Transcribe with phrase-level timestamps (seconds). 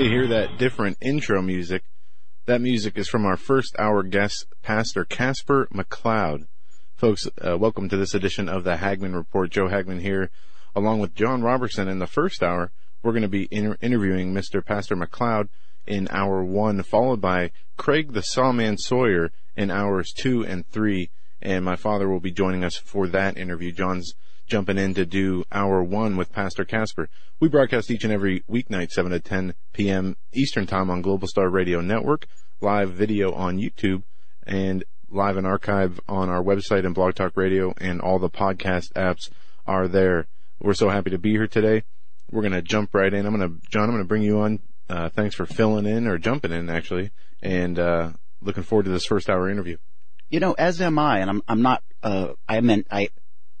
[0.00, 1.82] You hear that different intro music.
[2.46, 6.46] That music is from our first hour guest, Pastor Caspar McCloud.
[6.96, 9.50] Folks, uh, welcome to this edition of the Hagmann Report.
[9.50, 10.30] Joe Hagmann here,
[10.74, 11.86] along with John Robertson.
[11.86, 12.72] In the first hour,
[13.02, 14.64] we're going to be inter- interviewing Mr.
[14.64, 15.50] Pastor McCloud
[15.86, 21.10] in hour one, followed by Craig the Saw Man Sawyer in hours two and three.
[21.42, 23.70] And my father will be joining us for that interview.
[23.70, 24.14] John's
[24.50, 27.08] jumping in to do hour one with Pastor Caspar.
[27.38, 30.16] We broadcast each and every weeknight, 7 to 10 p.m.
[30.32, 32.26] Eastern Time on Global Star Radio Network,
[32.60, 34.02] live video on YouTube,
[34.44, 38.92] and live and archive on our website and Blog Talk Radio, and all the podcast
[38.94, 39.30] apps
[39.66, 40.26] are there.
[40.60, 41.84] We're so happy to be here today.
[42.30, 43.26] We're going to jump right in.
[43.26, 44.58] I'm going to, John, I'm going to bring you on.
[44.88, 48.10] Uh, thanks for filling in or jumping in actually, and, uh,
[48.42, 49.76] looking forward to this first hour interview.
[50.28, 51.82] You know, as am I, and I'm I'm not.
[52.02, 53.08] Uh, I meant I.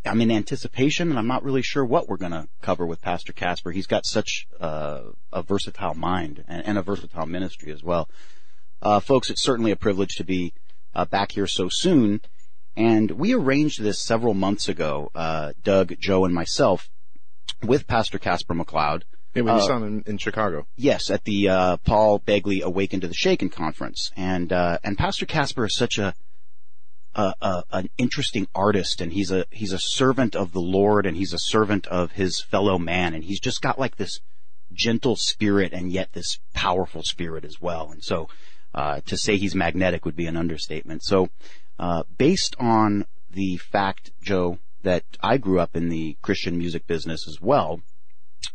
[0.04, 3.32] I'm in anticipation, and I'm not really sure what we're going to cover with Pastor
[3.32, 3.70] Caspar.
[3.70, 8.08] He's got such uh, a versatile mind and, and, a versatile ministry as well.
[8.80, 10.54] Uh, folks, it's certainly a privilege to be
[10.94, 12.22] uh, back here so soon.
[12.76, 16.88] And we arranged this several months ago, uh, Doug, Joe, and myself,
[17.62, 19.02] with Pastor Caspar McCloud.
[19.34, 20.66] Yeah, you saw him in, in, Chicago.
[20.76, 25.24] Yes, at the uh, Paul Begley Awaken to the Shaken conference, and uh, and Pastor
[25.24, 26.14] Caspar is such a
[27.14, 31.16] a, a, an interesting artist and he's a he's a servant of the Lord and
[31.16, 34.20] he's a servant of his fellow man and he's just got like this
[34.72, 37.90] gentle spirit and yet this powerful spirit as well.
[37.90, 38.28] And so
[38.74, 41.02] uh, to say he's magnetic would be an understatement.
[41.02, 41.30] So
[41.78, 47.26] uh, based on the fact Joe that I grew up in the Christian music business
[47.26, 47.80] as well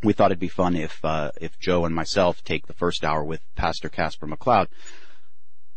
[0.04, 3.24] we thought it'd be fun if uh, if Joe and myself take the first hour
[3.24, 4.68] with Pastor Caspar McCloud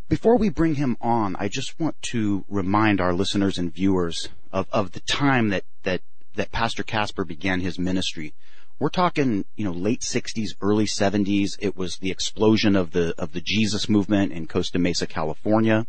[0.08, 4.66] before we bring him on, I just want to remind our listeners and viewers of,
[4.72, 6.00] of the time that, that,
[6.34, 8.32] that Pastor Caspar began his ministry.
[8.78, 11.58] We're talking, you know, late 60s, early 70s.
[11.58, 15.86] It was the explosion of the, of the Jesus movement in Costa Mesa, California.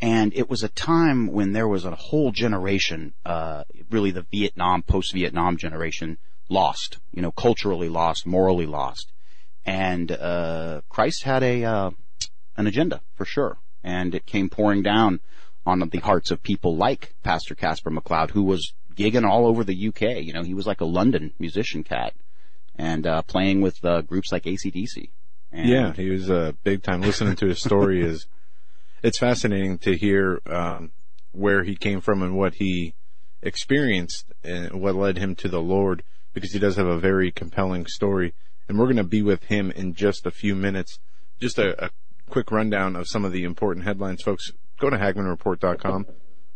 [0.00, 4.82] And it was a time when there was a whole generation, uh, really the Vietnam,
[4.82, 6.18] post-Vietnam generation
[6.48, 9.12] lost, you know, culturally lost, morally lost.
[9.64, 11.90] And, uh, Christ had a, uh,
[12.60, 13.58] an agenda for sure.
[13.82, 15.20] And it came pouring down
[15.66, 19.88] on the hearts of people like Pastor Caspar McCloud, who was gigging all over the
[19.88, 20.22] UK.
[20.22, 22.14] You know, he was like a London musician cat
[22.76, 25.10] and, uh, playing with, uh, groups like ACDC.
[25.52, 27.00] And yeah, he was, uh, big time.
[27.00, 28.26] Listening to his story is,
[29.02, 30.92] it's fascinating to hear, um,
[31.32, 32.94] where he came from and what he
[33.42, 36.02] experienced and what led him to the Lord
[36.34, 38.34] because he does have a very compelling story.
[38.68, 40.98] And we're going to be with him in just a few minutes.
[41.40, 41.90] Just a, a
[42.30, 44.52] quick rundown of some of the important headlines, folks.
[44.78, 46.06] Go to HagmannReport.com,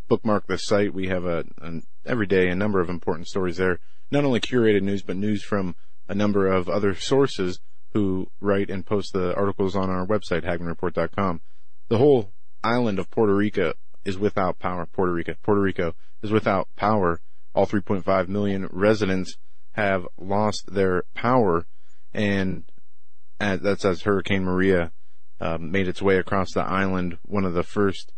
[0.09, 0.95] bookmark the site.
[0.95, 3.81] We have a, an every day a number of important stories there.
[4.11, 5.75] Not only curated news, but news from
[6.09, 7.61] a number of other sources
[7.93, 11.41] who write and post the articles on our website, HagmannReport.com.
[11.89, 12.33] The whole
[12.63, 13.75] island of Puerto Rico
[14.05, 14.87] is without power.
[14.87, 17.21] Puerto Rico, Puerto Rico is without power.
[17.55, 19.37] All 3.5 million residents
[19.73, 21.67] have lost their power,
[22.13, 22.65] and
[23.41, 24.93] uh, that's as Hurricane Maria
[25.41, 27.19] um, made its way across the island.
[27.25, 28.12] One of the first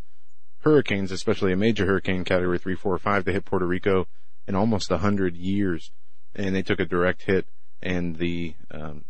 [0.60, 4.06] hurricanes, especially a major hurricane, category three, four, five, to hit Puerto Rico
[4.46, 5.92] in almost a hundred years,
[6.34, 7.46] and they took a direct hit.
[7.82, 9.04] And the um,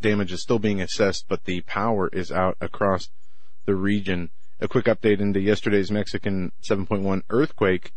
[0.00, 3.10] damage is still being assessed, but the power is out across
[3.64, 4.30] the region.
[4.60, 7.92] A quick update into yesterday's Mexican 7.1 earthquake.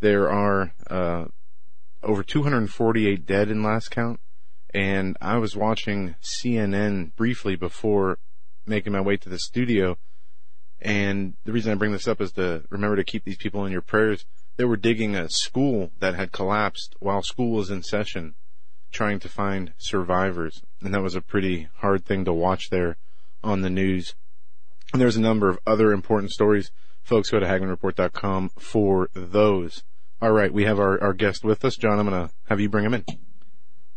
[0.00, 1.26] There are uh,
[2.02, 4.20] over 248 dead in last count,
[4.72, 8.18] and I was watching CNN briefly before
[8.68, 9.98] making my way to the studio.
[10.80, 13.72] And the reason I bring this up is to remember to keep these people in
[13.72, 14.24] your prayers.
[14.56, 18.34] They were digging a school that had collapsed while school was in session,
[18.92, 20.62] trying to find survivors.
[20.82, 22.96] And that was a pretty hard thing to watch there
[23.42, 24.14] on the news.
[24.92, 26.70] And there's a number of other important stories.
[27.02, 29.82] Folks, go to HagmannReport.com for those.
[30.20, 31.76] All right, we have our, our guest with us.
[31.76, 33.04] John, I'm going to have you bring him in.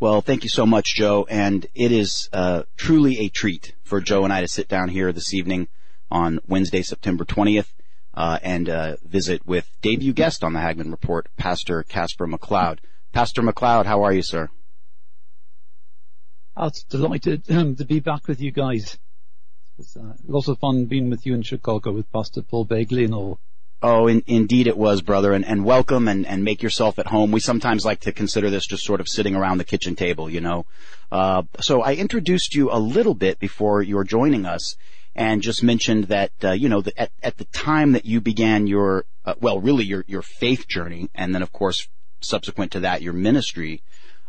[0.01, 1.27] Well, thank you so much, Joe.
[1.29, 5.13] And it is uh, truly a treat for Joe and I to sit down here
[5.13, 5.67] this evening
[6.09, 7.71] on Wednesday, September 20th,
[8.15, 12.79] uh, and uh, visit with debut guest on the Hagmann Report, Pastor Caspar McCloud.
[13.13, 14.49] Pastor McCloud, how are you, sir?
[16.57, 18.97] I was delighted um, to be back with you guys.
[19.77, 23.13] It's uh, lots of fun being with you in Chicago with Pastor Paul Begley and
[23.13, 23.39] all.
[23.83, 27.31] Oh, in, indeed it was, brother, and, and welcome and, and make yourself at home.
[27.31, 30.39] We sometimes like to consider this just sort of sitting around the kitchen table, you
[30.39, 30.67] know.
[31.11, 34.75] Uh, so I introduced you a little bit before you were joining us
[35.15, 39.05] and just mentioned that, uh, you know, at, at the time that you began your,
[39.25, 41.87] uh, well, really your, your faith journey, and then of course,
[42.21, 43.81] subsequent to that, your ministry,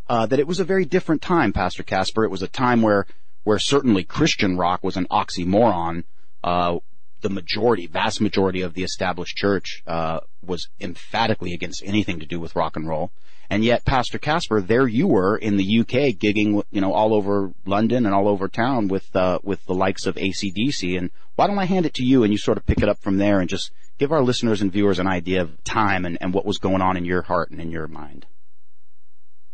[0.09, 2.25] uh, that it was a very different time, Pastor Caspar.
[2.25, 3.07] It was a time where,
[3.45, 6.05] where certainly Christian rock was an oxymoron,
[6.43, 6.79] uh,
[7.23, 12.39] the majority, vast majority of the established church uh, was emphatically against anything to do
[12.39, 13.11] with rock and roll.
[13.51, 17.53] And yet, Pastor Caspar, there you were in the UK, gigging, you know, all over
[17.67, 20.97] London and all over town with uh, with the likes of ACDC.
[20.97, 22.99] And why don't I hand it to you and you sort of pick it up
[22.99, 26.33] from there and just give our listeners and viewers an idea of time and, and
[26.33, 28.27] what was going on in your heart and in your mind.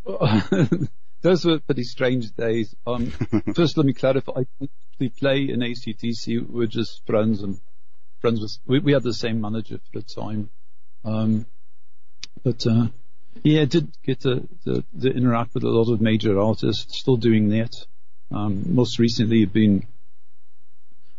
[1.23, 2.75] Those were pretty strange days.
[2.87, 3.11] Um,
[3.55, 4.45] first, let me clarify.
[4.99, 6.49] We play in ACDC.
[6.49, 7.61] We're just friends and
[8.21, 8.59] friends with.
[8.67, 10.51] We, we had the same manager for the time,
[11.05, 11.47] um,
[12.43, 12.89] but uh,
[13.43, 16.99] yeah, I did get to, to, to, interact with a lot of major artists.
[16.99, 17.73] Still doing that.
[18.31, 19.87] Um, most recently, I've been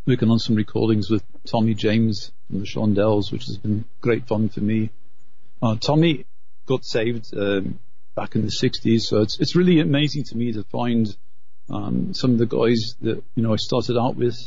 [0.05, 4.49] working on some recordings with Tommy James and the Shondells, which has been great fun
[4.49, 4.89] for me.
[5.61, 6.25] Uh, Tommy
[6.65, 7.33] got saved.
[7.35, 7.79] Um,
[8.19, 9.01] back in the 60s.
[9.01, 11.07] So it's, it's really amazing to me to find
[11.69, 14.38] um, some of the guys that, you know, I started out with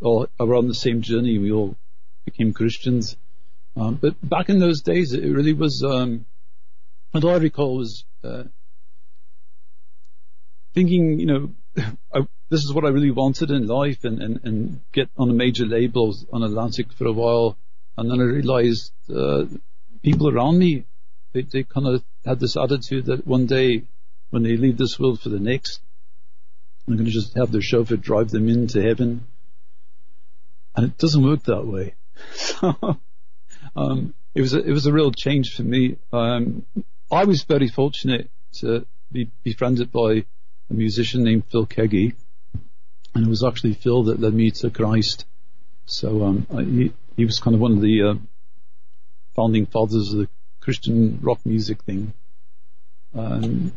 [0.00, 1.38] all on the same journey.
[1.38, 1.76] We all
[2.24, 3.16] became Christians.
[3.76, 6.26] Um, but back in those days, it really was, um,
[7.12, 8.44] what I recall was, uh,
[10.74, 11.50] thinking, you know,
[12.14, 15.34] I, this is what I really wanted in life and, and, and get on a
[15.34, 17.56] major label on Atlantic for a while.
[17.96, 19.44] And then I realized, uh,
[20.02, 20.84] people around me
[21.34, 23.82] they, they kind of had this attitude that one day
[24.30, 25.80] when they leave this world for the next,
[26.86, 29.26] they're going to just have their chauffeur drive them into heaven.
[30.76, 31.94] And it doesn't work that way.
[32.32, 32.98] So,
[33.76, 35.96] um, it was a, it was a real change for me.
[36.12, 36.64] Um,
[37.10, 40.24] I was very fortunate to be befriended by
[40.70, 42.14] a musician named Phil Keaggy,
[43.14, 45.26] and it was actually Phil that led me to Christ.
[45.86, 48.14] So um, I, he, he was kind of one of the uh,
[49.36, 50.28] founding fathers of the
[50.60, 52.12] Christian rock music thing.
[53.14, 53.72] Um,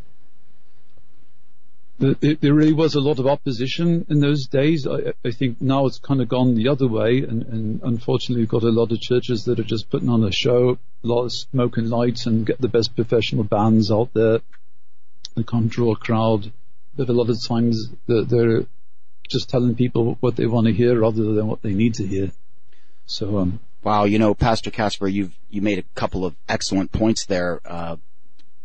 [2.00, 4.86] there really was a lot of opposition in those days.
[4.86, 8.50] I, I think now it's kind of gone the other way, and, and, unfortunately, we've
[8.50, 11.34] got a lot of churches that are just putting on a show, a lot of
[11.34, 14.42] smoke and lights, and get the best professional bands out there.
[15.36, 16.52] They can't draw a crowd,
[16.96, 18.66] but a lot of times they're, they're
[19.28, 22.32] just telling people what they want to hear rather than what they need to hear.
[23.08, 27.26] So, um, Wow, you know, Pastor Caspar, you've you made a couple of excellent points
[27.26, 27.62] there.
[27.64, 27.96] Uh,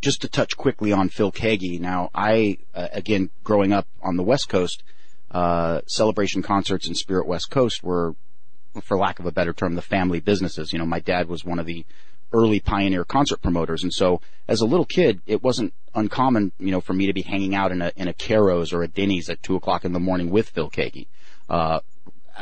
[0.03, 1.81] just to touch quickly on Phil Keaggy.
[1.81, 4.83] Now, I uh, again, growing up on the West Coast,
[5.31, 8.15] uh, celebration concerts and Spirit West Coast were,
[8.83, 10.73] for lack of a better term, the family businesses.
[10.73, 11.87] You know, my dad was one of the
[12.33, 16.81] early pioneer concert promoters, and so as a little kid, it wasn't uncommon, you know,
[16.81, 19.43] for me to be hanging out in a in a Carrows or a Denny's at
[19.43, 21.07] two o'clock in the morning with Phil Keaggy.
[21.49, 21.81] Uh,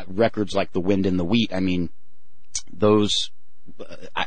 [0.06, 1.52] records like The Wind and the Wheat.
[1.52, 1.90] I mean,
[2.72, 3.30] those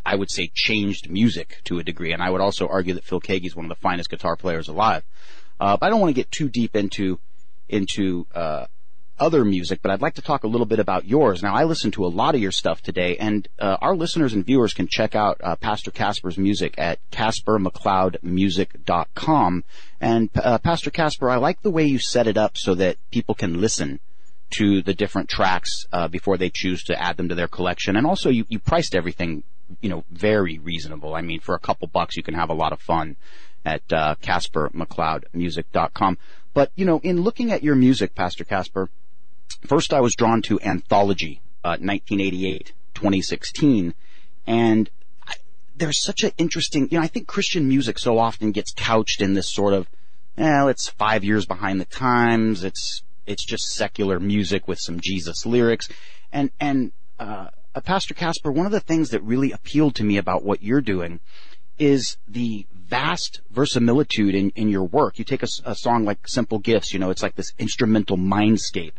[0.06, 3.22] I would say changed music to a degree, and I would also argue that Phil
[3.22, 5.04] Keaggy is one of the finest guitar players alive.
[5.60, 7.20] Uh, but I don't want to get too deep into
[7.70, 8.66] into uh,
[9.20, 11.42] other music, but I'd like to talk a little bit about yours.
[11.44, 14.46] Now, I listened to a lot of your stuff today, and uh, our listeners and
[14.46, 19.64] viewers can check out uh, Pastor Caspar's music at CasparMcCloudMusic.com.
[20.02, 23.36] And uh, Pastor Caspar, I like the way you set it up so that people
[23.36, 24.02] can listen
[24.52, 27.96] to the different tracks uh, before they choose to add them to their collection.
[27.96, 29.44] And also, you, you priced everything,
[29.82, 31.16] you know, very reasonable.
[31.16, 33.16] I mean, for a couple bucks, you can have a lot of fun
[33.66, 36.18] at uh, CasparMcCloudMusic.com.
[36.54, 38.90] But you know, in looking at your music, Pastor Caspar,
[39.66, 43.94] first I was drawn to Anthology, uh, 1988, 2016,
[44.46, 44.90] and
[45.28, 45.34] I,
[45.76, 49.34] there's such an interesting, you know, I think Christian music so often gets couched in
[49.34, 49.88] this sort of,
[50.38, 52.64] well, it's five years behind the times.
[52.64, 55.88] It's it's just secular music with some Jesus lyrics.
[56.32, 60.18] And, and, uh, uh, Pastor Caspar, one of the things that really appealed to me
[60.18, 61.20] about what you're doing
[61.80, 65.18] is the vast verisimilitude in, in your work.
[65.18, 68.94] You take a, a song like Simple Gifts, you know, it's like this instrumental mindscape.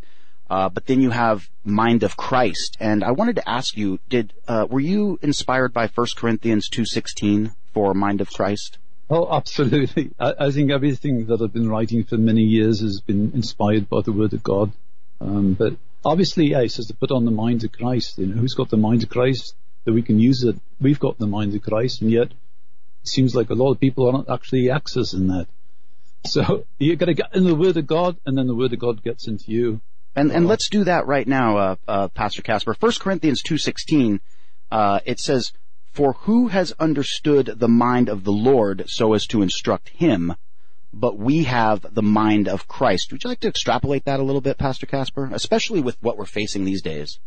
[0.51, 4.35] Uh, but then you have Mind of Christ, and I wanted to ask you: Did
[4.47, 8.79] uh, were you inspired by 1 Corinthians two sixteen for Mind of Christ?
[9.11, 10.11] Oh, absolutely.
[10.19, 14.01] I, I, think everything that I've been writing for many years has been inspired by
[14.01, 14.73] the Word of God.
[15.21, 18.19] Um, but obviously, yeah, it says to put on the mind of Christ.
[18.19, 20.57] You know, who's got the mind of Christ that we can use it?
[20.81, 24.11] We've got the mind of Christ, and yet it seems like a lot of people
[24.11, 25.47] aren't actually accessing that.
[26.27, 28.79] So you've got to get in the Word of God, and then the Word of
[28.79, 29.81] God gets into you.
[30.17, 32.75] And and let's do that right now, uh, uh, Pastor Caspar.
[32.75, 34.21] First Corinthians two sixteen,
[34.71, 35.53] uh, it says,
[35.95, 40.35] "For who has understood the mind of the Lord so as to instruct him?
[40.93, 44.41] But we have the mind of Christ." Would you like to extrapolate that a little
[44.41, 47.21] bit, Pastor Caspar, especially with what we're facing these days?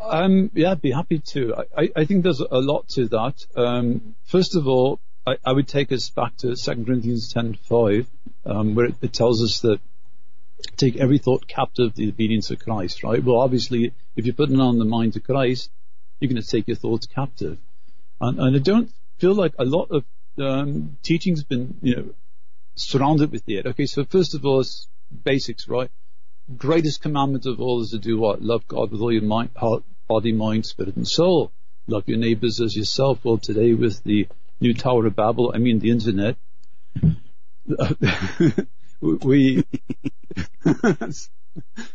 [0.00, 1.54] Um, yeah, I'd be happy to.
[1.76, 3.46] I, I think there's a lot to that.
[3.56, 8.06] Um, first of all, I, I, would take us back to 2 Corinthians 10:5,
[8.44, 9.80] um, where it, it, tells us that
[10.76, 13.02] take every thought captive to the obedience of Christ.
[13.02, 13.24] Right?
[13.24, 15.70] Well, obviously, if you're putting on the mind of Christ,
[16.24, 17.58] you're going to take your thoughts captive.
[18.20, 20.04] And, and I don't feel like a lot of
[20.38, 22.14] um, teaching's been, you know,
[22.74, 23.66] surrounded with it.
[23.66, 24.88] Okay, so first of all, it's
[25.22, 25.90] basics, right?
[26.56, 28.42] Greatest commandment of all is to do what?
[28.42, 31.52] Love God with all your mind, heart, body, mind, spirit, and soul.
[31.86, 33.20] Love your neighbors as yourself.
[33.22, 34.26] Well, today with the
[34.60, 36.36] new Tower of Babel, I mean the internet,
[39.00, 39.64] we,
[40.64, 41.30] let's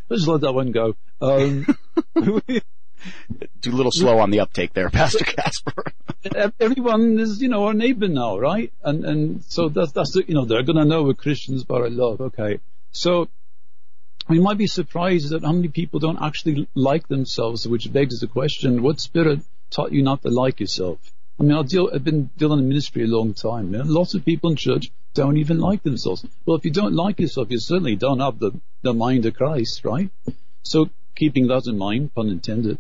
[0.09, 0.95] let that one go.
[1.21, 1.65] Um,
[2.15, 2.61] we,
[3.61, 5.83] Do a little slow on the uptake there, Pastor Caspar.
[6.59, 8.71] everyone is, you know, our neighbor now, right?
[8.83, 11.89] And and so that's that's the, you know they're gonna know we're Christians by our
[11.89, 12.21] love.
[12.21, 12.59] Okay,
[12.91, 13.27] so
[14.27, 18.27] we might be surprised at how many people don't actually like themselves, which begs the
[18.27, 20.99] question: What spirit taught you not to like yourself?
[21.39, 23.71] I mean, I deal, I've been dealing in ministry a long time.
[23.71, 23.87] Man.
[23.87, 26.25] Lots of people in church don't even like themselves.
[26.45, 28.51] Well, if you don't like yourself, you certainly don't have the,
[28.81, 30.09] the mind of Christ, right?
[30.63, 32.77] So keeping that in mind, pun intended,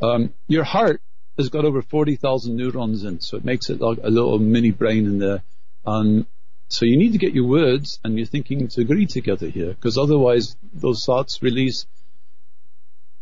[0.00, 1.00] um, your heart
[1.36, 5.06] has got over 40,000 neurons in, so it makes it like a little mini brain
[5.06, 5.42] in there.
[5.86, 6.26] And
[6.68, 9.96] so you need to get your words and your thinking to agree together here, because
[9.96, 11.86] otherwise those thoughts release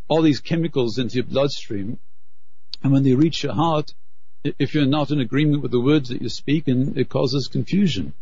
[0.09, 1.99] all these chemicals into your bloodstream.
[2.83, 3.93] And when they reach your heart,
[4.45, 8.13] if you're not in agreement with the words that you're speaking, it causes confusion.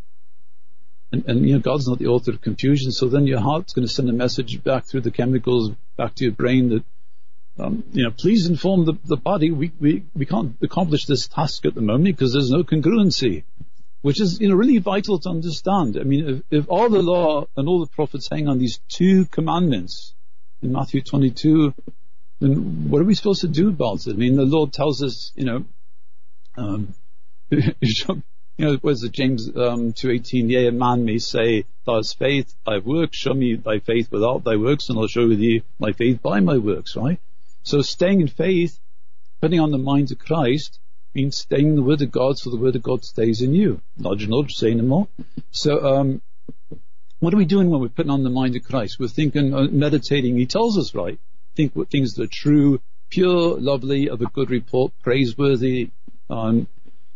[1.13, 3.87] And, and, you know, God's not the author of confusion, so then your heart's going
[3.87, 6.85] to send a message back through the chemicals back to your brain that,
[7.59, 9.51] um, you know, please inform the, the body.
[9.51, 13.45] We, we, we can't accomplish this task at the moment because there's no congruency,
[14.03, 15.97] which is, you know, really vital to understand.
[15.99, 19.27] I mean, if, if all the law and all the prophets hang on these two
[19.27, 20.15] commandments
[20.63, 21.75] in Matthew 22,
[22.41, 24.15] then what are we supposed to do about it?
[24.15, 25.65] I mean, the Lord tells us, you know,
[26.57, 26.93] um,
[27.51, 28.25] you
[28.59, 32.85] know, was it James um, 2.18, yea, a man may say, thou hast faith, have
[32.85, 36.41] works, show me thy faith without thy works, and I'll show thee my faith by
[36.41, 37.21] my works, right?
[37.65, 38.79] So staying in faith,
[39.41, 40.79] putting on the mind of Christ,
[41.15, 43.81] means staying in the Word of God so the Word of God stays in you.
[43.99, 45.09] Nudge, nudge, say no more.
[45.51, 46.23] So, um,
[47.21, 48.99] what are we doing when we're putting on the mind of Christ?
[49.01, 50.37] We're thinking, uh, meditating.
[50.37, 51.19] He tells us, right?
[51.57, 52.81] Think what things that are true,
[53.11, 55.91] pure, lovely, of a good report, praiseworthy,
[56.29, 56.67] um,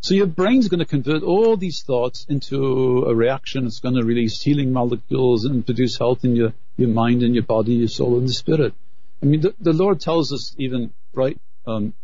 [0.01, 3.67] so your brain's going to convert all these thoughts into a reaction.
[3.67, 7.43] It's going to release healing molecules and produce health in your, your mind and your
[7.43, 8.75] body, your soul and the spirit.
[9.23, 11.95] I mean, the, the Lord tells us even, right, um,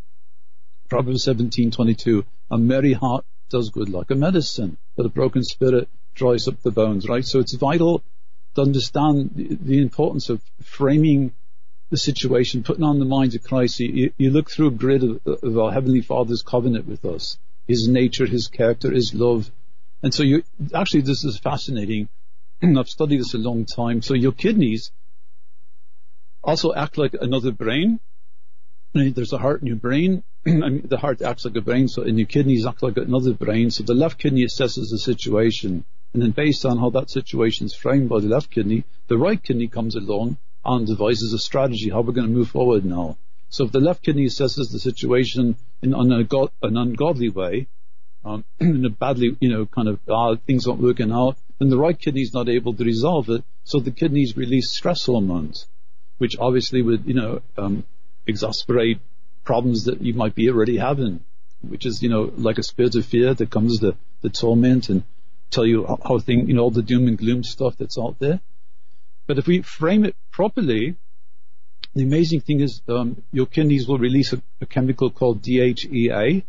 [0.89, 6.47] Proverbs 17:22, a merry heart does good like a medicine, but a broken spirit dries
[6.47, 7.25] up the bones, right?
[7.25, 8.03] So it's vital
[8.55, 11.33] to understand the, the importance of framing
[11.89, 15.21] the situation, putting on the mind of Christ, you, you look through a grid of,
[15.25, 19.51] of, our Heavenly Father's covenant with us, His nature, His character, His love.
[20.01, 20.43] And so you,
[20.73, 22.09] actually this is fascinating.
[22.61, 24.01] I've studied this a long time.
[24.01, 24.91] So your kidneys
[26.45, 27.99] also act like another brain.
[28.93, 30.23] There's a heart in your brain.
[30.45, 33.71] The heart acts like a brain, so and your kidneys act like another brain.
[33.71, 35.83] So the left kidney assesses the situation,
[36.13, 39.41] and then based on how that situation is framed by the left kidney, the right
[39.41, 43.17] kidney comes along and devises a strategy how we're going to move forward now.
[43.49, 47.67] So if the left kidney assesses the situation in an, an ungodly way,
[48.23, 51.77] um, in a badly, you know, kind of uh, things aren't working out, then the
[51.77, 53.43] right kidney is not able to resolve it.
[53.63, 55.67] So the kidneys release stress hormones,
[56.17, 57.83] which obviously would, you know, um,
[58.27, 58.99] exasperate
[59.43, 61.21] problems that you might be already having,
[61.61, 65.03] which is, you know, like a spirit of fear that comes to, the torment and
[65.51, 68.17] tell you how, how thing, you know, all the doom and gloom stuff that's out
[68.17, 68.39] there.
[69.27, 70.95] But if we frame it properly,
[71.93, 76.43] the amazing thing is um, your kidneys will release a, a, chemical called DHEA,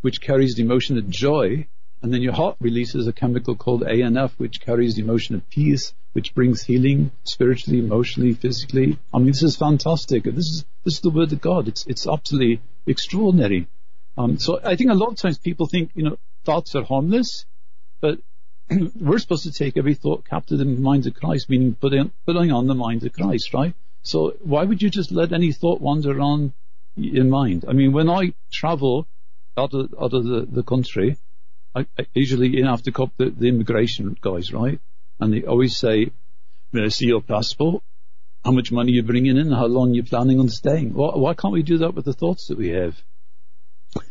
[0.00, 1.66] which carries the emotion of joy,
[2.02, 5.92] and then your heart releases a chemical called ANF, which carries the emotion of peace,
[6.16, 8.98] which brings healing spiritually, emotionally, physically.
[9.12, 10.24] I mean, this is fantastic.
[10.24, 11.68] This is this is the word of God.
[11.68, 13.66] It's it's absolutely extraordinary.
[14.16, 17.44] Um, so I think a lot of times people think you know thoughts are harmless,
[18.00, 18.18] but
[18.98, 22.50] we're supposed to take every thought captive in the mind of Christ, meaning putting, putting
[22.50, 23.74] on the mind of Christ, right?
[24.02, 26.54] So why would you just let any thought wander on
[26.96, 27.66] in mind?
[27.68, 29.06] I mean, when I travel
[29.58, 31.18] out of, out of the, the country,
[31.74, 34.80] I, I usually you have to cop the, the immigration guys, right?
[35.20, 36.10] And they always say,
[36.72, 37.82] "May I see your passport?
[38.44, 39.50] How much money you're bringing in?
[39.50, 40.94] How long you're planning on staying?
[40.94, 43.00] Why, why can't we do that with the thoughts that we have?"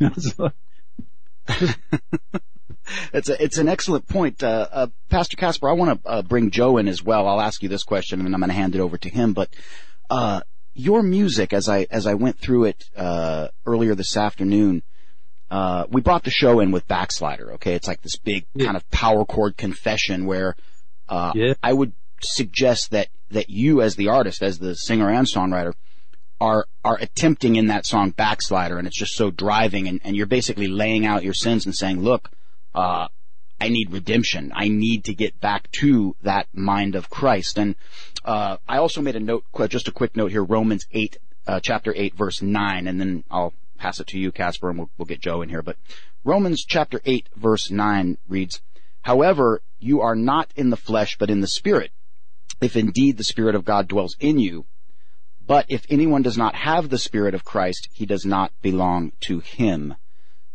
[3.12, 5.68] it's a, it's an excellent point, uh, uh, Pastor Caspar.
[5.68, 7.26] I want to uh, bring Joe in as well.
[7.26, 9.32] I'll ask you this question, and then I'm going to hand it over to him.
[9.32, 9.50] But
[10.10, 10.40] uh,
[10.74, 14.82] your music, as I as I went through it uh, earlier this afternoon,
[15.50, 17.52] uh, we brought the show in with Backslider.
[17.54, 18.66] Okay, it's like this big yeah.
[18.66, 20.56] kind of power chord confession where
[21.34, 21.54] yeah.
[21.62, 25.74] I would suggest that that you, as the artist, as the singer and songwriter,
[26.40, 30.26] are are attempting in that song backslider and it's just so driving and, and you're
[30.26, 32.30] basically laying out your sins and saying look
[32.74, 33.08] uh,
[33.60, 34.52] I need redemption.
[34.54, 37.58] I need to get back to that mind of Christ.
[37.58, 37.74] And
[38.24, 41.94] uh, I also made a note, just a quick note here, Romans 8, uh, chapter
[41.96, 45.20] 8, verse 9, and then I'll pass it to you, Caspar, and we'll, we'll get
[45.20, 45.62] Joe in here.
[45.62, 45.76] But
[46.22, 48.60] Romans chapter 8, verse 9 reads,
[49.06, 51.92] However, you are not in the flesh, but in the Spirit,
[52.60, 54.66] if indeed the Spirit of God dwells in you.
[55.46, 59.38] But if anyone does not have the Spirit of Christ, he does not belong to
[59.38, 59.94] him.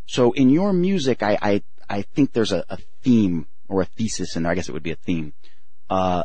[0.05, 4.35] So in your music, I, I I think there's a, a, theme or a thesis
[4.35, 4.51] in there.
[4.51, 5.31] I guess it would be a theme.
[5.89, 6.23] Uh,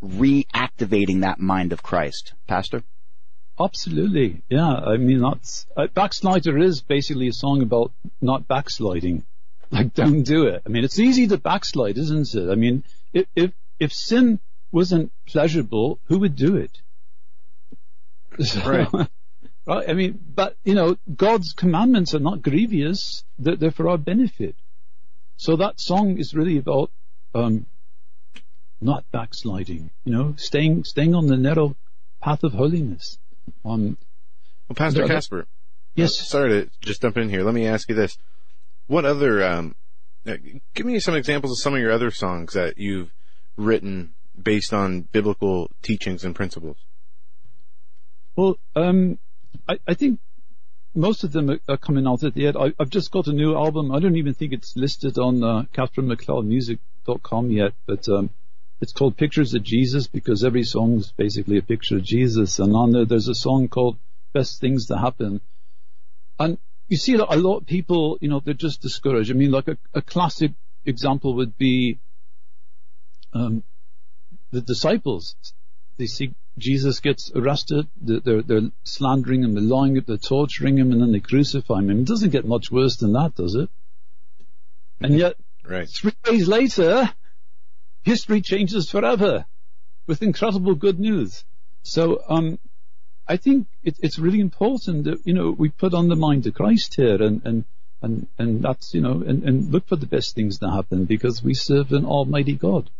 [0.00, 2.84] reactivating that mind of Christ, Pastor.
[3.58, 4.74] Absolutely, yeah.
[4.74, 9.24] I mean, that's uh, backslider is basically a song about not backsliding.
[9.70, 10.62] Like, don't do it.
[10.64, 12.50] I mean, it's easy to backslide, isn't it?
[12.50, 14.40] I mean, if if, if sin
[14.72, 16.80] wasn't pleasurable, who would do it?
[18.40, 19.08] So, right.
[19.66, 19.90] Right?
[19.90, 23.22] I mean, but, you know, God's commandments are not grievous.
[23.38, 24.54] They're, they're for our benefit.
[25.36, 26.90] So that song is really about,
[27.34, 27.66] um,
[28.80, 31.76] not backsliding, you know, staying, staying on the narrow
[32.22, 33.18] path of holiness.
[33.62, 33.98] Um,
[34.68, 35.46] well, Pastor Caspar.
[35.94, 36.18] Yes.
[36.18, 37.42] Uh, sorry to just jump in here.
[37.42, 38.16] Let me ask you this.
[38.88, 39.74] What other, um,
[40.26, 40.36] uh,
[40.74, 43.12] give me some examples of some of your other songs that you've
[43.56, 46.76] written based on biblical teachings and principles.
[48.34, 49.18] Well, um,
[49.68, 50.20] I, I think
[50.94, 52.56] most of them are, coming out at the end.
[52.56, 53.92] I, have just got a new album.
[53.92, 58.30] I don't even think it's listed on uh, CasparMcCloudmusic.com yet, but um,
[58.80, 62.58] it's called Pictures of Jesus because every song is basically a picture of Jesus.
[62.58, 63.98] And on there, there's a song called
[64.32, 65.40] Best Things to Happen.
[66.38, 66.58] And
[66.88, 69.30] you see a lot of people, you know, they're just discouraged.
[69.30, 70.52] I mean, like a, a classic
[70.84, 71.98] example would be
[73.32, 73.62] um,
[74.50, 75.34] the disciples.
[75.98, 81.00] They see Jesus gets arrested, they're, they're slandering him, they're lying, they're torturing him, and
[81.00, 81.90] then they crucify him.
[81.90, 83.68] It doesn't get much worse than that, does it?
[85.00, 85.88] And yet, right.
[85.88, 87.10] three days later,
[88.02, 89.46] history changes forever
[90.06, 91.44] with incredible good news.
[91.82, 92.58] So, um,
[93.28, 96.54] I think it, it's really important that, you know, we put on the mind of
[96.54, 97.64] Christ here and, and,
[98.00, 101.42] and, and that's, you know, and, and look for the best things to happen because
[101.42, 102.90] we serve an almighty God.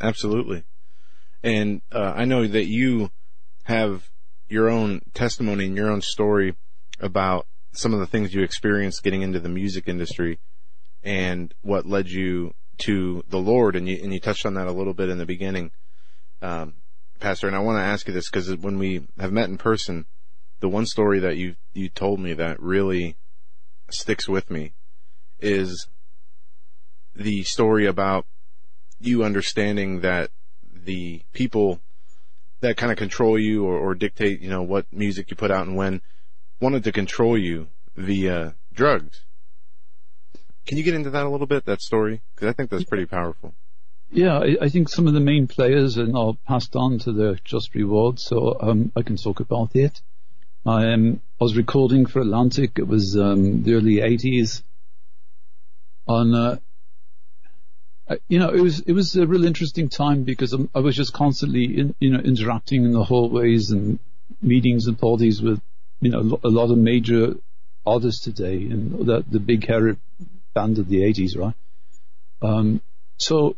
[0.00, 0.64] Absolutely.
[1.42, 3.10] And uh, I know that you
[3.64, 4.10] have
[4.48, 6.54] your own testimony and your own story
[7.00, 10.38] about some of the things you experienced getting into the music industry
[11.02, 13.76] and what led you to the Lord.
[13.76, 15.70] And you, and you touched on that a little bit in the beginning,
[16.42, 16.74] um,
[17.20, 17.46] Pastor.
[17.46, 20.06] And I want to ask you this because when we have met in person,
[20.60, 23.16] the one story that you you told me that really
[23.90, 24.72] sticks with me
[25.38, 25.88] is
[27.14, 28.26] the story about
[29.00, 30.30] you understanding that
[30.72, 31.80] the people
[32.60, 35.66] that kind of control you or, or dictate, you know, what music you put out
[35.66, 36.00] and when
[36.60, 39.24] wanted to control you via drugs.
[40.66, 42.22] Can you get into that a little bit, that story?
[42.34, 43.54] Because I think that's pretty powerful.
[44.10, 47.34] Yeah, I, I, think some of the main players are now passed on to their
[47.44, 50.00] just reward, so um, I can talk about it.
[50.64, 52.72] I, um, I was recording for Atlantic.
[52.78, 54.62] It was um, the early 80s.
[56.08, 56.56] On uh,
[58.28, 61.64] you know, it was it was a real interesting time because I was just constantly,
[61.78, 63.98] in, you know, interacting in the hallways and
[64.40, 65.60] meetings and parties with,
[66.00, 67.34] you know, a lot of major
[67.84, 69.96] artists today and the the big hairy
[70.54, 71.54] band of the '80s, right?
[72.42, 72.80] Um,
[73.18, 73.56] so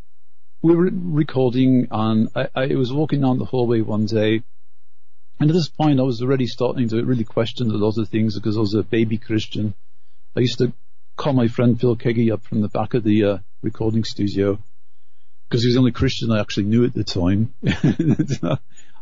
[0.62, 4.42] we were recording, and I, I was walking down the hallway one day,
[5.38, 8.36] and at this point I was already starting to really question a lot of things
[8.36, 9.74] because I was a baby Christian.
[10.36, 10.72] I used to
[11.16, 14.58] call my friend Phil Keaggy up from the back of the uh, recording studio
[15.48, 17.54] because he was the only Christian I actually knew at the time.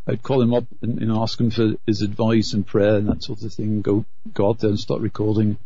[0.06, 3.24] I'd call him up and, and, ask him for his advice and prayer and that
[3.24, 3.82] sort of thing.
[3.82, 5.58] Go go out there and start recording.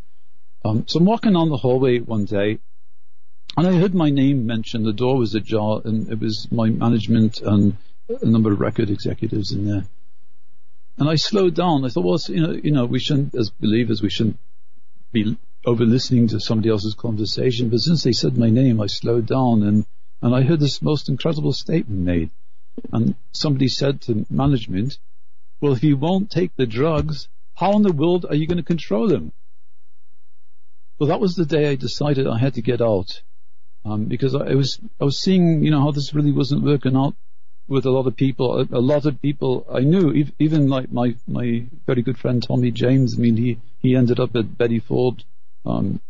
[0.64, 2.58] Um, so I'm walking on the hallway one day,
[3.56, 4.86] and I heard my name mentioned.
[4.86, 7.76] The door was ajar, and it was my management and
[8.08, 9.84] a number of record executives in there.
[10.98, 11.84] And I slowed down.
[11.84, 14.38] I thought, well, you know, you know, we shouldn't, as believers, we shouldn't
[15.12, 19.26] be over listening to somebody else's conversation, but since they said my name, I slowed
[19.26, 19.86] down and,
[20.22, 22.30] and I heard this most incredible statement made.
[22.92, 24.98] And somebody said to management,
[25.60, 28.62] well, if you won't take the drugs, how in the world are you going to
[28.62, 29.32] control them?
[30.98, 33.22] Well, that was the day I decided I had to get out.
[33.84, 37.14] Um, because I was, I was seeing, you know, how this really wasn't working out
[37.66, 38.60] with a lot of people.
[38.60, 42.72] A, a lot of people I knew, even like my, my very good friend Tommy
[42.72, 45.24] James, I mean, he, he ended up at Betty Ford,
[45.64, 46.00] um,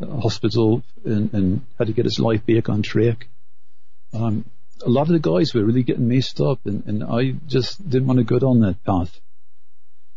[0.00, 3.28] hospital and, and, had to get his life back on track.
[4.12, 4.44] Um,
[4.84, 8.06] a lot of the guys were really getting messed up and, and I just didn't
[8.06, 9.20] want to go down that path.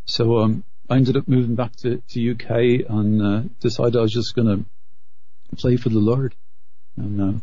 [0.06, 4.13] So, um, I ended up moving back to, to UK and, uh, decided I was
[4.13, 6.36] just going to play for the Lord.
[6.97, 7.41] And,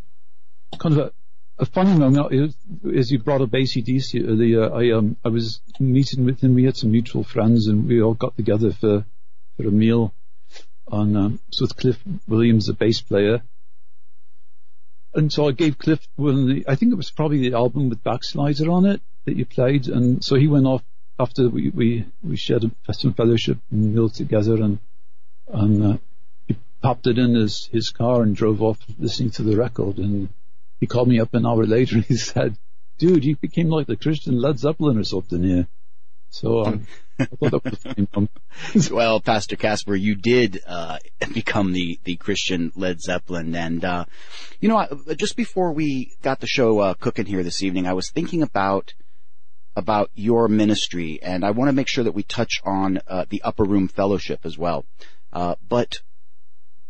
[0.79, 1.11] kind of a,
[1.59, 4.23] a funny moment is you brought up ACDC.
[4.23, 6.55] Uh, the, uh, I, um, I was meeting with him.
[6.55, 9.05] We had some mutual friends and we all got together for,
[9.57, 10.13] for a meal
[10.87, 13.41] on, um, with Cliff Williams, the bass player.
[15.13, 18.03] And so I gave Cliff one the, I think it was probably the album with
[18.03, 19.87] Backslider on it that you played.
[19.87, 20.83] And so he went off
[21.19, 24.79] after we, we, we shared some fellowship and meal together and,
[25.47, 25.97] and, uh,
[26.81, 30.29] popped it in his, his car and drove off listening to the record and
[30.79, 32.55] he called me up an hour later and he said,
[32.97, 35.67] dude, you became like the Christian Led Zeppelin or something here.
[36.29, 36.87] So, um,
[38.91, 40.99] well, Pastor Caspar, you did uh,
[41.33, 44.05] become the the Christian Led Zeppelin, and uh,
[44.59, 44.87] you know,
[45.17, 48.93] just before we got the show uh, cooking here this evening, I was thinking about
[49.75, 53.41] about your ministry, and I want to make sure that we touch on uh, the
[53.41, 54.85] Upper Room Fellowship as well.
[55.33, 56.01] Uh, but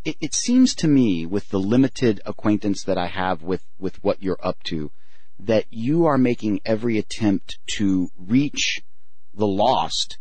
[0.06, 4.22] it, it seems to me, with the limited acquaintance that I have with with what
[4.22, 4.92] you're up to,
[5.40, 8.82] that you are making every attempt to reach
[9.34, 10.18] the lost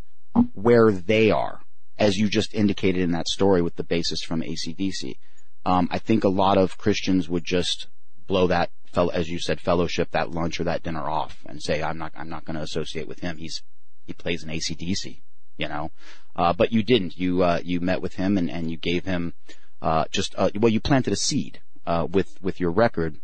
[0.55, 1.61] where they are,
[1.99, 5.17] as you just indicated in that story with the basis from ACDC.
[5.65, 7.89] Um, I think a lot of Christians would just
[8.27, 8.71] blow that,
[9.13, 12.29] as you said, fellowship, that lunch or that dinner off, and say, "I'm not, I'm
[12.29, 13.39] not going to associate with him.
[13.39, 13.63] He's,
[14.07, 15.21] he plays an ACDC."
[15.57, 15.91] You know,
[16.37, 17.19] uh, but you didn't.
[17.19, 19.35] You uh, you met with him and, and you gave him
[19.81, 23.17] uh, just uh, well, you planted a seed uh, with with your record.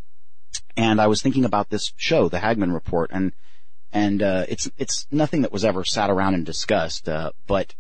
[0.77, 3.33] And I was thinking about this show, the Hagman Report, and
[3.93, 7.75] and uh, it's it's nothing that was ever sat around and discussed, uh, but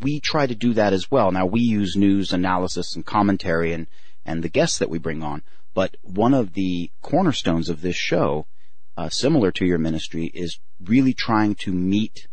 [0.00, 1.30] we try to do that as well.
[1.32, 3.86] Now we use news analysis and commentary and
[4.24, 5.42] and the guests that we bring on,
[5.74, 8.46] but one of the cornerstones of this show,
[8.96, 12.26] uh, similar to your ministry, is really trying to meet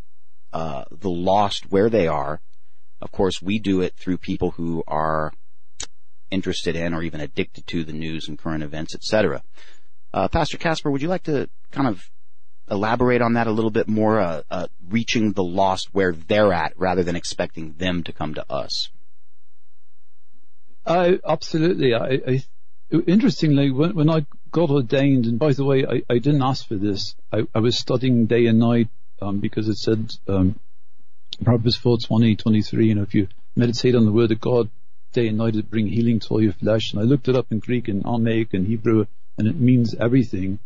[0.53, 2.41] uh, the lost where they are.
[3.01, 5.31] Of course, we do it through people who are
[6.31, 9.43] interested in or even addicted to the news and current events, etc.
[10.13, 12.09] Uh, Pastor Caspar, would you like to kind of
[12.69, 16.73] elaborate on that a little bit more, uh, uh, reaching the lost where they're at
[16.77, 18.89] rather than expecting them to come to us?
[20.85, 21.93] I absolutely.
[21.93, 22.43] I, I
[23.05, 26.75] interestingly, when, when, I got ordained, and by the way, I, I didn't ask for
[26.75, 27.15] this.
[27.31, 28.87] I, I was studying day and night
[29.21, 30.57] um, because it said um,
[31.43, 34.69] Proverbs 4, 20, 23, you know, if you meditate on the word of God
[35.17, 36.93] day and night, it bring healing to all your flesh.
[36.93, 40.59] And I looked it up in Greek and Aramaic and Hebrew, and it means everything.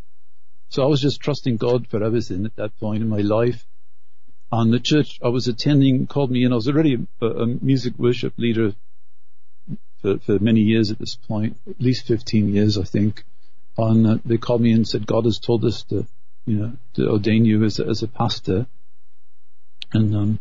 [0.68, 3.66] So I was just trusting God for everything at that point in my life.
[4.52, 6.52] And the church I was attending called me in.
[6.52, 8.74] I was already a, a music worship leader
[10.02, 13.24] for, for, many years at this point, at least 15 years, I think.
[13.78, 16.06] And uh, they called me and said, God has told us to,
[16.46, 18.68] you know, to ordain you as a, as a pastor.
[19.94, 20.40] And, um,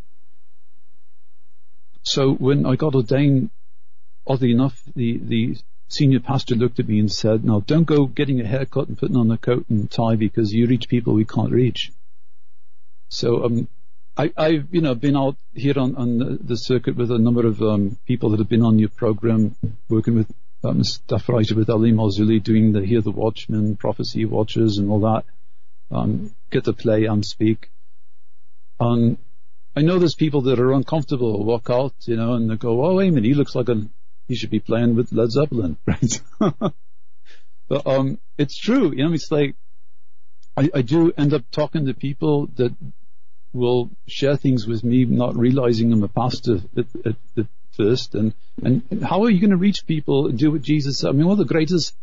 [2.02, 3.50] so when I got ordained,
[4.30, 5.56] oddly enough, the, the
[5.88, 9.16] senior pastor looked at me and said, no, don't go getting a haircut and putting
[9.16, 11.90] on a coat and tie because you reach people we can't reach.
[13.08, 13.68] So, um,
[14.16, 17.60] I, I've, you know, been out here on, on the, circuit with a number of,
[17.60, 19.56] um, people that have been on your program,
[19.88, 21.88] working with, um, staff writer with L.A.
[21.88, 25.24] Marzulli doing the Hear the Watchman, Prophecy Watchers and all that.
[25.90, 27.68] Um, get to play and speak.
[28.78, 29.18] Um,
[29.74, 32.96] I know there's people that are uncomfortable, walk out, you know, and they go, oh,
[32.96, 33.88] wait a minute, he looks like a
[34.30, 36.20] he should be playing with Led Zeppelin, right?
[37.68, 38.92] but um, it's true.
[38.94, 39.56] You know, it's like
[40.56, 42.72] I, I do end up talking to people that
[43.52, 48.14] will share things with me, not realizing I'm a pastor at, at, at first.
[48.14, 51.08] And and how are you going to reach people and do what Jesus said?
[51.08, 51.96] I mean, one of the greatest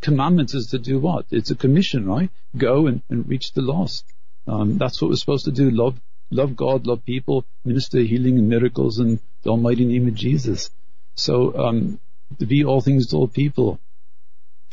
[0.00, 1.26] commandments is to do what?
[1.32, 2.30] It's a commission, right?
[2.56, 4.04] Go and, and reach the lost.
[4.46, 5.70] Um, that's what we're supposed to do.
[5.70, 10.70] Love, love God, love people, minister healing and miracles in the almighty name of Jesus.
[11.14, 12.00] So um,
[12.38, 13.78] to be all things to all people.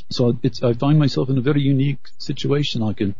[0.10, 2.84] So I find myself in a very unique situation.
[2.84, 3.16] I can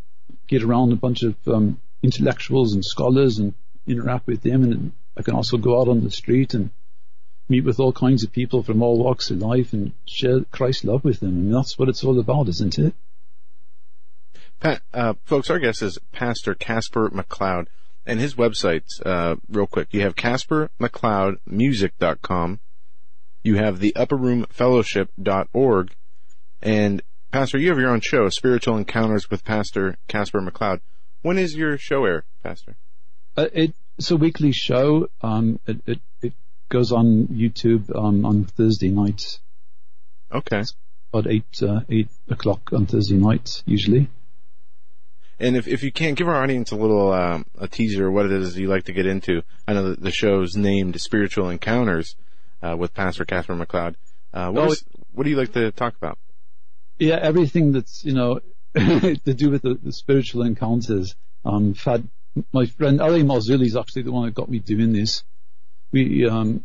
[0.48, 3.54] get around a bunch of um, intellectuals and scholars and
[3.88, 6.72] interact with them, and I can also go out on the street and
[7.48, 11.04] meet with all kinds of people from all walks of life and share Christ's love
[11.04, 11.30] with them.
[11.30, 12.96] I mean, that's what it's all about, isn't it?
[14.60, 17.68] Pat, uh, folks, our guest is Pastor Caspar McCloud,
[18.06, 19.88] and his websites, uh, real quick.
[19.92, 22.60] You have CasparMcCloudMusic.com.
[23.44, 25.96] You have the UpperRoomFellowship.org,
[26.62, 27.02] and
[27.32, 30.82] Pastor, you have your own show, Spiritual Encounters with Pastor Caspar McCloud.
[31.22, 32.76] When is your show air, Pastor?
[33.38, 35.08] Uh, it, it's a weekly show.
[35.22, 36.34] Um, it, it, it
[36.70, 39.40] goes on YouTube um, on Thursday nights.
[40.32, 40.64] Okay.
[41.14, 44.10] About eight uh, eight o'clock on Thursday nights usually.
[45.40, 48.26] And if if you can give our audience a little um, a teaser of what
[48.26, 52.16] it is you like to get into, I know that the show's named Spiritual Encounters
[52.62, 53.96] uh, with Pastor Catherine McCloud.
[54.34, 56.18] Uh, what, is, what do you like to talk about?
[57.00, 58.40] Yeah, everything that's you know
[58.76, 61.16] to do with the, the spiritual encounters.
[61.44, 62.08] Um, had
[62.54, 63.20] my friend L.A.
[63.20, 65.24] Marzulli is actually the one that got me doing this.
[65.92, 66.64] We um,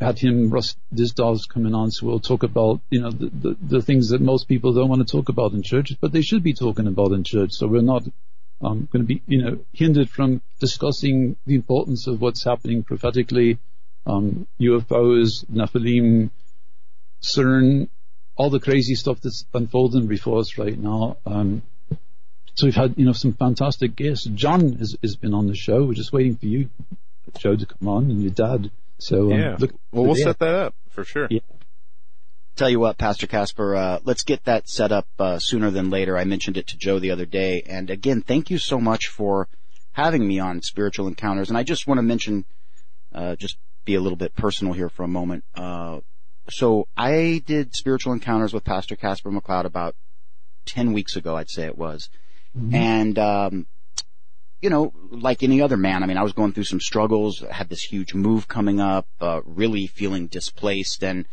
[0.00, 3.82] had him, Russ Dizdar's coming on, so we'll talk about you know the, the the
[3.82, 6.54] things that most people don't want to talk about in church, but they should be
[6.54, 7.52] talking about in church.
[7.52, 8.04] So we're not
[8.62, 13.58] um, going to be you know hindered from discussing the importance of what's happening prophetically,
[14.06, 16.30] um, UFOs, Nephilim,
[17.22, 17.88] CERN,
[18.36, 21.16] all the crazy stuff that's unfolding before us right now.
[21.26, 21.62] Um,
[22.54, 24.26] so we've had, you know, some fantastic guests.
[24.26, 25.84] John has, has been on the show.
[25.84, 26.68] We're just waiting for you,
[27.38, 28.70] Joe, to come on, and your dad.
[28.98, 29.56] So um, yeah.
[29.58, 30.24] look, well, we'll yeah.
[30.24, 31.28] set that up for sure.
[31.30, 31.40] Yeah.
[32.54, 36.18] Tell you what, Pastor Caspar, uh, let's get that set up uh, sooner than later.
[36.18, 39.48] I mentioned it to Joe the other day, and again, thank you so much for
[39.92, 41.48] having me on Spiritual Encounters.
[41.48, 42.44] And I just want to mention,
[43.14, 45.44] uh, just be a little bit personal here for a moment.
[45.54, 46.00] Uh,
[46.50, 49.94] so I did Spiritual Encounters with Pastor Caspar McCloud about
[50.66, 52.08] ten weeks ago, I'd say it was,
[52.72, 53.66] and um,
[54.62, 57.68] you know, like any other man, I mean, I was going through some struggles, had
[57.68, 61.26] this huge move coming up, uh, really feeling displaced and,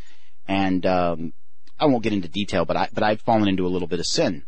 [0.47, 1.33] and, um,
[1.79, 4.07] I won't get into detail, but I, but I'd fallen into a little bit of
[4.07, 4.43] sin.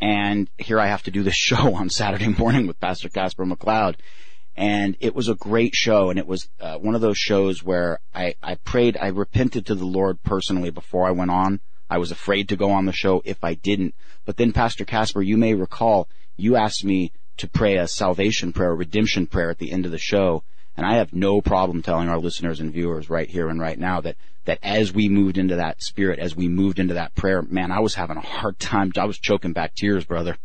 [0.00, 3.96] And here I have to do this show on Saturday morning with Pastor Caspar McCloud.
[4.56, 6.10] And it was a great show.
[6.10, 9.74] And it was, uh, one of those shows where I, I prayed, I repented to
[9.74, 11.60] the Lord personally before I went on.
[11.88, 13.94] I was afraid to go on the show if I didn't.
[14.24, 18.70] But then Pastor Caspar, you may recall, you asked me to pray a salvation prayer,
[18.70, 20.44] a redemption prayer at the end of the show.
[20.76, 24.00] And I have no problem telling our listeners and viewers right here and right now
[24.02, 27.72] that, that as we moved into that spirit, as we moved into that prayer, man,
[27.72, 28.92] I was having a hard time.
[28.96, 30.36] I was choking back tears, brother.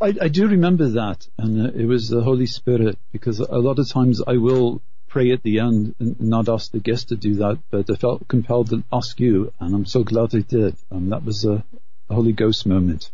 [0.00, 3.78] I, I do remember that, and uh, it was the Holy Spirit, because a lot
[3.78, 7.34] of times I will pray at the end and not ask the guest to do
[7.36, 10.76] that, but I felt compelled to ask you, and I'm so glad I did.
[10.90, 11.64] Um, that was a,
[12.08, 13.10] a Holy Ghost moment.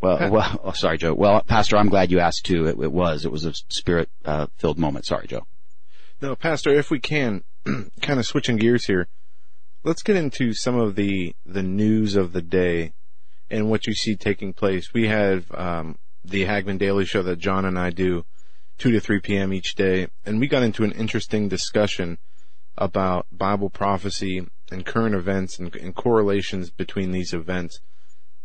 [0.00, 1.14] Well, well, oh, sorry, Joe.
[1.14, 2.66] Well, Pastor, I'm glad you asked too.
[2.66, 5.06] It, it was, it was a spirit, uh, filled moment.
[5.06, 5.46] Sorry, Joe.
[6.20, 9.08] No, Pastor, if we can, kind of switching gears here,
[9.84, 12.92] let's get into some of the the news of the day
[13.50, 14.92] and what you see taking place.
[14.94, 18.24] We have um, the Hagmann Daily Show that John and I do,
[18.78, 19.52] two to three p.m.
[19.52, 22.18] each day, and we got into an interesting discussion
[22.78, 27.80] about Bible prophecy and current events and, and correlations between these events.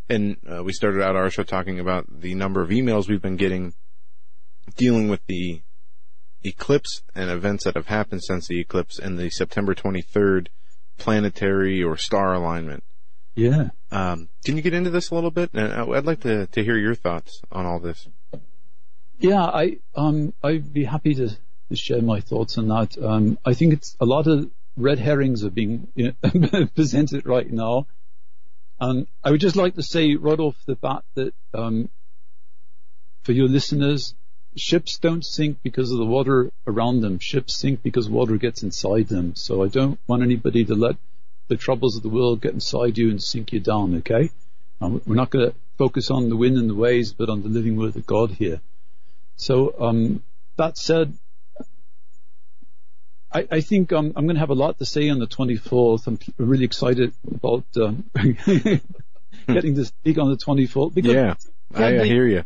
[0.10, 3.38] And uh, we started out our show talking about the number of emails we've been
[3.38, 3.74] getting
[4.76, 5.62] dealing with the
[6.44, 10.48] eclipse and events that have happened since the eclipse and the September 23rd
[10.98, 12.84] planetary or star alignment.
[13.36, 13.70] Yeah.
[13.96, 15.52] Um, can you get into this a little bit?
[15.54, 18.08] I- I'd like to, to hear your thoughts on all this.
[19.20, 22.98] Yeah, I um I'd be happy to, to share my thoughts on that.
[23.02, 27.50] Um, I think it's a lot of red herrings are being you know, presented right
[27.50, 27.88] now.
[28.82, 31.88] Um, I would just like to say right off the bat that um,
[33.24, 34.14] for your listeners,
[34.58, 37.20] ships don't sink because of the water around them.
[37.20, 39.36] Ships sink because water gets inside them.
[39.36, 40.98] So I don't want anybody to let
[41.48, 43.96] the troubles of the world get inside you and sink you down.
[43.98, 44.30] Okay,
[44.82, 47.50] um, we're not going to focus on the wind and the waves, but on the
[47.50, 48.62] living word of God here.
[49.38, 50.24] So um,
[50.58, 51.14] that said,
[53.32, 56.08] I, I think um, I'm going to have a lot to say on the 24th.
[56.08, 58.10] I'm really excited about um,
[59.48, 60.94] getting to speak on the 24th.
[60.94, 61.36] Because Yeah,
[61.74, 62.46] I, I the- hear you.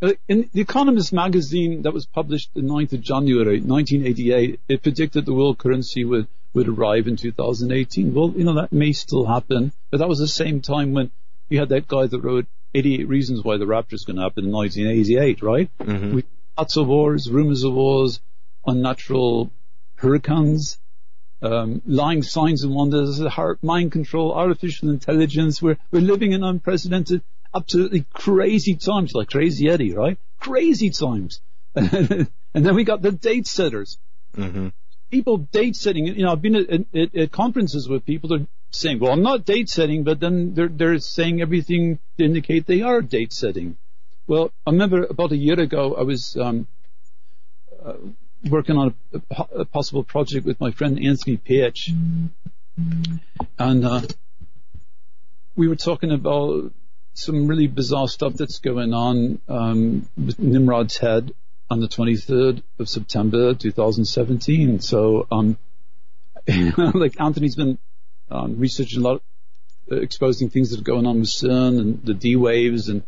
[0.00, 5.26] uh, In The Economist magazine that was published the 9th of January 1988, it predicted
[5.26, 8.14] the world currency would, would arrive in 2018.
[8.14, 11.10] Well, you know, that may still happen, but that was the same time when
[11.48, 14.44] you had that guy that wrote 88 Reasons Why the Rapture is going to happen
[14.46, 15.70] in 1988, right?
[15.78, 16.12] Mhm.
[16.14, 16.24] We
[16.56, 18.20] lots of wars, rumors of wars,
[18.66, 19.50] unnatural
[19.96, 20.78] hurricanes,
[21.40, 25.62] um, lying signs and wonders, heart, mind control, artificial intelligence.
[25.62, 27.22] We're, we're living in unprecedented,
[27.54, 30.18] absolutely crazy times, like Crazy Eddie, right?
[30.40, 31.40] Crazy times.
[31.74, 33.98] and then we got the date setters.
[34.36, 34.68] Mm-hmm.
[35.10, 38.46] People date setting, you know, I've been at, at, at conferences with people that are
[38.70, 42.82] saying, well, I'm not date setting, but then they're, they're saying everything to indicate they
[42.82, 43.76] are date setting.
[44.26, 46.66] Well, I remember about a year ago, I was, um,
[47.82, 47.94] uh,
[48.48, 51.90] working on a, a, possible project with my friend Anthony Patch.
[53.58, 54.02] And, uh,
[55.56, 56.70] we were talking about
[57.14, 61.32] some really bizarre stuff that's going on um, with Nimrod's head
[61.70, 64.80] on the 23rd of September 2017.
[64.80, 65.58] So, um,
[66.94, 67.78] like Anthony's been
[68.30, 69.22] um, researching a lot,
[69.90, 73.02] uh, exposing things that are going on with CERN and the D waves, and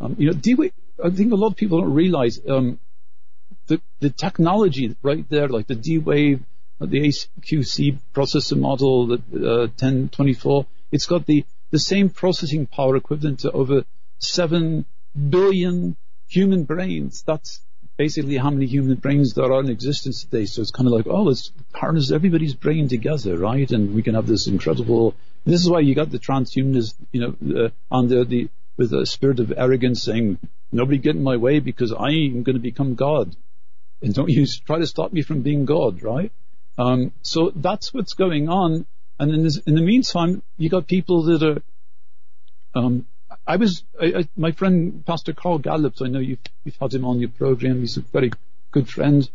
[0.00, 0.72] um, you know, D wave.
[1.02, 2.78] I think a lot of people don't realize um,
[3.66, 6.42] the the technology right there, like the D wave,
[6.80, 10.66] the AQC processor model, the uh, 1024.
[10.92, 13.84] It's got the the same processing power equivalent to over
[14.20, 14.86] 7
[15.28, 15.96] billion
[16.28, 17.22] human brains.
[17.26, 17.60] That's
[17.98, 20.46] basically how many human brains there are in existence today.
[20.46, 23.68] So it's kind of like, oh, let's harness everybody's brain together, right?
[23.70, 25.14] And we can have this incredible.
[25.44, 29.04] This is why you got the transhumanists, you know, uh, on the, the with a
[29.04, 30.38] spirit of arrogance, saying
[30.70, 33.34] nobody get in my way because I am going to become God,
[34.00, 36.30] and don't you try to stop me from being God, right?
[36.78, 38.86] Um, so that's what's going on.
[39.18, 41.62] And in, this, in the meantime, you got people that are.
[42.80, 43.06] Um,
[43.48, 46.02] I was I, I, my friend Pastor Carl Gallups.
[46.02, 47.80] I know you've, you've had him on your program.
[47.80, 48.30] He's a very
[48.72, 49.28] good friend,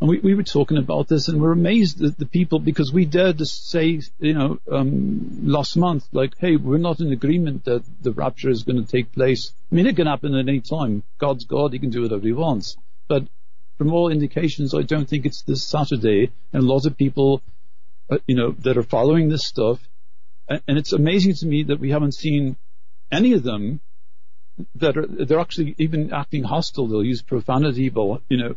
[0.00, 3.04] and we, we were talking about this, and we're amazed at the people because we
[3.04, 7.82] dared to say, you know, um, last month, like, hey, we're not in agreement that
[8.00, 9.52] the rapture is going to take place.
[9.72, 11.02] I mean, it can happen at any time.
[11.18, 12.76] God's God; He can do whatever He wants.
[13.08, 13.26] But
[13.78, 17.42] from all indications, I don't think it's this Saturday, and a lot of people
[18.08, 19.80] uh, you know, that are following this stuff.
[20.46, 22.56] And it's amazing to me that we haven't seen
[23.14, 23.80] any of them
[24.76, 26.86] that are, they're actually even acting hostile.
[26.86, 28.56] They'll use profanity, but, you know,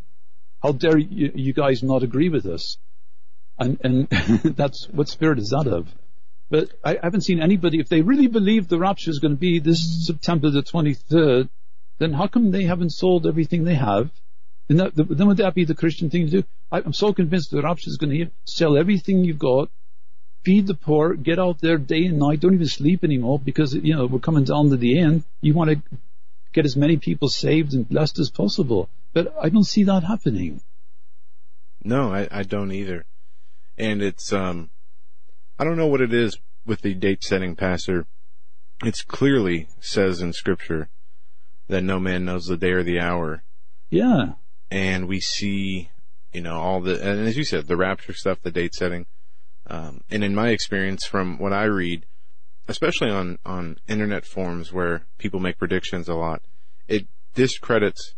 [0.61, 2.77] how dare you, you guys not agree with us?
[3.57, 4.09] And, and
[4.55, 5.87] that's, what spirit is that of?
[6.49, 9.59] But I haven't seen anybody, if they really believe the rapture is going to be
[9.59, 11.49] this September the 23rd,
[11.99, 14.11] then how come they haven't sold everything they have?
[14.69, 16.43] And that, then would that be the Christian thing to do?
[16.71, 19.69] I, am so convinced the rapture is going to sell everything you've got,
[20.43, 23.95] feed the poor, get out there day and night, don't even sleep anymore because, you
[23.95, 25.23] know, we're coming down to the end.
[25.41, 25.81] You want to
[26.53, 28.89] get as many people saved and blessed as possible.
[29.13, 30.61] But I don't see that happening.
[31.83, 33.05] No, I, I don't either.
[33.77, 34.69] And it's, um,
[35.59, 38.05] I don't know what it is with the date setting pastor.
[38.83, 40.89] It's clearly says in scripture
[41.67, 43.43] that no man knows the day or the hour.
[43.89, 44.33] Yeah.
[44.69, 45.89] And we see
[46.37, 49.07] you know, all the, and as you said, the rapture stuff, the date setting.
[49.69, 52.05] Um, and in my experience from what I read,
[52.67, 56.41] especially on, on internet forums where people make predictions a lot,
[56.87, 58.15] it discredits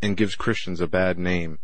[0.00, 1.58] and gives Christians a bad name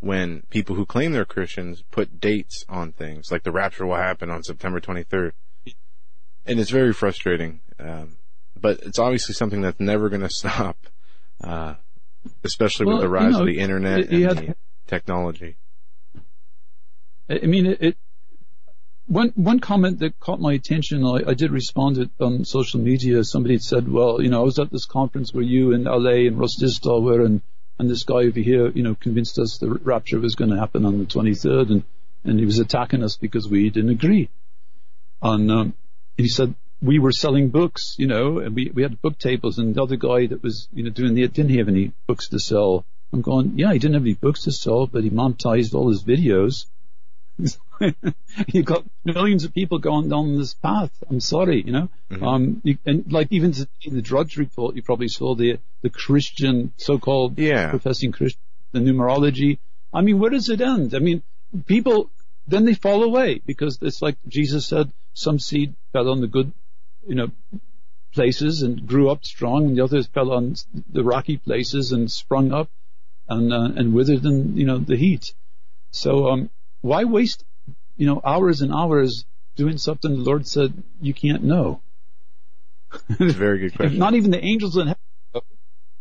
[0.00, 4.30] when people who claim they're Christians put dates on things, like the rapture will happen
[4.30, 5.32] on September 23rd.
[6.44, 7.60] And it's very frustrating.
[7.78, 8.18] Um,
[8.60, 10.76] but it's obviously something that's never going to stop,
[11.42, 11.74] uh,
[12.44, 14.08] especially well, with the rise you know, of the internet.
[14.10, 15.56] and had, the, technology.
[17.28, 17.96] I mean, it, it
[19.06, 23.22] one one comment that caught my attention, I, I did respond it on social media.
[23.24, 26.38] Somebody said, "Well, you know, I was at this conference where you and LA and
[26.38, 27.42] Dizdar were, and
[27.78, 30.86] and this guy over here, you know, convinced us the rapture was going to happen
[30.86, 31.82] on the 23rd, and
[32.24, 34.30] and he was attacking us because we didn't agree."
[35.20, 35.74] And um,
[36.16, 39.74] he said we were selling books, you know, and we we had book tables, and
[39.74, 42.84] the other guy that was, you know, doing the didn't have any books to sell.
[43.12, 46.02] I'm going, yeah, he didn't have any books to sell, but he monetized all his
[46.02, 46.66] videos.
[48.52, 50.92] you got millions of people going down this path.
[51.08, 51.88] I'm sorry, you know.
[52.10, 52.24] Mm-hmm.
[52.24, 56.72] Um, you, and like even in the Drudge Report, you probably saw the the Christian,
[56.76, 57.70] so-called yeah.
[57.70, 58.40] professing Christian,
[58.72, 59.58] the numerology.
[59.92, 60.94] I mean, where does it end?
[60.94, 61.22] I mean,
[61.66, 62.10] people
[62.46, 66.52] then they fall away because it's like Jesus said, some seed fell on the good,
[67.06, 67.30] you know,
[68.12, 70.54] places and grew up strong, and the others fell on
[70.90, 72.70] the rocky places and sprung up
[73.28, 75.34] and uh, and withered in you know the heat.
[75.90, 76.50] So um,
[76.84, 77.44] why waste
[77.96, 79.24] you know hours and hours
[79.56, 80.70] doing something the Lord said
[81.00, 81.80] you can't know?
[83.08, 83.98] It's a very good question.
[83.98, 85.00] Not even the angels in heaven.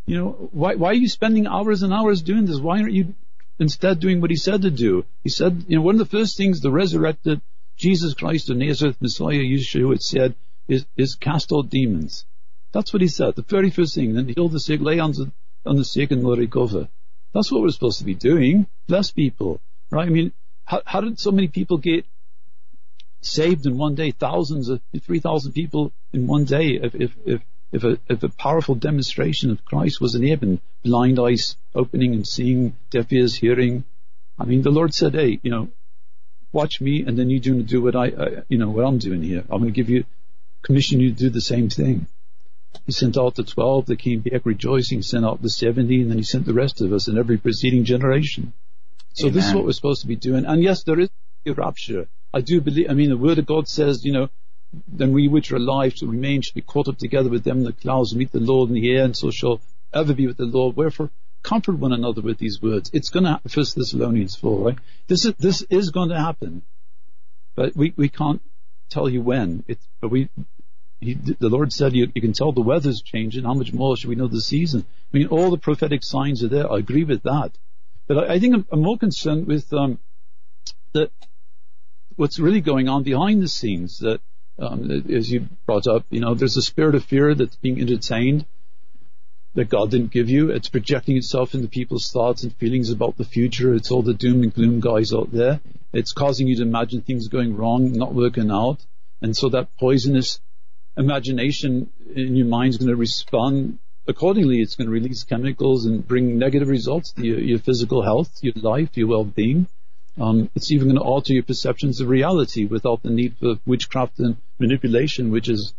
[0.06, 2.60] You know why why are you spending hours and hours doing this?
[2.60, 3.16] Why aren't you
[3.60, 5.06] instead doing what He said to do?
[5.24, 7.40] He said you know one of the first things the resurrected
[7.78, 10.36] Jesus Christ of Nazareth, Messiah Yeshua said
[10.68, 12.26] is is cast out demons.
[12.74, 13.36] That's what he said.
[13.36, 14.14] The very first thing.
[14.14, 15.32] Then heal the sick, lay on the,
[15.66, 16.90] on the sick, and will recover.
[17.34, 18.66] That's what we're supposed to be doing.
[18.88, 19.62] Bless people,
[19.92, 20.08] right?
[20.08, 20.34] I mean,
[20.66, 22.06] how, how did so many people get
[23.22, 24.12] saved in one day?
[24.12, 27.42] Thousands of, 3,000 people in one day if, if, if,
[27.72, 32.76] if a, if a powerful demonstration of Christ was enabled, blind eyes opening and seeing,
[32.92, 33.84] deaf ears hearing,
[34.38, 35.70] I mean, the Lord said, hey, you know,
[36.52, 39.00] watch me and then you're going to do what I, uh, you know, what I'm
[39.00, 39.44] doing here.
[39.50, 40.06] I'm going to give you,
[40.62, 42.08] commission you to do the same thing.
[42.86, 46.18] He sent out the 12 they came back rejoicing, sent out the 70, and then
[46.18, 48.54] he sent the rest of us in every preceding generation.
[49.14, 49.36] So Amen.
[49.36, 50.46] this is what we're supposed to be doing.
[50.46, 51.10] And yes, there is
[51.46, 52.08] a rapture.
[52.34, 54.30] I do believe, I mean, the word of God says, you know,
[54.88, 57.64] then we which are alive to remain should be caught up together with them in
[57.64, 59.62] the clouds and meet the Lord in the air and so shall
[59.94, 60.76] ever be with the Lord.
[60.76, 61.12] Wherefore,
[61.44, 62.90] comfort one another with these words.
[62.94, 63.50] It's going to happen.
[63.50, 64.78] First Thessalonians 4, right?
[65.08, 66.64] This is, this is going to happen.
[67.56, 68.42] But we, we can't
[68.90, 69.64] tell you when.
[69.68, 70.30] It's, but we,
[71.00, 73.44] he, the Lord said you, you, can tell the weather's changing.
[73.44, 74.86] How much more should we know the season?
[75.14, 76.72] I mean, all the prophetic signs are there.
[76.72, 77.52] I agree with that.
[78.08, 80.00] But I, I think I'm, I'm, more concerned with, um,
[80.94, 81.12] that
[82.16, 84.22] what's really going on behind the scenes that,
[84.60, 88.46] um, as you brought up, you know, there's a spirit of fear that's being entertained
[89.56, 90.50] that God didn't give you.
[90.50, 93.74] It's projecting itself into people's thoughts and feelings about the future.
[93.74, 95.60] It's all the doom and gloom guys out there.
[95.92, 98.84] It's causing you to imagine things going wrong, not working out.
[99.22, 100.40] And so that poisonous
[100.98, 104.62] imagination in your mind is going to respond accordingly.
[104.62, 108.54] It's going to release chemicals and bring negative results to your, your physical health, your
[108.56, 109.68] life, your well-being.
[110.20, 114.20] Um, it's even going to alter your perceptions of reality without the need for witchcraft
[114.20, 115.74] and manipulation, which is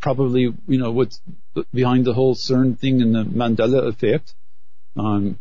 [0.00, 1.20] probably, you know, what's
[1.72, 4.34] behind the whole CERN thing and the Mandela effect.
[4.96, 5.38] Um,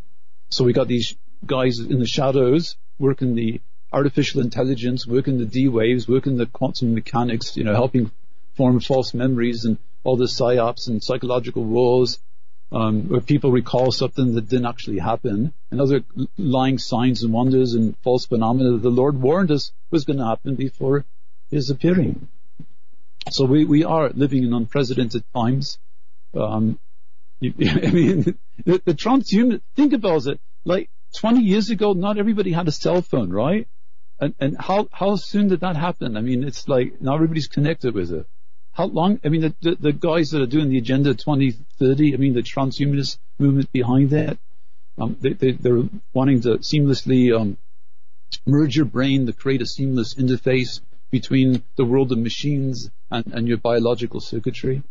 [0.49, 1.15] so we got these
[1.45, 3.61] guys in the shadows working the
[3.91, 8.11] artificial intelligence, working the D waves, working the quantum mechanics, you know, helping
[8.55, 12.19] form false memories and all the psyops and psychological wars,
[12.71, 16.03] um, where people recall something that didn't actually happen, and other
[16.37, 20.25] lying signs and wonders and false phenomena that the Lord warned us was going to
[20.25, 21.05] happen before
[21.49, 22.27] His appearing.
[23.31, 25.77] So we, we are living in unprecedented times.
[26.33, 26.79] Um,
[27.43, 30.39] I mean, the, the transhuman, think about it.
[30.65, 33.67] Like 20 years ago, not everybody had a cell phone, right?
[34.19, 36.17] And, and how, how soon did that happen?
[36.17, 38.27] I mean, it's like now everybody's connected with it.
[38.77, 42.17] How long, I mean, the, the, the guys that are doing the Agenda 2030, I
[42.17, 44.37] mean, the transhumanist movement behind that,
[44.99, 45.81] um, they, they, they're
[46.13, 47.57] wanting to seamlessly, um,
[48.45, 53.47] merge your brain to create a seamless interface between the world of machines and, and
[53.47, 54.83] your biological circuitry.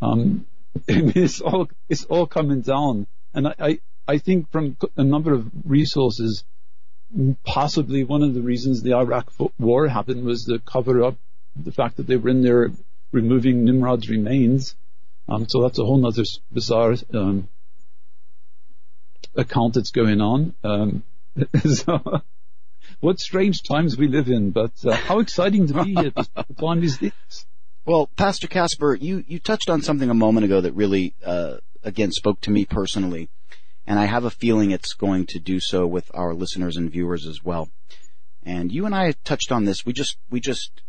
[0.00, 0.46] Um,
[0.86, 5.50] it's all it's all coming down, and I, I, I think from a number of
[5.64, 6.44] resources,
[7.44, 11.16] possibly one of the reasons the Iraq war happened was to cover up
[11.56, 12.70] the fact that they were in there
[13.12, 14.74] removing Nimrod's remains.
[15.28, 17.48] Um, so that's a whole other bizarre um,
[19.34, 20.54] account that's going on.
[20.64, 21.02] Um,
[21.64, 22.22] so
[23.00, 26.98] what strange times we live in, but uh, how exciting to be here upon these
[26.98, 27.46] days.
[27.84, 32.12] Well, Pastor Caspar, you, you touched on something a moment ago that really, uh, again,
[32.12, 33.30] spoke to me personally,
[33.86, 37.26] and I have a feeling it's going to do so with our listeners and viewers
[37.26, 37.70] as well.
[38.42, 39.86] And you and I touched on this.
[39.86, 40.82] We just, we just,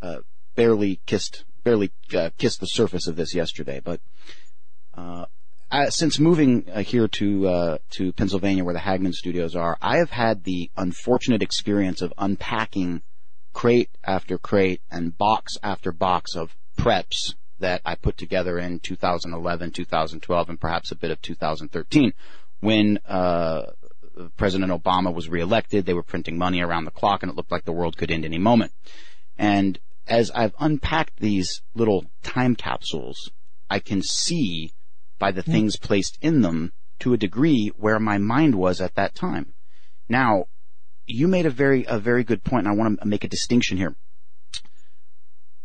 [0.00, 0.18] uh,
[0.54, 4.00] barely kissed, barely uh, kissed the surface of this yesterday, but,
[4.94, 5.24] uh,
[5.68, 9.96] uh, since moving uh, here to uh, to Pennsylvania, where the Hagmann Studios are, I
[9.96, 13.02] have had the unfortunate experience of unpacking
[13.52, 19.72] crate after crate and box after box of preps that I put together in 2011,
[19.72, 22.12] 2012, and perhaps a bit of 2013,
[22.60, 23.62] when uh,
[24.36, 25.84] President Obama was reelected.
[25.84, 28.24] They were printing money around the clock, and it looked like the world could end
[28.24, 28.70] any moment.
[29.36, 33.30] And as I've unpacked these little time capsules,
[33.68, 34.72] I can see
[35.18, 39.14] by the things placed in them to a degree where my mind was at that
[39.14, 39.54] time.
[40.08, 40.46] Now,
[41.06, 43.76] you made a very, a very good point and I want to make a distinction
[43.76, 43.96] here.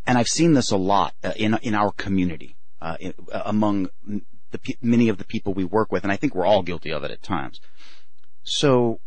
[0.06, 3.90] And I've seen this a lot uh, in, in our community, uh, in, uh, among
[4.04, 7.04] the, many of the people we work with, and I think we're all guilty of
[7.04, 7.60] it at times.
[8.44, 9.00] So,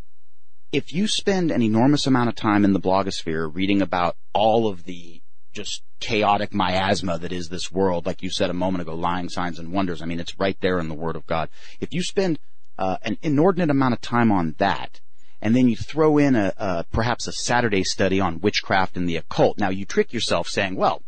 [0.72, 4.84] if you spend an enormous amount of time in the blogosphere reading about all of
[4.84, 5.20] the
[5.54, 9.58] just chaotic miasma that is this world, like you said a moment ago, lying signs
[9.58, 10.02] and wonders.
[10.02, 11.48] I mean, it's right there in the Word of God.
[11.80, 12.38] If you spend
[12.76, 15.00] uh, an inordinate amount of time on that,
[15.40, 19.16] and then you throw in a, a perhaps a Saturday study on witchcraft and the
[19.16, 21.02] occult, now you trick yourself saying, "Well,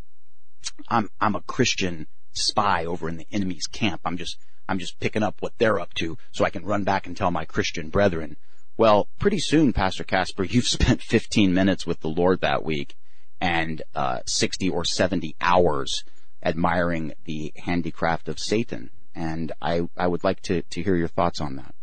[0.88, 4.02] I'm I'm a Christian spy over in the enemy's camp.
[4.04, 4.38] I'm just
[4.68, 7.30] I'm just picking up what they're up to, so I can run back and tell
[7.30, 8.36] my Christian brethren."
[8.78, 12.94] Well, pretty soon, Pastor Caspar, you've spent 15 minutes with the Lord that week
[13.40, 16.04] and uh, 60 or 70 hours
[16.42, 18.90] admiring the handicraft of Satan.
[19.14, 21.74] And I, I would like to, to hear your thoughts on that.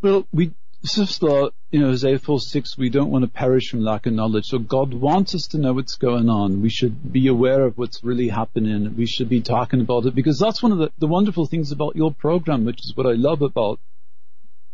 [0.00, 0.52] Well, we
[0.84, 4.14] just thought, you know, Isaiah 4 6, we don't want to perish from lack of
[4.14, 4.46] knowledge.
[4.46, 6.60] So God wants us to know what's going on.
[6.60, 8.96] We should be aware of what's really happening.
[8.96, 11.94] We should be talking about it because that's one of the, the wonderful things about
[11.94, 13.78] your program, which is what I love about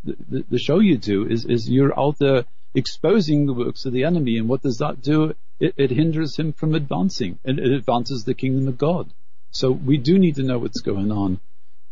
[0.05, 2.45] the, the, the show you do is, is you're out there
[2.79, 4.39] exposing the works of the enemy.
[4.39, 5.35] And what does that do?
[5.61, 9.11] It, it hinders him from advancing and it advances the kingdom of God.
[9.51, 11.41] So we do need to know what's going on.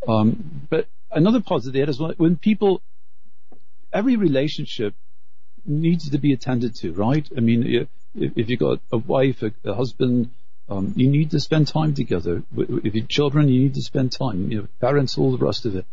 [0.07, 2.83] Um, but another part of that is when people,
[3.93, 4.95] every relationship
[5.65, 7.29] needs to be attended to, right?
[7.37, 10.31] I mean, if, if you've got a wife, a, a husband,
[10.69, 12.43] um, you need to spend time together.
[12.57, 14.51] If you're children, you need to spend time.
[14.51, 15.87] You know, parents, all the rest of it.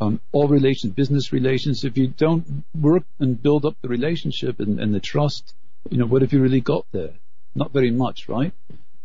[0.00, 1.84] Um, all relations, business relations.
[1.84, 5.54] If you don't work and build up the relationship and, and the trust,
[5.90, 7.10] you know, what have you really got there?
[7.54, 8.52] Not very much, right?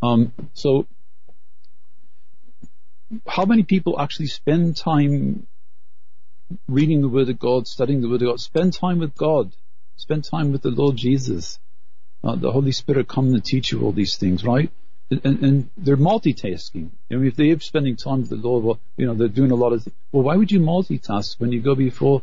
[0.02, 0.86] Um, so,
[3.26, 5.46] how many people actually spend time
[6.68, 8.40] reading the Word of God, studying the Word of God?
[8.40, 9.52] Spend time with God.
[9.96, 11.58] Spend time with the Lord Jesus.
[12.22, 14.70] Uh, the Holy Spirit come and teach you all these things, right?
[15.10, 16.90] And, and they're multitasking.
[17.10, 19.56] I mean, if they're spending time with the Lord, well, you know, they're doing a
[19.56, 19.84] lot of.
[19.84, 22.22] Th- well, why would you multitask when you go before?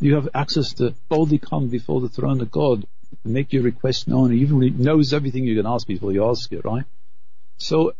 [0.00, 2.86] You have access to boldly come before the throne of God
[3.24, 4.30] and make your request known.
[4.30, 6.84] He even knows everything you can ask before you ask it, right?
[7.58, 7.94] So,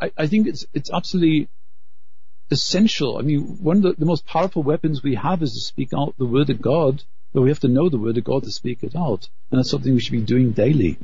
[0.00, 1.48] I, I think it's it's absolutely
[2.50, 3.18] essential.
[3.18, 6.14] I mean, one of the, the most powerful weapons we have is to speak out
[6.18, 7.02] the word of God,
[7.32, 9.70] but we have to know the word of God to speak it out, and that's
[9.70, 10.98] something we should be doing daily.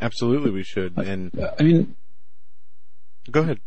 [0.00, 0.96] Absolutely, we should.
[0.98, 1.94] And I mean,
[3.30, 3.60] go ahead.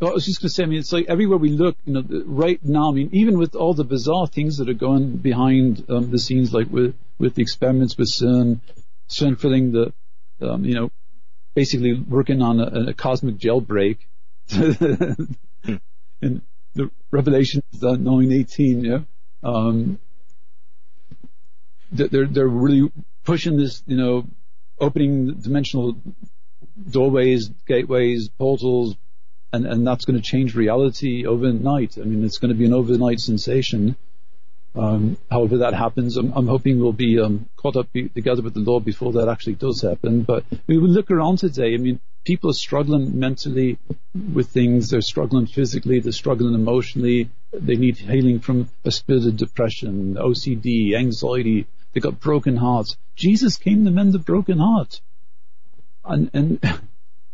[0.00, 1.94] Well, I was just going to say, I mean, it's like everywhere we look, you
[1.94, 5.86] know, right now, I mean, even with all the bizarre things that are going behind
[5.88, 8.60] um, the scenes, like with, with the experiments with CERN,
[9.08, 9.94] CERN filling the,
[10.42, 10.90] um, you know,
[11.54, 13.98] basically working on a, a cosmic jailbreak.
[14.50, 15.76] hmm.
[16.20, 16.42] And
[16.74, 18.98] the Revelation uh, 918, yeah.
[19.42, 19.98] Um,
[21.90, 22.92] they're, they're really
[23.24, 24.26] pushing this, you know,
[24.78, 25.96] opening dimensional
[26.90, 28.96] doorways, gateways, portals,
[29.52, 31.98] and, and that's going to change reality overnight.
[31.98, 33.96] I mean, it's going to be an overnight sensation.
[34.74, 38.52] Um, however that happens, I'm, I'm hoping we'll be um, caught up be, together with
[38.52, 40.22] the Lord before that actually does happen.
[40.22, 41.72] But we look around today.
[41.72, 43.78] I mean, people are struggling mentally
[44.34, 44.90] with things.
[44.90, 46.00] They're struggling physically.
[46.00, 47.30] They're struggling emotionally.
[47.52, 51.66] They need healing from a spirit of depression, OCD, anxiety,
[51.96, 52.94] they got broken hearts.
[53.14, 55.00] Jesus came to mend the broken heart.
[56.04, 56.80] And, and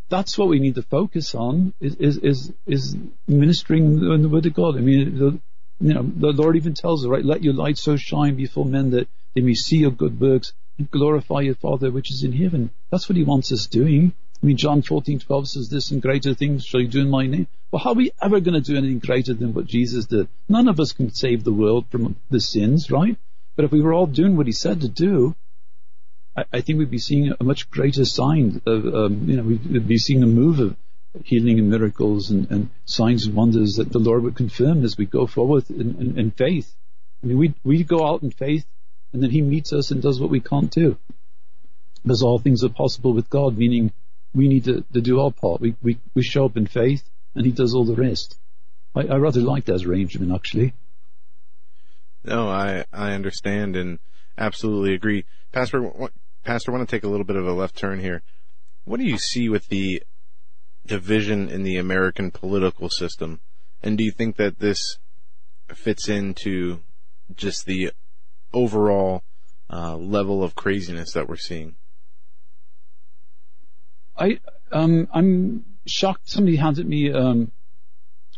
[0.08, 2.96] that's what we need to focus on is, is, is, is
[3.26, 4.76] ministering in the word of God.
[4.76, 5.40] I mean, the,
[5.80, 8.90] you know, the Lord even tells us, right, let your light so shine before men
[8.90, 12.70] that they may see your good works and glorify your Father which is in heaven.
[12.92, 14.12] That's what he wants us doing.
[14.40, 17.26] I mean, John 14, 12 says this and greater things shall you do in my
[17.26, 17.48] name.
[17.72, 20.28] Well, how are we ever going to do anything greater than what Jesus did?
[20.48, 23.16] None of us can save the world from the sins, right?
[23.56, 25.34] But if we were all doing what he said to do,
[26.36, 29.86] I, I think we'd be seeing a much greater sign of, um, you know, we'd
[29.86, 30.76] be seeing a move of
[31.24, 35.06] healing and miracles and, and, signs and wonders that the Lord would confirm as we
[35.06, 36.74] go forward in, in, in faith.
[37.22, 38.64] I mean, we we go out in faith,
[39.12, 40.96] and then He meets us and does what we can't do.
[42.02, 43.92] Because all things are possible with God, meaning
[44.34, 45.60] we need to, to do our part.
[45.60, 48.36] We, we we show up in faith, and He does all the rest.
[48.94, 50.74] I, I rather like that arrangement, actually.
[52.24, 53.98] No, I I understand and
[54.38, 55.90] absolutely agree, Pastor.
[56.44, 58.22] Pastor, I want to take a little bit of a left turn here.
[58.84, 60.02] What do you see with the
[60.86, 63.40] division in the American political system,
[63.82, 64.98] and do you think that this
[65.68, 66.80] fits into
[67.34, 67.92] just the
[68.52, 69.22] overall
[69.70, 71.76] uh, level of craziness that we're seeing?
[74.16, 76.28] I um I'm shocked.
[76.28, 77.52] Somebody handed me um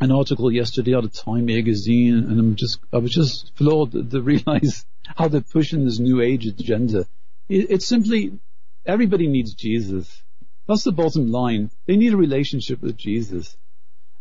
[0.01, 4.21] an article yesterday out of Time magazine, and I'm just, I was just floored to
[4.21, 7.07] realize how they're pushing this new age agenda.
[7.49, 8.39] It, it's simply,
[8.85, 10.23] everybody needs Jesus.
[10.67, 11.71] That's the bottom line.
[11.87, 13.57] They need a relationship with Jesus.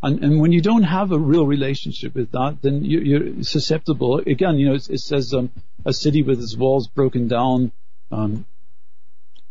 [0.01, 4.17] And, and when you don't have a real relationship with that, then you, are susceptible.
[4.19, 5.49] Again, you know, it, it says um,
[5.85, 7.71] a city with its walls broken down,
[8.11, 8.45] um,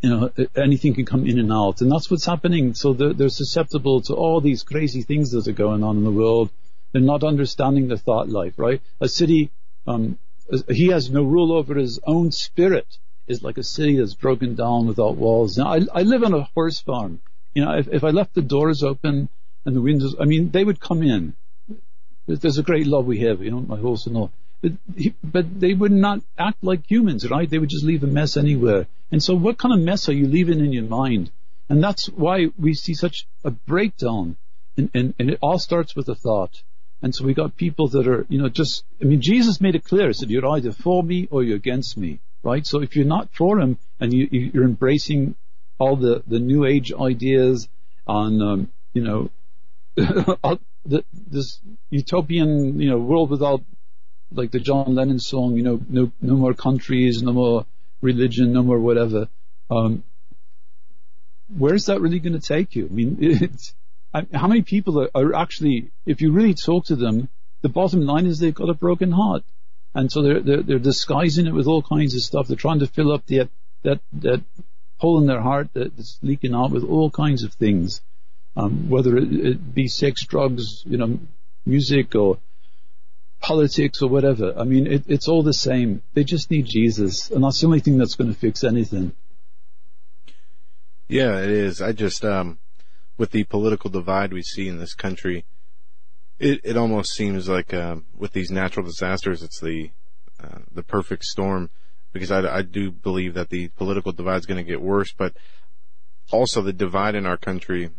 [0.03, 1.81] you know, anything can come in and out.
[1.81, 2.75] And that's what's happening.
[2.75, 6.11] So they're, they're, susceptible to all these crazy things that are going on in the
[6.11, 6.51] world.
[6.91, 8.83] They're not understanding the thought life, right?
[9.01, 9.51] A city,
[9.87, 10.19] um,
[10.69, 12.87] he has no rule over his own spirit
[13.29, 15.57] is like a city that's broken down without walls.
[15.57, 17.21] Now, I, I live on a horse farm.
[17.55, 19.29] You know, if, if I left the doors open
[19.65, 21.35] and the windows, I mean, they would come in.
[22.27, 24.33] There's a great love we have, you know, my horse and all.
[24.63, 24.73] But,
[25.23, 27.51] but they would not act like humans, right?
[27.51, 28.87] They would just leave a mess anywhere.
[29.11, 31.31] And so what kind of mess are you leaving in your mind?
[31.69, 34.37] And that's why we see such a breakdown.
[34.77, 36.63] And, and, and it all starts with a thought.
[37.03, 39.85] And so we got people that are, you know, just, I mean, Jesus made it
[39.85, 40.07] clear.
[40.07, 42.65] He said, you're either for me or you're against me, right?
[42.65, 45.35] So if you're not for him and you, you're embracing
[45.79, 47.69] all the, the new age ideas
[48.07, 49.31] on, um, you know,
[51.27, 51.61] this
[51.91, 53.63] utopian, you know, world without
[54.35, 57.67] like the John Lennon song, you know, no, no more countries, no more
[58.01, 59.29] religion, no more whatever.
[59.71, 60.03] Um,
[61.57, 62.87] where's that really going to take you?
[62.87, 63.75] I mean, it's,
[64.13, 67.29] how many people are, are, actually, if you really talk to them,
[67.63, 69.45] the bottom line is they've got a broken heart.
[69.95, 72.49] And so they're, they're, they're disguising it with all kinds of stuff.
[72.49, 73.49] They're trying to fill up the,
[73.83, 74.43] that, that
[74.99, 78.01] hole in their heart that's leaking out with all kinds of things.
[78.57, 81.19] Um, whether it, it, be sex, drugs, you know,
[81.65, 82.39] music or
[83.43, 84.55] politics or whatever.
[84.57, 86.03] I mean, it, it's all the same.
[86.15, 89.13] They just need Jesus, and that's the only thing that's going to fix anything.
[91.09, 91.83] Yeah, it is.
[91.83, 92.59] I just, um,
[93.19, 95.45] with the political divide we see in this country,
[96.39, 99.91] it, it almost seems like, uh, with these natural disasters, it's the,
[100.43, 101.69] uh, the perfect storm
[102.13, 105.35] because I, I do believe that the political divide is going to get worse, but
[106.31, 107.91] also the divide in our country,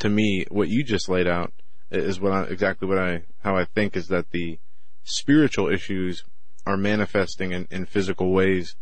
[0.00, 1.52] to me, what you just laid out
[1.90, 4.58] is what I, exactly what I, how I think is that the
[5.04, 6.24] spiritual issues
[6.66, 8.76] are manifesting in, in physical ways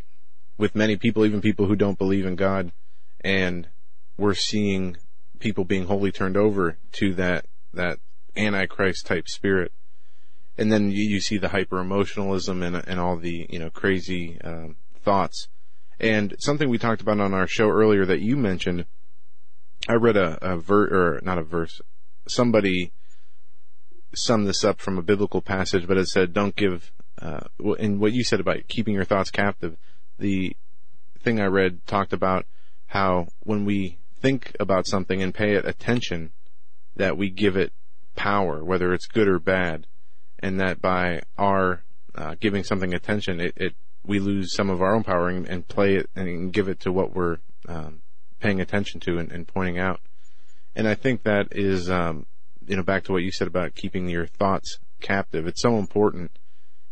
[0.58, 2.72] with many people, even people who don't believe in God.
[3.20, 3.68] And
[4.16, 4.96] we're seeing
[5.38, 7.98] people being wholly turned over to that, that
[8.36, 9.72] antichrist type spirit.
[10.58, 14.40] And then you, you see the hyper emotionalism and, and all the, you know, crazy,
[14.42, 15.48] um, thoughts.
[16.00, 18.86] And something we talked about on our show earlier that you mentioned,
[19.88, 21.80] I read a, a verse, or not a verse,
[22.26, 22.92] somebody
[24.16, 27.40] summed this up from a biblical passage, but it said, don't give, uh,
[27.78, 29.76] and what you said about keeping your thoughts captive,
[30.18, 30.56] the
[31.20, 32.46] thing I read talked about
[32.88, 36.32] how when we think about something and pay it attention,
[36.96, 37.72] that we give it
[38.14, 39.86] power, whether it's good or bad,
[40.38, 41.82] and that by our
[42.14, 45.68] uh, giving something attention, it, it, we lose some of our own power and, and
[45.68, 47.38] play it and give it to what we're
[47.68, 48.00] um,
[48.40, 50.00] paying attention to and, and, pointing out.
[50.74, 52.26] And I think that is, um,
[52.66, 55.46] you know, back to what you said about keeping your thoughts captive.
[55.46, 56.32] It's so important,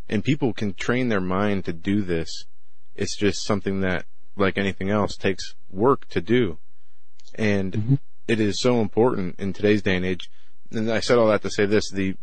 [0.08, 2.44] and people can train their mind to do this.
[2.94, 4.04] It's just something that,
[4.36, 6.58] like anything else, takes work to do,
[7.34, 7.94] and mm-hmm.
[8.28, 10.30] it is so important in today's day and age.
[10.70, 12.16] And I said all that to say this: the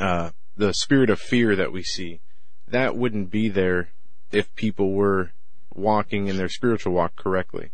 [0.00, 2.20] uh, the spirit of fear that we see,
[2.68, 3.90] that wouldn't be there
[4.30, 5.32] if people were
[5.74, 7.70] walking in their spiritual walk correctly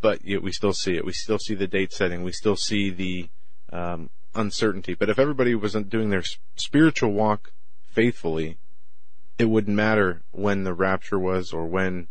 [0.00, 1.04] but yet we still see it.
[1.04, 2.22] We still see the date setting.
[2.22, 3.28] We still see the
[3.72, 4.94] um, uncertainty.
[4.94, 6.24] But if everybody wasn't doing their
[6.56, 7.52] spiritual walk
[7.92, 8.58] faithfully,
[9.38, 12.08] it wouldn't matter when the rapture was or when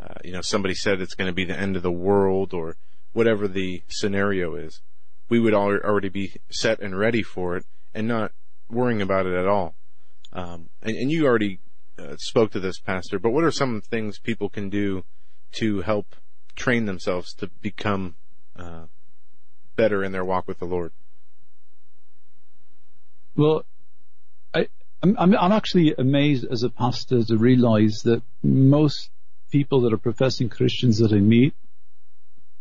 [0.00, 2.76] uh, you know somebody said it's going to be the end of the world or
[3.12, 4.80] whatever the scenario is.
[5.28, 7.64] We would already be set and ready for it
[7.94, 8.32] and not
[8.68, 9.74] worrying about it at all.
[10.32, 11.60] Um, and, and, you already
[11.98, 13.18] uh, spoke to this, Pastor.
[13.18, 15.04] But what are some things people can do
[15.52, 16.16] to help
[16.54, 18.14] train themselves to become
[18.56, 18.84] uh,
[19.76, 20.92] better in their walk with the Lord?
[23.36, 23.64] Well,
[24.54, 24.68] I,
[25.02, 29.10] I'm, I'm actually amazed as a pastor to realize that most
[29.50, 31.54] people that are professing Christians that I meet,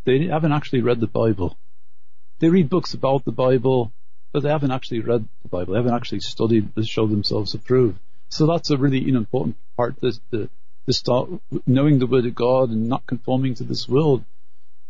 [0.06, 1.58] they haven't actually read the Bible.
[2.40, 3.92] They read books about the Bible,
[4.32, 5.74] but they haven't actually read the Bible.
[5.74, 8.00] They haven't actually studied to show themselves approved.
[8.30, 10.50] So that's a really important part that the,
[10.92, 11.30] to start
[11.66, 14.24] knowing the Word of God and not conforming to this world,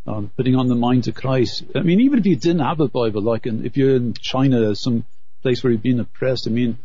[0.07, 1.63] um, putting on the mind of Christ.
[1.75, 4.75] I mean, even if you didn't have a Bible, like in, if you're in China,
[4.75, 5.05] some
[5.43, 6.77] place where you've been oppressed, I mean,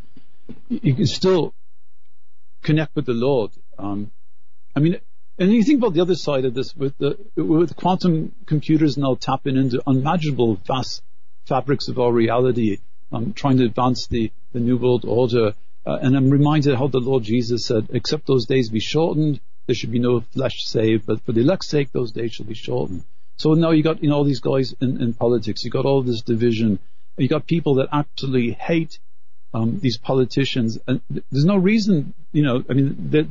[0.68, 1.54] you can still
[2.62, 3.52] connect with the Lord.
[3.78, 4.10] Um,
[4.74, 5.00] I mean,
[5.38, 9.14] and you think about the other side of this with the with quantum computers now
[9.14, 11.02] tapping into unimaginable vast
[11.46, 12.78] fabrics of our reality,
[13.12, 15.54] um, trying to advance the, the new world order.
[15.86, 19.74] Uh, and I'm reminded how the Lord Jesus said, except those days be shortened, there
[19.74, 23.04] should be no flesh saved, but for the elect's sake, those days shall be shortened.
[23.36, 26.02] So now you got, you know, all these guys in, in politics, you got all
[26.02, 26.78] this division,
[27.16, 28.98] you got people that absolutely hate,
[29.54, 33.28] um, these politicians, and there's no reason, you know, I mean, that,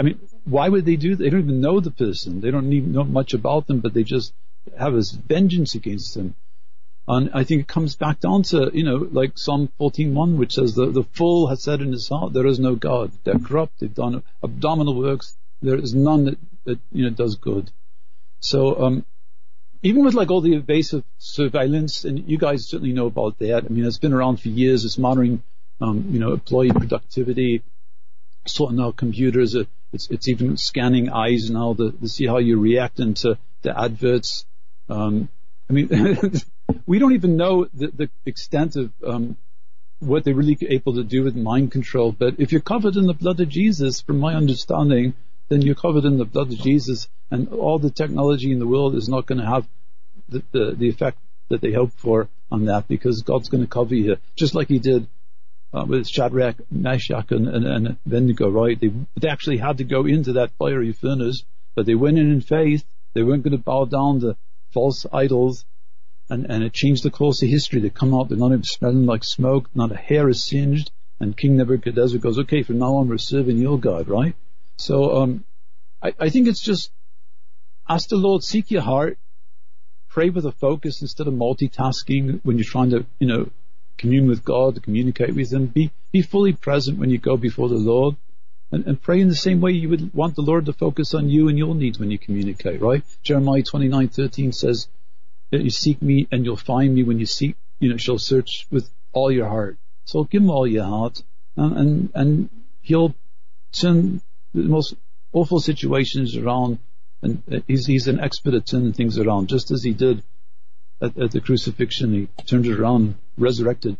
[0.00, 1.22] I mean, why would they do that?
[1.22, 2.40] They don't even know the person.
[2.40, 4.32] They don't even know much about them, but they just
[4.78, 6.34] have this vengeance against them.
[7.12, 10.74] And I think it comes back down to, you know, like Psalm 14.1, which says,
[10.74, 13.12] the, the fool has said in his heart, there is no God.
[13.24, 13.80] They're corrupt.
[13.80, 15.36] They've done abominable works.
[15.60, 17.70] There is none that, that you know, does good.
[18.40, 19.04] So, um,
[19.82, 23.64] even with like all the invasive surveillance, and you guys certainly know about that.
[23.64, 24.84] I mean, it's been around for years.
[24.84, 25.42] It's monitoring,
[25.82, 27.62] um, you know, employee productivity,
[28.46, 29.54] sorting out computers.
[29.92, 34.46] It's, it's even scanning eyes now to, to see how you react into the adverts.
[34.88, 35.28] Um,
[35.68, 35.88] I mean,
[36.86, 39.36] we don't even know the, the extent of um,
[40.00, 42.12] what they're really able to do with mind control.
[42.12, 45.14] But if you're covered in the blood of Jesus, from my understanding,
[45.48, 48.94] then you're covered in the blood of Jesus, and all the technology in the world
[48.94, 49.66] is not going to have
[50.28, 51.18] the, the, the effect
[51.48, 54.78] that they hope for on that because God's going to cover you, just like He
[54.78, 55.06] did
[55.72, 58.78] uh, with Shadrach, Meshach, and, and, and Abednego, right?
[58.78, 61.44] They, they actually had to go into that fiery furnace,
[61.74, 62.84] but they went in in faith.
[63.14, 64.36] They weren't going to bow down to
[64.72, 65.64] false idols.
[66.32, 67.80] And, and it changed the course of history.
[67.80, 70.90] They come out, they're not smelling like smoke, not a hair is singed.
[71.20, 74.34] And King Nebuchadnezzar goes, okay, from now on we're serving your God, right?
[74.78, 75.44] So, um,
[76.02, 76.90] I, I think it's just
[77.86, 79.18] ask the Lord, seek your heart,
[80.08, 83.50] pray with a focus instead of multitasking when you're trying to, you know,
[83.98, 85.66] commune with God, communicate with Him.
[85.66, 88.16] Be, be fully present when you go before the Lord
[88.70, 91.28] and, and pray in the same way you would want the Lord to focus on
[91.28, 93.02] you and your needs when you communicate, right?
[93.22, 94.88] Jeremiah 29:13 says,
[95.60, 98.90] you seek me and you'll find me when you seek, you know, shall search with
[99.12, 99.78] all your heart.
[100.04, 101.22] So give him all your heart
[101.56, 102.50] and, and, and
[102.80, 103.14] he'll
[103.72, 104.20] turn
[104.54, 104.94] the most
[105.32, 106.78] awful situations around
[107.22, 110.22] and he's, he's an expert at turning things around, just as he did
[111.00, 112.12] at, at the crucifixion.
[112.12, 113.96] He turned it around, resurrected.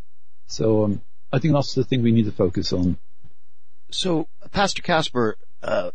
[0.47, 2.99] So um, I think that's the thing we need to focus on.
[3.91, 5.91] So, Pastor Caspar, uh,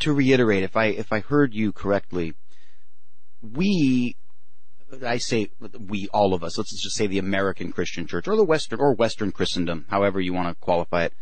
[0.00, 2.34] to reiterate, if I if I heard you correctly,
[3.42, 4.16] we,
[5.04, 6.56] I say we, all of us.
[6.56, 10.32] Let's just say the American Christian Church or the Western or Western Christendom, however you
[10.32, 11.12] want to qualify it.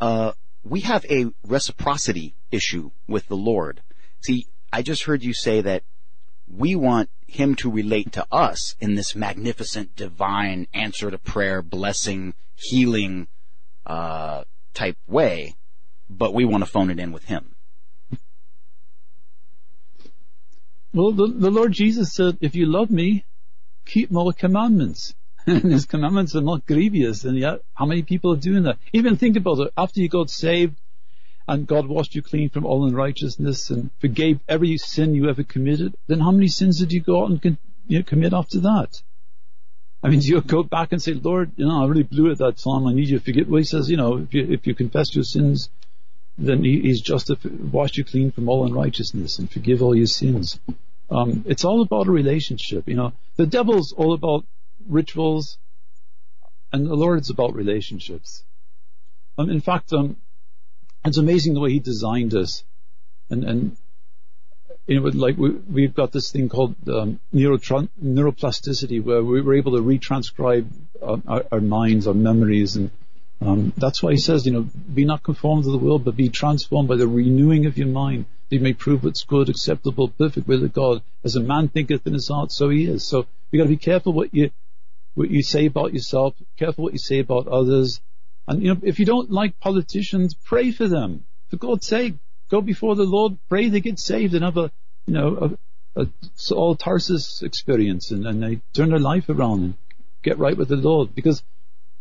[0.00, 0.32] Uh,
[0.64, 3.82] we have a reciprocity issue with the Lord.
[4.20, 5.82] See, I just heard you say that
[6.48, 12.34] we want him to relate to us in this magnificent divine answer to prayer, blessing,
[12.56, 13.28] healing,
[13.86, 15.56] uh, type way,
[16.08, 17.53] but we want to phone it in with him.
[20.94, 23.24] Well, the, the Lord Jesus said, if you love me,
[23.84, 25.12] keep my commandments.
[25.46, 27.24] and his commandments are not grievous.
[27.24, 28.78] And yet, how many people are doing that?
[28.92, 29.72] Even think about it.
[29.76, 30.80] After you got saved,
[31.46, 35.94] and God washed you clean from all unrighteousness and forgave every sin you ever committed,
[36.06, 38.88] then how many sins did you go out and you know, commit after that?
[40.02, 42.38] I mean, do you go back and say, Lord, you know, I really blew it
[42.38, 42.86] that time.
[42.86, 43.48] I need you to forget.
[43.48, 45.70] Well, he says, you know, if you, if you confess your sins,
[46.38, 47.38] then he, he's just to
[47.72, 50.60] wash you clean from all unrighteousness and forgive all your sins.
[51.10, 52.88] Um, it's all about a relationship.
[52.88, 54.44] You know, the devil's all about
[54.88, 55.58] rituals
[56.72, 58.42] and the Lord's about relationships.
[59.38, 60.16] Um, in fact, um,
[61.04, 62.64] it's amazing the way he designed us.
[63.30, 63.76] And, and,
[64.86, 69.76] you know, like we, have got this thing called um, neuroplasticity where we were able
[69.76, 70.68] to retranscribe
[71.02, 72.90] uh, our, our, minds, our memories, and
[73.40, 76.28] um, that's why he says, you know, be not conformed to the world, but be
[76.28, 78.26] transformed by the renewing of your mind.
[78.48, 81.02] That you may prove what's good, acceptable, perfect will of God.
[81.24, 83.06] As a man thinketh in his heart, so he is.
[83.06, 84.50] So you got to be careful what you
[85.14, 88.00] what you say about yourself, careful what you say about others,
[88.46, 91.24] and you know, if you don't like politicians, pray for them.
[91.48, 92.14] For God's sake,
[92.50, 94.70] go before the Lord, pray they get saved and have a,
[95.06, 95.56] you know,
[95.96, 99.74] a, a Saul Tarsus experience and, and they turn their life around and
[100.22, 101.14] get right with the Lord.
[101.14, 101.42] Because,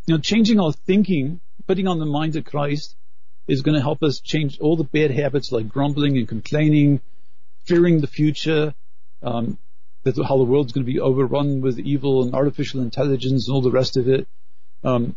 [0.06, 2.96] you know, changing our thinking, putting on the mind of Christ
[3.48, 7.02] is going to help us change all the bad habits like grumbling and complaining,
[7.66, 8.74] fearing the future,
[9.22, 9.58] um,
[10.04, 13.62] that how the world's going to be overrun with evil and artificial intelligence and all
[13.62, 14.28] the rest of it.
[14.84, 15.16] Um,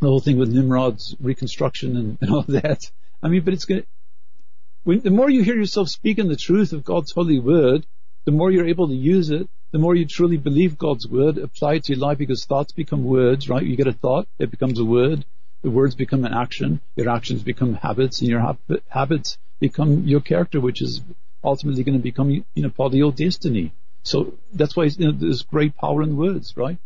[0.00, 2.90] the whole thing with Nimrod's reconstruction and, and all that.
[3.22, 6.84] I mean, but it's going to, the more you hear yourself speaking the truth of
[6.84, 7.86] God's holy word,
[8.24, 11.74] the more you're able to use it, the more you truly believe God's word, apply
[11.74, 13.64] it to your life because thoughts become words, right?
[13.64, 15.24] You get a thought, it becomes a word.
[15.62, 16.80] The words become an action.
[16.94, 18.56] Your actions become habits and your
[18.88, 21.00] habits become your character, which is
[21.42, 23.72] ultimately going to become, you know, part of your destiny.
[24.02, 26.78] So that's why you know, there's great power in words, right?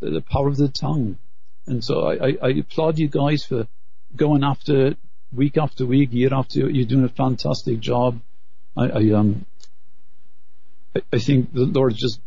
[0.00, 1.18] The, the power of the tongue.
[1.66, 3.66] And so I, I, I applaud you guys for
[4.14, 4.96] going after
[5.32, 6.70] week after week, year after year.
[6.70, 8.20] You're doing a fantastic job.
[8.76, 9.46] I, I um,
[11.12, 12.20] I, think the Lord is just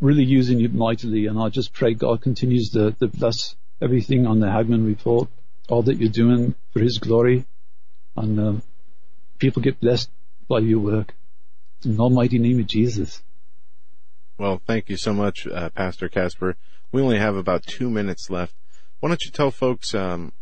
[0.00, 4.40] really using you mightily, and I just pray God continues to, to bless everything on
[4.40, 5.28] the Hagmann report,
[5.68, 7.44] all that you're doing for His glory,
[8.16, 8.60] and uh,
[9.38, 10.10] people get blessed
[10.48, 11.14] by your work.
[11.84, 13.22] In the almighty name of Jesus.
[14.36, 16.56] Well, thank you so much, uh, Pastor Caspar.
[16.92, 18.54] We only have about two minutes left.
[19.00, 20.32] Why don't you tell folks um,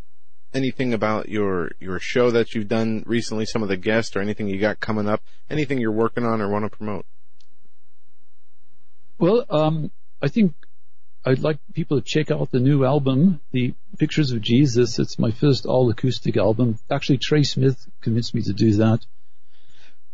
[0.52, 4.48] anything about your your show that you've done recently, some of the guests, or anything
[4.48, 7.04] you got coming up, anything you're working on or want to promote?
[9.18, 9.90] Well, um,
[10.20, 10.54] I think
[11.24, 14.98] I'd like people to check out the new album, The Pictures of Jesus.
[14.98, 16.78] It's my first all acoustic album.
[16.90, 19.06] Actually, Trey Smith convinced me to do that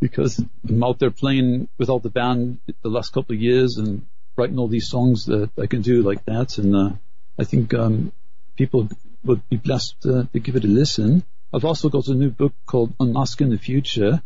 [0.01, 4.59] because I'm out there playing without the band the last couple of years and writing
[4.59, 6.59] all these songs that I can do like that.
[6.59, 6.91] And uh,
[7.37, 8.13] I think um,
[8.57, 8.89] people
[9.25, 11.25] would be blessed to, to give it a listen.
[11.53, 14.23] I've also got a new book called Unmasking the Future,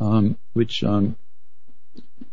[0.00, 1.16] um, which um,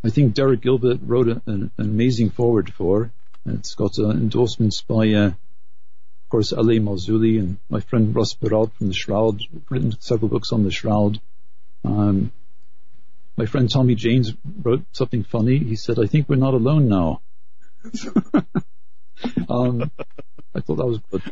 [0.03, 3.11] I think Derek Gilbert wrote a, an, an, amazing forward for.
[3.45, 6.79] It's got uh, endorsements by uh, of course, L.A.
[6.79, 11.21] Marzulli and my friend Russ Breault from the Shroud, written several books on the Shroud.
[11.85, 12.31] Um,
[13.37, 15.57] my friend Tommy James wrote something funny.
[15.59, 17.21] He said, I think we're not alone now.
[19.49, 19.91] um,
[20.55, 21.23] I thought that was good.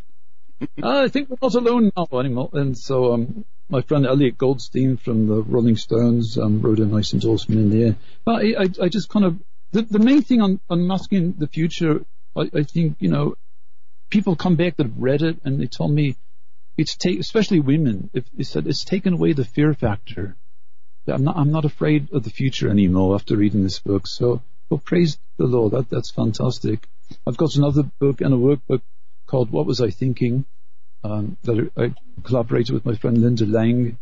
[0.82, 2.50] Uh, I think we're not alone now anymore.
[2.52, 7.12] And so, um, my friend Elliot Goldstein from the Rolling Stones, um, wrote a nice
[7.12, 7.96] endorsement in there.
[8.24, 9.40] But I, I, I just kind of,
[9.72, 12.04] the, the main thing on, Unmasking the future,
[12.36, 13.36] I, I think, you know,
[14.10, 16.16] people come back that have read it and they tell me
[16.76, 20.36] it's take, especially women, if they said it's taken away the fear factor.
[21.06, 24.06] I'm not, I'm not afraid of the future anymore after reading this book.
[24.06, 25.72] So, well, praise the Lord.
[25.72, 26.86] That, that's fantastic.
[27.26, 28.82] I've got another book and a workbook
[29.32, 30.44] called What Was I Thinking?
[31.02, 33.96] Um, that I collaborated with my friend Linda Lang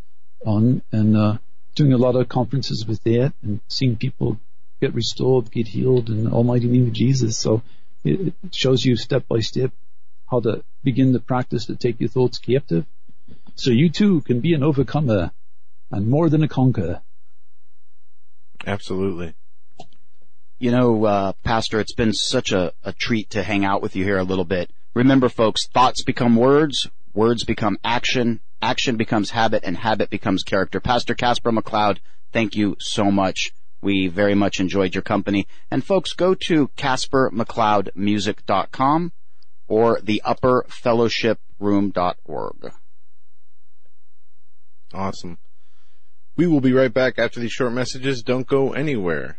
[0.45, 1.39] on and, uh,
[1.77, 4.41] doing a lot of conferences with that and seeing people
[4.81, 7.39] get restored, get healed in the almighty name of Jesus.
[7.39, 7.63] So
[8.03, 9.71] it, it shows you step by step
[10.29, 12.85] how to begin the practice to take your thoughts captive.
[13.55, 15.31] So you too can be an overcomer
[15.93, 17.03] and more than a conqueror.
[18.67, 19.35] Absolutely.
[20.59, 24.03] You know, uh, Pastor, it's been such a, a treat to hang out with you
[24.03, 24.71] here a little bit.
[24.95, 30.81] Remember folks, thoughts become words, words become action, action becomes habit, and habit becomes character.
[30.81, 31.99] Pastor Caspar McCloud,
[32.33, 33.53] thank you so much.
[33.81, 35.47] We very much enjoyed your company.
[35.71, 39.13] And folks, go to CasparMcCloudMusic.com
[39.69, 42.73] or theupperfellowshiproom.org.
[44.93, 45.39] Awesome.
[46.37, 48.23] We will be right back after these short messages.
[48.23, 49.39] Don't go anywhere.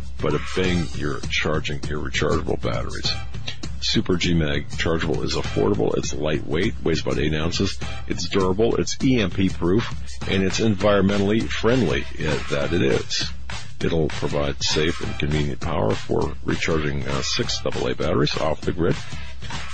[0.21, 3.11] but a bang, you're charging your rechargeable batteries.
[3.81, 9.53] Super GMAG chargeable is affordable, it's lightweight, weighs about 8 ounces, it's durable, it's EMP
[9.53, 9.89] proof,
[10.29, 12.01] and it's environmentally friendly
[12.51, 13.29] that it is.
[13.83, 18.95] It'll provide safe and convenient power for recharging uh, six AA batteries off the grid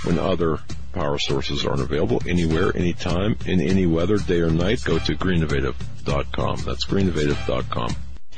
[0.04, 0.60] when other
[0.92, 4.82] power sources aren't available anywhere, anytime, in any weather, day or night.
[4.84, 6.62] Go to greennovative.com.
[6.64, 7.94] That's greennovative.com.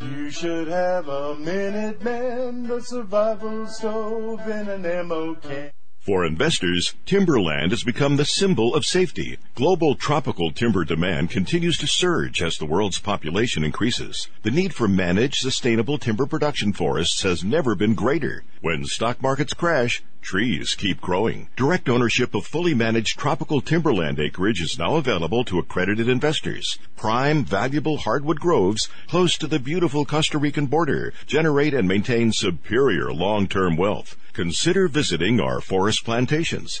[0.00, 5.70] You should have a Minuteman, the survival stove in an ammo can.
[6.00, 9.36] For investors, timberland has become the symbol of safety.
[9.54, 14.26] Global tropical timber demand continues to surge as the world's population increases.
[14.42, 18.42] The need for managed, sustainable timber production forests has never been greater.
[18.62, 21.48] When stock markets crash, trees keep growing.
[21.56, 26.78] Direct ownership of fully managed tropical timberland acreage is now available to accredited investors.
[26.96, 33.12] Prime, valuable hardwood groves close to the beautiful Costa Rican border generate and maintain superior
[33.12, 34.16] long-term wealth.
[34.32, 36.80] Consider visiting our forest plantations.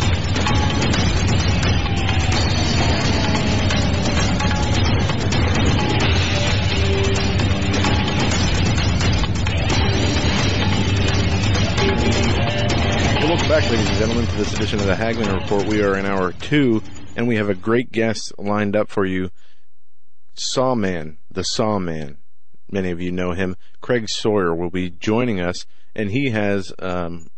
[13.31, 15.65] Welcome back, ladies and gentlemen, to this edition of the Hagmann Report.
[15.65, 16.83] We are in hour two,
[17.15, 19.31] and we have a great guest lined up for you.
[20.33, 22.17] Saw Man, the Saw Man.
[22.69, 23.55] Many of you know him.
[23.79, 25.65] Craig Sawyer will be joining us,
[25.95, 27.29] and he has um,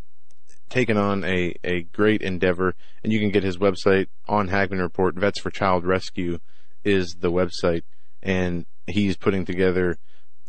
[0.67, 2.73] taken on a, a great endeavor.
[3.03, 5.13] And you can get his website on Hagmann Report.
[5.13, 6.39] Vets for Child Rescue
[6.83, 7.83] is the website,
[8.23, 9.99] and he's putting together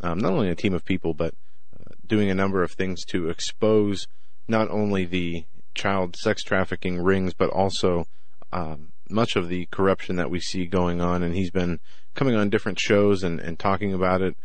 [0.01, 1.35] um, not only a team of people, but
[1.79, 4.07] uh, doing a number of things to expose
[4.49, 8.07] not only the child sex trafficking rings, but also
[8.53, 11.23] um, much of the corruption that we see going on.
[11.23, 11.81] And he's been
[12.15, 14.37] coming on different shows and, and talking about it,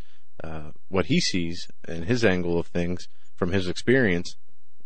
[0.43, 4.35] uh, what he sees and his angle of things from his experience,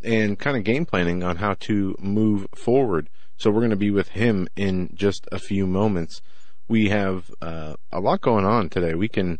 [0.03, 3.09] and kind of game planning on how to move forward.
[3.37, 6.21] So we're going to be with him in just a few moments.
[6.67, 8.93] We have uh, a lot going on today.
[8.93, 9.39] We can.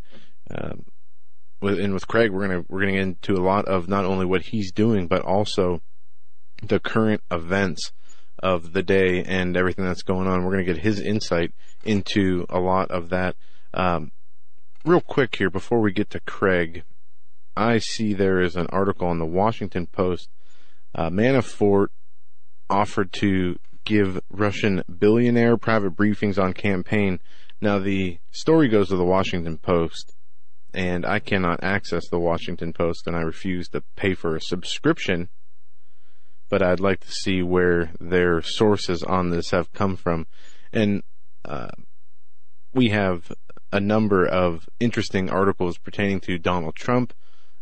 [0.50, 0.86] Um,
[1.64, 4.26] with, and with Craig, we're gonna we're gonna get into a lot of not only
[4.26, 5.82] what he's doing, but also
[6.62, 7.92] the current events
[8.40, 10.44] of the day and everything that's going on.
[10.44, 11.54] We're gonna get his insight
[11.84, 13.36] into a lot of that.
[13.74, 14.12] Um,
[14.84, 16.84] real quick here before we get to Craig,
[17.56, 20.30] I see there is an article on the Washington Post.
[20.94, 21.88] Uh, Manafort
[22.70, 27.20] offered to give Russian billionaire private briefings on campaign.
[27.62, 30.14] Now the story goes to the Washington Post
[30.74, 35.30] and I cannot access the Washington Post, and I refuse to pay for a subscription.
[36.50, 40.28] But I'd like to see where their sources on this have come from,
[40.72, 41.04] and
[41.46, 41.70] uh,
[42.74, 43.32] we have
[43.72, 47.14] a number of interesting articles pertaining to Donald Trump,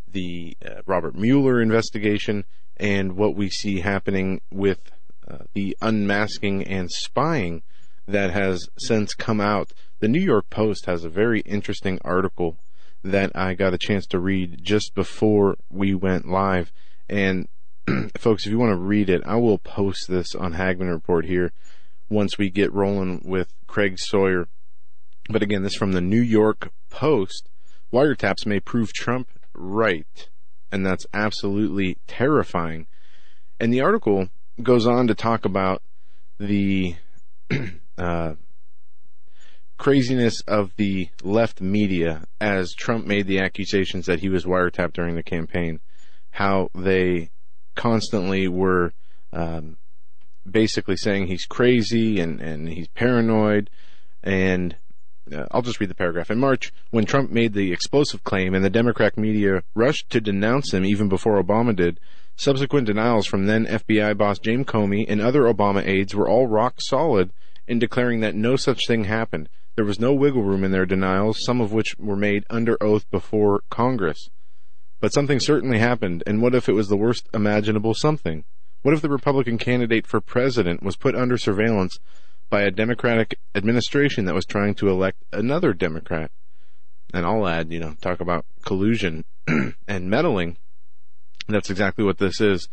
[0.07, 2.45] the uh, Robert Mueller investigation,
[2.77, 4.91] and what we see happening with
[5.29, 7.61] uh, the unmasking and spying
[8.07, 9.71] that has since come out.
[9.99, 12.57] The New York Post has a very interesting article
[13.03, 16.71] that I got a chance to read just before we went live.
[17.09, 17.47] And
[18.17, 21.51] folks, if you want to read it, I will post this on Hagmann Report here
[22.09, 24.47] once we get rolling with Craig Sawyer.
[25.29, 27.47] But again, this from the New York Post.
[27.91, 30.29] Wiretaps may prove Trump right.
[30.71, 32.87] And that's absolutely terrifying.
[33.59, 34.29] And the article
[34.61, 35.81] goes on to talk about
[36.39, 36.95] the
[37.97, 38.33] uh,
[39.81, 45.15] craziness of the left media as Trump made the accusations that he was wiretapped during
[45.15, 45.79] the campaign,
[46.29, 47.31] how they
[47.73, 48.93] constantly were
[49.33, 49.77] um,
[50.47, 53.71] basically saying he's crazy and, and he's paranoid.
[54.21, 54.75] And
[55.35, 56.29] uh, I'll just read the paragraph.
[56.29, 60.75] In March, when Trump made the explosive claim and the Democrat media rushed to denounce
[60.75, 61.99] him even before Obama did,
[62.35, 66.75] subsequent denials from then FBI boss James Comey and other Obama aides were all rock
[66.77, 67.31] solid
[67.67, 69.49] in declaring that no such thing happened.
[69.75, 73.09] There was no wiggle room in their denials, some of which were made under oath
[73.09, 74.29] before Congress.
[74.99, 78.43] But something certainly happened, and what if it was the worst imaginable something?
[78.81, 81.97] What if the Republican candidate for president was put under surveillance
[82.49, 86.31] by a Democratic administration that was trying to elect another Democrat?
[87.13, 89.23] And I'll add, you know, talk about collusion
[89.87, 90.57] and meddling.
[91.47, 92.67] That's exactly what this is.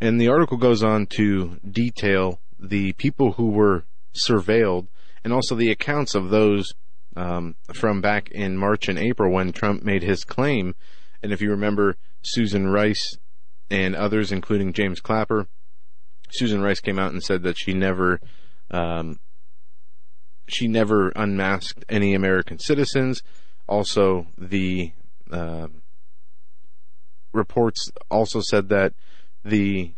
[0.00, 3.84] And the article goes on to detail the people who were
[4.14, 4.88] surveilled
[5.24, 6.74] and also the accounts of those
[7.16, 10.74] um, from back in March and April when Trump made his claim.
[11.22, 13.16] And if you remember, Susan Rice
[13.70, 15.48] and others, including James Clapper,
[16.30, 18.20] Susan Rice came out and said that she never,
[18.70, 19.18] um,
[20.46, 23.22] she never unmasked any American citizens.
[23.66, 24.92] Also, the
[25.30, 25.68] uh,
[27.32, 28.92] reports also said that
[29.44, 29.94] the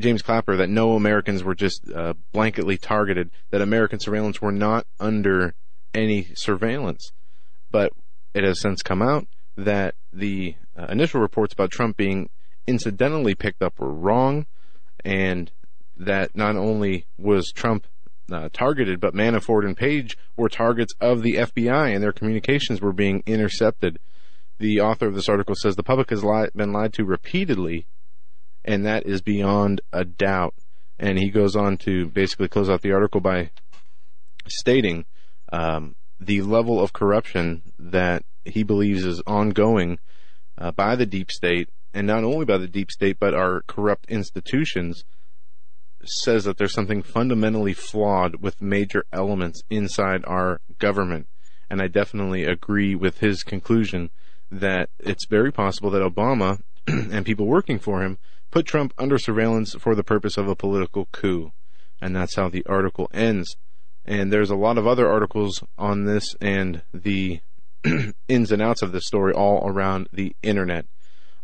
[0.00, 4.86] James Clapper that no Americans were just uh, blanketly targeted, that American surveillance were not
[4.98, 5.54] under
[5.94, 7.12] any surveillance.
[7.70, 7.92] But
[8.34, 9.26] it has since come out
[9.56, 12.30] that the uh, initial reports about Trump being
[12.66, 14.46] incidentally picked up were wrong,
[15.04, 15.50] and
[15.96, 17.86] that not only was Trump
[18.32, 22.92] uh, targeted, but Manafort and Page were targets of the FBI, and their communications were
[22.92, 23.98] being intercepted.
[24.58, 27.86] The author of this article says the public has li- been lied to repeatedly
[28.64, 30.54] and that is beyond a doubt.
[30.98, 33.50] And he goes on to basically close out the article by
[34.48, 35.06] stating
[35.52, 39.98] um, the level of corruption that he believes is ongoing
[40.58, 44.06] uh, by the deep state, and not only by the deep state, but our corrupt
[44.10, 45.04] institutions,
[46.04, 51.26] says that there's something fundamentally flawed with major elements inside our government.
[51.68, 54.10] And I definitely agree with his conclusion
[54.50, 58.18] that it's very possible that Obama and people working for him
[58.50, 61.52] put Trump under surveillance for the purpose of a political coup.
[62.00, 63.56] And that's how the article ends.
[64.04, 67.40] And there's a lot of other articles on this and the
[68.28, 70.86] ins and outs of the story all around the internet.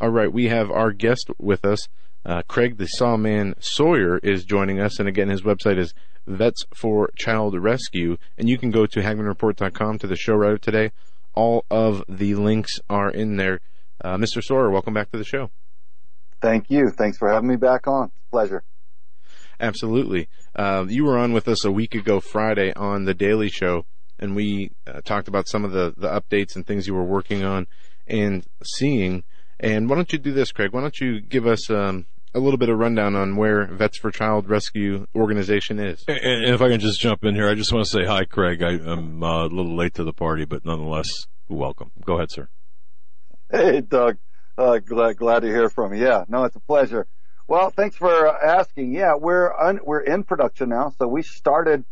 [0.00, 1.88] All right, we have our guest with us.
[2.24, 5.94] Uh, Craig the Saw Man Sawyer is joining us, and again, his website is
[6.26, 10.90] Vets for Child Rescue, and you can go to HagmannReport.com to the show right today.
[11.34, 13.60] All of the links are in there.
[14.02, 14.42] Uh, Mr.
[14.42, 15.50] Sawyer, welcome back to the show.
[16.40, 16.90] Thank you.
[16.90, 18.10] Thanks for having me back on.
[18.30, 18.62] Pleasure.
[19.58, 20.28] Absolutely.
[20.54, 23.86] Uh, you were on with us a week ago Friday on the Daily Show,
[24.18, 27.42] and we uh, talked about some of the, the updates and things you were working
[27.42, 27.66] on
[28.06, 29.24] and seeing.
[29.58, 30.72] And why don't you do this, Craig?
[30.72, 34.10] Why don't you give us um, a little bit of rundown on where Vets for
[34.10, 36.04] Child Rescue organization is?
[36.06, 38.24] And, and if I can just jump in here, I just want to say hi,
[38.24, 38.62] Craig.
[38.62, 41.08] I, am uh, a little late to the party, but nonetheless,
[41.48, 41.92] welcome.
[42.04, 42.48] Go ahead, sir.
[43.50, 44.18] Hey, Doug.
[44.58, 46.02] Uh, glad glad to hear from you.
[46.02, 47.06] Yeah, no, it's a pleasure.
[47.46, 48.92] Well, thanks for asking.
[48.94, 50.94] Yeah, we're un, we're in production now.
[50.98, 51.84] So we started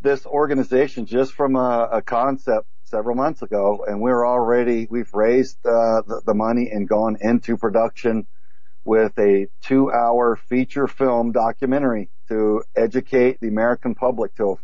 [0.00, 5.58] this organization just from a, a concept several months ago, and we're already we've raised
[5.66, 8.26] uh, the, the money and gone into production
[8.84, 14.56] with a two-hour feature film documentary to educate the American public to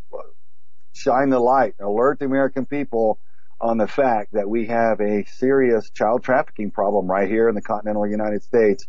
[0.92, 3.18] shine the light, alert the American people
[3.60, 7.62] on the fact that we have a serious child trafficking problem right here in the
[7.62, 8.86] continental United States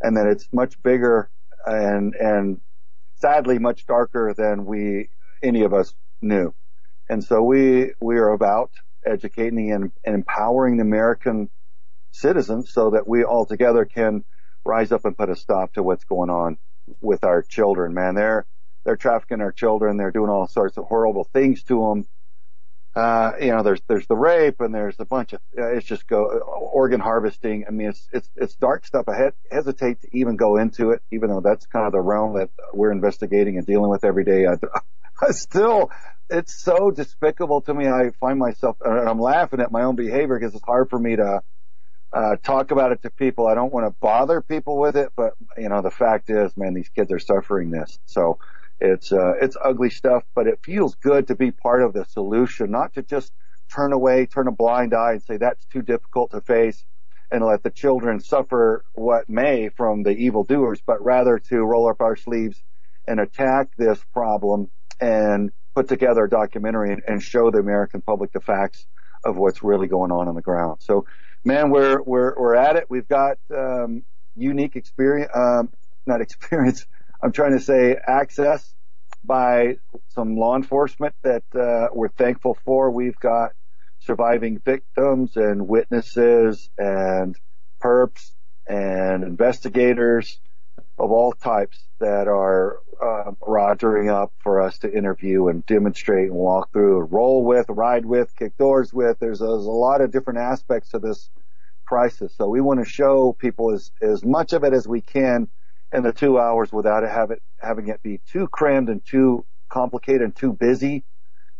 [0.00, 1.30] and that it's much bigger
[1.66, 2.60] and, and
[3.16, 5.08] sadly much darker than we,
[5.42, 6.54] any of us knew.
[7.08, 8.70] And so we, we are about
[9.04, 11.48] educating and, and empowering the American
[12.12, 14.24] citizens so that we all together can
[14.64, 16.58] rise up and put a stop to what's going on
[17.00, 18.14] with our children, man.
[18.14, 18.46] They're,
[18.84, 19.96] they're trafficking our children.
[19.96, 22.06] They're doing all sorts of horrible things to them
[22.94, 26.06] uh, you know, there's there's the rape and there's a bunch of uh, it's just
[26.08, 27.64] go organ harvesting.
[27.68, 29.08] I mean, it's it's it's dark stuff.
[29.08, 32.36] I he- hesitate to even go into it, even though that's kind of the realm
[32.36, 34.46] that we're investigating and dealing with every day.
[34.46, 34.54] I,
[35.22, 35.90] I still,
[36.30, 37.86] it's so despicable to me.
[37.86, 41.16] I find myself, and I'm laughing at my own behavior because it's hard for me
[41.16, 41.42] to
[42.12, 43.46] uh, talk about it to people.
[43.46, 46.74] I don't want to bother people with it, but you know, the fact is, man,
[46.74, 47.98] these kids are suffering this.
[48.06, 48.38] So
[48.80, 52.70] it's uh, it's ugly stuff, but it feels good to be part of the solution,
[52.70, 53.32] not to just
[53.72, 56.84] turn away, turn a blind eye, and say that's too difficult to face,
[57.30, 62.00] and let the children suffer what may from the evildoers, but rather to roll up
[62.00, 62.62] our sleeves
[63.06, 64.70] and attack this problem
[65.00, 68.86] and put together a documentary and, and show the American public the facts
[69.24, 70.78] of what's really going on on the ground.
[70.80, 71.04] So,
[71.44, 72.86] man, we're we're we're at it.
[72.88, 74.04] We've got um,
[74.36, 75.70] unique experience, um,
[76.06, 76.86] not experience
[77.22, 78.74] I'm trying to say access
[79.22, 79.76] by
[80.08, 82.90] some law enforcement that uh, we're thankful for.
[82.90, 83.52] We've got
[84.00, 87.36] surviving victims and witnesses and
[87.82, 88.32] perps
[88.66, 90.40] and investigators
[90.98, 96.34] of all types that are uh, rogering up for us to interview and demonstrate and
[96.34, 99.18] walk through and roll with, ride with, kick doors with.
[99.18, 101.28] There's, there's a lot of different aspects to this
[101.84, 102.34] crisis.
[102.36, 105.48] So we want to show people as, as much of it as we can
[105.92, 109.44] in the two hours without it have it, having it be too crammed and too
[109.68, 111.04] complicated and too busy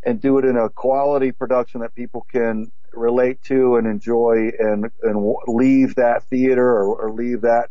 [0.02, 4.90] and do it in a quality production that people can relate to and enjoy and,
[5.02, 7.70] and leave that theater or, or leave that,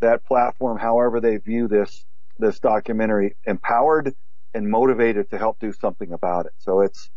[0.00, 2.04] that platform, however they view this,
[2.38, 4.14] this documentary empowered
[4.54, 6.52] and motivated to help do something about it.
[6.58, 7.10] So it's,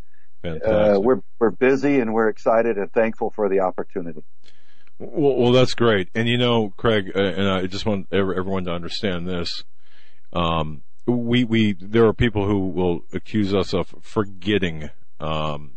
[0.63, 4.23] uh, we're, we're busy and we're excited and thankful for the opportunity.
[4.97, 6.09] Well, well, that's great.
[6.15, 9.63] And you know, Craig, uh, and I just want everyone to understand this.
[10.31, 14.89] Um, we, we, there are people who will accuse us of forgetting,
[15.19, 15.73] um,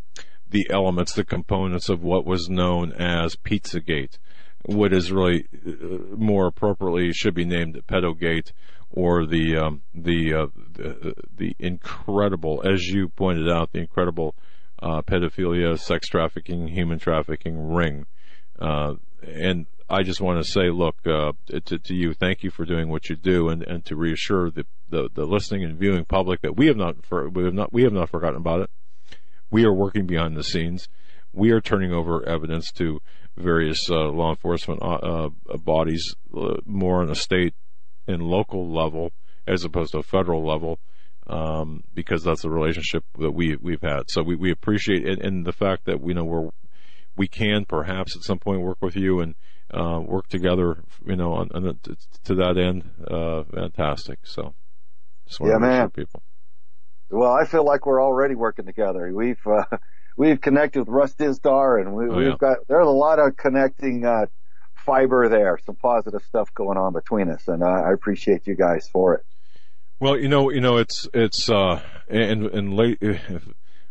[0.48, 4.18] the elements, the components of what was known as Pizzagate.
[4.64, 8.52] What is really uh, more appropriately should be named Pedogate
[8.90, 14.34] or the, um, the, uh, the, the incredible, as you pointed out, the incredible,
[14.80, 18.06] uh, pedophilia, sex trafficking, human trafficking ring.
[18.58, 22.64] Uh, and I just want to say, look, uh, to, to, you, thank you for
[22.64, 26.42] doing what you do, and, and to reassure the, the, the listening and viewing public
[26.42, 28.70] that we have not for, we have not we have not forgotten about it.
[29.50, 30.88] We are working behind the scenes.
[31.32, 33.00] we are turning over evidence to
[33.36, 37.54] various uh, law enforcement uh, uh, bodies, uh, more on a state
[38.06, 39.12] and local level
[39.46, 40.78] as opposed to a federal level,
[41.28, 44.02] um, because that's the relationship that we we've had.
[44.08, 46.50] So we, we appreciate it, and the fact that we know we're
[47.18, 49.34] we can perhaps at some point work with you and
[49.72, 51.78] uh, work together, you know, on, on
[52.24, 52.88] to that end.
[53.06, 54.20] Uh, fantastic.
[54.22, 54.54] So,
[55.26, 55.90] just yeah, man.
[55.90, 56.22] people.
[57.10, 59.12] Well, I feel like we're already working together.
[59.12, 59.64] We've uh,
[60.16, 62.36] we've connected with Russ Dizdar, and we, have oh, yeah.
[62.38, 64.26] got there's a lot of connecting uh,
[64.86, 65.58] fiber there.
[65.66, 69.26] Some positive stuff going on between us, and I appreciate you guys for it.
[70.00, 73.02] Well, you know, you know, it's it's uh, and and late,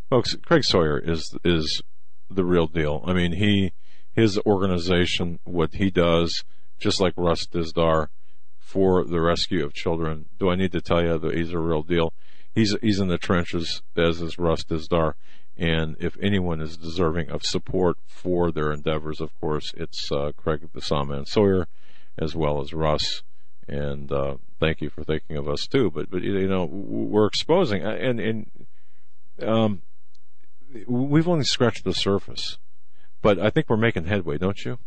[0.09, 0.35] folks.
[0.45, 1.81] Craig Sawyer is is
[2.29, 3.03] the real deal.
[3.05, 3.73] I mean, he
[4.13, 6.43] his organization, what he does,
[6.79, 8.07] just like Russ Dizdar
[8.57, 10.25] for the rescue of children.
[10.39, 12.13] Do I need to tell you that he's a real deal?
[12.53, 15.13] He's he's in the trenches, as is Russ Dizdar.
[15.55, 20.67] And if anyone is deserving of support for their endeavors, of course, it's uh, Craig
[20.73, 21.67] the Saw Man Sawyer,
[22.17, 23.23] as well as Russ.
[23.67, 25.91] And uh, thank you for thinking of us too.
[25.91, 28.51] But but you know we're exposing and and
[29.41, 29.81] um,
[30.87, 32.57] we've only scratched the surface
[33.21, 34.79] but I think we're making headway, don't you?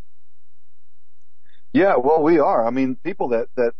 [1.73, 2.67] Yeah, well, we are.
[2.67, 3.73] I mean, people that that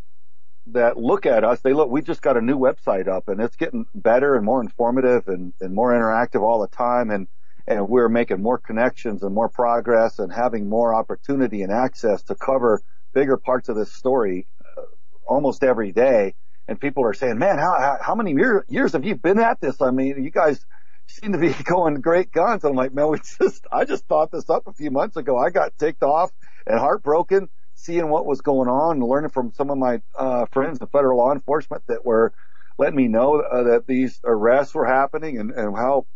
[0.67, 1.91] that look at us, they look.
[1.91, 5.53] We just got a new website up, and it's getting better and more informative and,
[5.61, 7.27] and more interactive all the time, and
[7.67, 12.35] and we're making more connections and more progress and having more opportunity and access to
[12.35, 12.81] cover
[13.13, 14.47] bigger parts of this story
[14.77, 14.83] uh,
[15.27, 16.35] almost every day.
[16.69, 19.81] And people are saying, "Man, how how, many year, years have you been at this?
[19.81, 20.65] I mean, you guys."
[21.11, 22.65] Seem to be going great guns.
[22.65, 25.37] I'm like, man, we just, I just thought this up a few months ago.
[25.39, 26.31] I got ticked off
[26.67, 30.87] and heartbroken seeing what was going on learning from some of my, uh, friends in
[30.89, 32.33] federal law enforcement that were
[32.79, 36.07] letting me know uh, that these arrests were happening and, and how,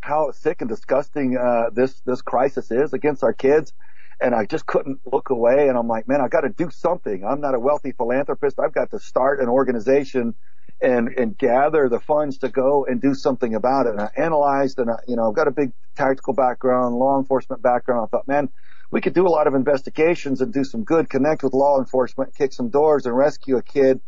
[0.00, 3.72] how sick and disgusting, uh, this, this crisis is against our kids.
[4.20, 5.68] And I just couldn't look away.
[5.68, 7.24] And I'm like, man, I got to do something.
[7.24, 8.58] I'm not a wealthy philanthropist.
[8.60, 10.34] I've got to start an organization
[10.80, 13.90] and and gather the funds to go and do something about it.
[13.90, 17.62] And I analyzed, and I, you know, I've got a big tactical background, law enforcement
[17.62, 18.06] background.
[18.06, 18.50] I thought, man,
[18.90, 22.34] we could do a lot of investigations and do some good, connect with law enforcement,
[22.34, 24.00] kick some doors, and rescue a kid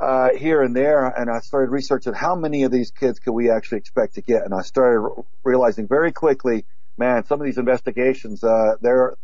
[0.00, 1.06] uh, here and there.
[1.06, 4.44] And I started researching how many of these kids could we actually expect to get.
[4.44, 5.06] And I started
[5.44, 6.64] realizing very quickly,
[6.96, 9.16] man, some of these investigations, uh, they're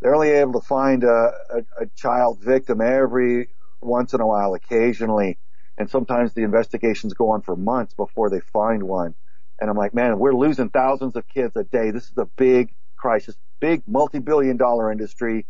[0.00, 3.48] they're only able to find a, a, a child victim every
[3.82, 5.38] once in a while, occasionally
[5.80, 9.14] and sometimes the investigations go on for months before they find one.
[9.58, 11.90] And I'm like, man, we're losing thousands of kids a day.
[11.90, 15.46] This is a big crisis, big multi-billion dollar industry.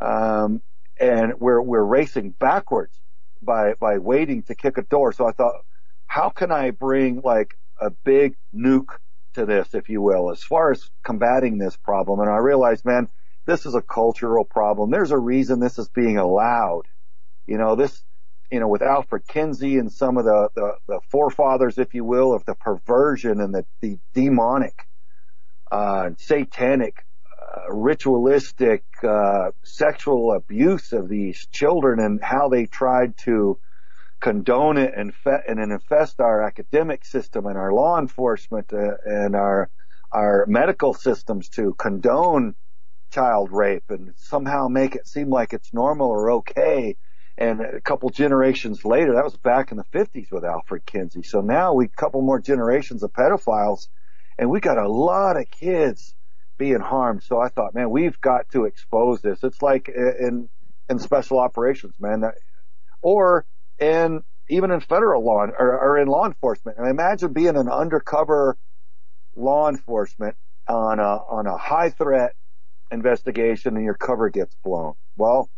[0.00, 0.62] Um,
[0.98, 2.98] and we're, we're racing backwards
[3.42, 5.12] by, by waiting to kick a door.
[5.12, 5.56] So I thought,
[6.06, 8.96] how can I bring like a big nuke
[9.34, 12.20] to this, if you will, as far as combating this problem?
[12.20, 13.08] And I realized, man,
[13.44, 14.90] this is a cultural problem.
[14.90, 16.84] There's a reason this is being allowed.
[17.46, 18.02] You know, this,
[18.50, 22.32] you know, with Alfred Kinsey and some of the, the, the forefathers, if you will,
[22.32, 24.86] of the perversion and the, the demonic,
[25.70, 27.04] uh, satanic,
[27.40, 33.58] uh, ritualistic, uh, sexual abuse of these children and how they tried to
[34.20, 39.34] condone it and, fe- and infest our academic system and our law enforcement uh, and
[39.34, 39.68] our,
[40.12, 42.54] our medical systems to condone
[43.12, 46.96] child rape and somehow make it seem like it's normal or okay
[47.38, 51.22] and a couple generations later, that was back in the 50s with Alfred Kinsey.
[51.22, 53.88] So now we couple more generations of pedophiles
[54.38, 56.14] and we got a lot of kids
[56.58, 57.22] being harmed.
[57.22, 59.44] So I thought, man, we've got to expose this.
[59.44, 60.48] It's like in,
[60.88, 62.34] in special operations, man, that,
[63.02, 63.44] or
[63.78, 66.78] in, even in federal law or, or in law enforcement.
[66.78, 68.56] And imagine being an undercover
[69.34, 70.36] law enforcement
[70.66, 72.34] on a, on a high threat
[72.90, 74.94] investigation and your cover gets blown.
[75.16, 75.50] Well,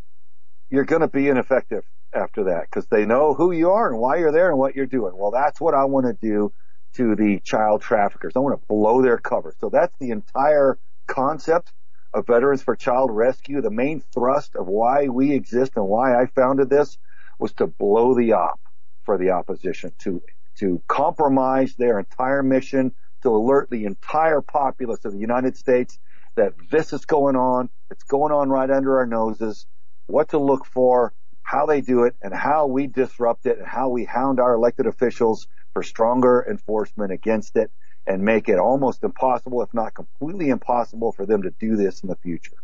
[0.69, 1.83] you're going to be ineffective
[2.13, 4.85] after that because they know who you are and why you're there and what you're
[4.85, 5.13] doing.
[5.15, 6.53] Well, that's what I want to do
[6.95, 8.33] to the child traffickers.
[8.35, 9.53] I want to blow their cover.
[9.59, 11.71] So that's the entire concept
[12.13, 13.61] of Veterans for Child Rescue.
[13.61, 16.97] The main thrust of why we exist and why I founded this
[17.37, 18.59] was to blow the op
[19.03, 20.21] for the opposition, to,
[20.59, 22.93] to compromise their entire mission,
[23.23, 25.99] to alert the entire populace of the United States
[26.35, 27.69] that this is going on.
[27.91, 29.65] It's going on right under our noses
[30.09, 31.13] what to look for,
[31.43, 34.87] how they do it, and how we disrupt it, and how we hound our elected
[34.87, 37.71] officials for stronger enforcement against it
[38.07, 42.09] and make it almost impossible, if not completely impossible, for them to do this in
[42.09, 42.57] the future.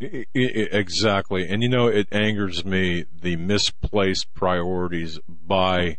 [0.00, 1.48] Exactly.
[1.48, 5.98] And you know, it angers me the misplaced priorities by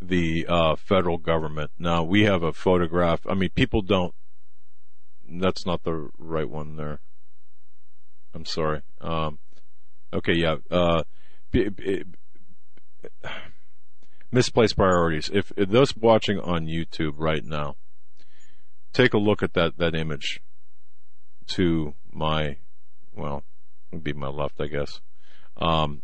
[0.00, 1.72] the uh, federal government.
[1.78, 3.26] Now, we have a photograph.
[3.26, 4.14] I mean, people don't
[5.40, 7.00] that's not the right one there.
[8.34, 8.82] I'm sorry.
[9.00, 9.38] Um,
[10.12, 10.56] okay, yeah.
[10.70, 11.02] Uh,
[11.50, 12.04] b- b-
[14.32, 15.30] misplaced priorities.
[15.32, 17.76] If, if those watching on YouTube right now,
[18.92, 20.40] take a look at that that image
[21.48, 22.56] to my,
[23.14, 23.44] well,
[23.90, 25.00] would be my left, I guess,
[25.56, 26.02] um,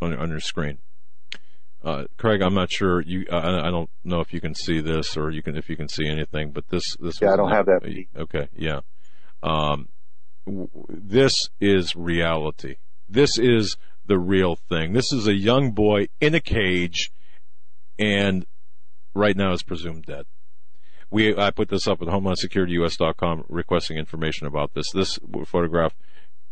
[0.00, 0.78] on, on your screen.
[1.84, 3.26] Uh, Craig, I'm not sure you.
[3.30, 5.88] I, I don't know if you can see this or you can if you can
[5.88, 7.20] see anything, but this this.
[7.20, 8.06] Yeah, I don't have that.
[8.16, 8.80] Okay, yeah.
[9.42, 9.88] Um,
[10.46, 12.76] w- this is reality.
[13.08, 13.76] This is
[14.06, 14.92] the real thing.
[14.92, 17.10] This is a young boy in a cage,
[17.98, 18.46] and
[19.14, 20.26] right now is presumed dead.
[21.10, 24.90] We I put this up at HomelandSecurityUS.com requesting information about this.
[24.92, 25.94] This photograph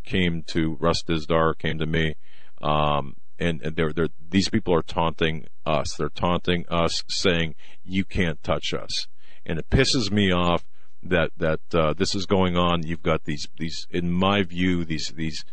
[0.05, 2.15] came to Russ Dizdar, came to me,
[2.63, 5.95] um, and, and they're, they're, these people are taunting us.
[5.97, 9.09] They're taunting us, saying you can't touch us,
[9.45, 10.65] and it pisses me off
[11.03, 12.87] that that uh, this is going on.
[12.87, 15.45] You've got these these, in my view, these these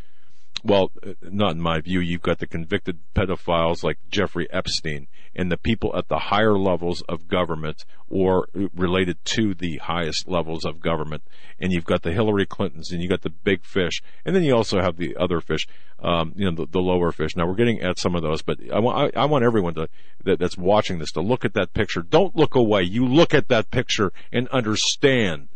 [0.63, 5.51] well, uh, not in my view, you've got the convicted pedophiles like Jeffrey Epstein and
[5.51, 10.81] the people at the higher levels of government or related to the highest levels of
[10.81, 11.23] government.
[11.59, 14.01] And you've got the Hillary Clintons and you've got the big fish.
[14.25, 15.67] And then you also have the other fish,
[15.99, 17.35] um, you know, the, the lower fish.
[17.35, 19.87] Now we're getting at some of those, but I want, I, I want everyone to,
[20.25, 22.01] that, that's watching this to look at that picture.
[22.01, 22.83] Don't look away.
[22.83, 25.47] You look at that picture and understand.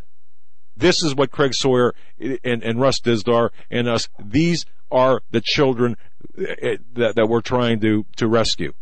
[0.77, 5.97] This is what Craig Sawyer and, and Russ Dizdar and us, these are the children
[6.37, 8.73] eh, that, that we're trying to, to rescue.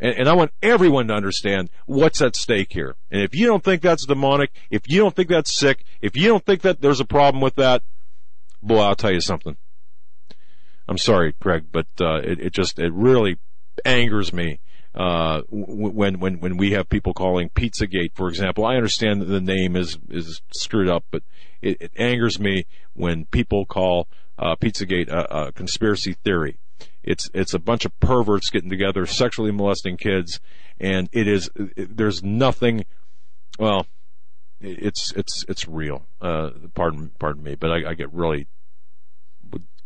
[0.00, 2.96] And, and I want everyone to understand what's at stake here.
[3.10, 6.28] And if you don't think that's demonic, if you don't think that's sick, if you
[6.28, 7.82] don't think that there's a problem with that,
[8.62, 9.56] boy, I'll tell you something.
[10.88, 13.38] I'm sorry, Craig, but uh, it, it just it really
[13.84, 14.60] angers me
[14.94, 18.64] uh, when when when we have people calling Pizzagate, for example.
[18.64, 21.22] I understand that the name is is screwed up, but
[21.60, 24.08] it, it angers me when people call
[24.38, 26.58] uh, Pizzagate a, a conspiracy theory.
[27.02, 30.40] It's it's a bunch of perverts getting together, sexually molesting kids,
[30.78, 32.84] and it is it, there's nothing.
[33.58, 33.86] Well,
[34.60, 36.06] it's it's it's real.
[36.20, 38.46] Uh, pardon pardon me, but I, I get really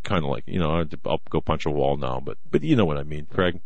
[0.04, 2.84] kind of like you know I'll go punch a wall now, but but you know
[2.84, 3.60] what I mean, Craig.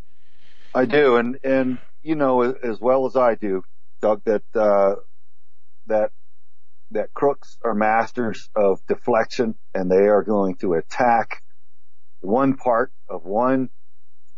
[0.75, 3.63] I do, and and you know as well as I do,
[4.01, 4.97] Doug, that uh,
[5.87, 6.13] that
[6.93, 11.43] that crooks are masters of deflection, and they are going to attack
[12.21, 13.71] one part of one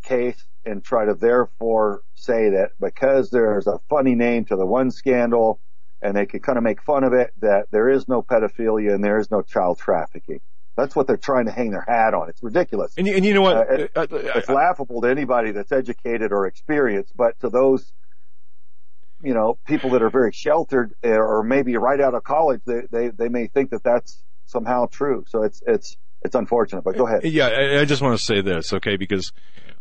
[0.05, 4.91] case and try to therefore say that because there's a funny name to the one
[4.91, 5.61] scandal,
[6.03, 9.05] and they can kind of make fun of it, that there is no pedophilia and
[9.05, 10.41] there is no child trafficking.
[10.77, 12.29] That's what they're trying to hang their hat on.
[12.29, 12.95] It's ridiculous.
[12.99, 13.57] And, you- and you know what?
[13.57, 14.07] Uh, it- Uh, uh,
[14.37, 17.93] it's laughable to anybody that's educated or experienced, but to those,
[19.23, 22.83] you know, people that are very sheltered uh, or maybe right out of college, they,
[22.91, 25.25] they, they may think that that's somehow true.
[25.29, 27.25] So it's, it's, it's unfortunate, but go ahead.
[27.25, 28.97] Yeah, I, I just want to say this, okay?
[28.97, 29.33] Because,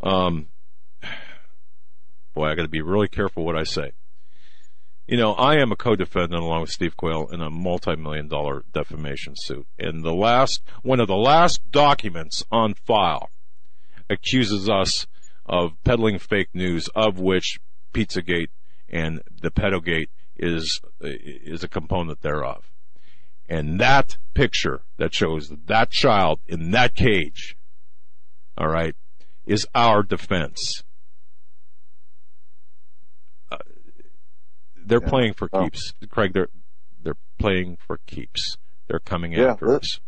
[0.02, 0.48] um,
[2.36, 3.92] boy, I got to be really careful what I say.
[5.06, 9.36] You know, I am a co-defendant along with Steve Quayle in a multi-million dollar defamation
[9.36, 9.68] suit.
[9.78, 13.30] And the last, one of the last documents on file
[14.10, 15.06] accuses us
[15.46, 17.60] of peddling fake news, of which
[17.94, 18.48] Pizzagate
[18.90, 22.72] and the Pedogate is, is a component thereof.
[23.50, 27.58] And that picture that shows that child in that cage,
[28.58, 28.96] all right,
[29.46, 30.84] is our defense.
[33.52, 33.58] Uh,
[34.86, 35.10] they're Yeah.
[35.10, 35.64] playing for Oh.
[35.64, 36.34] keeps, Craig.
[36.34, 36.50] They're
[37.02, 38.58] they're playing for keeps.
[38.88, 40.00] They're coming Yeah, after that- us.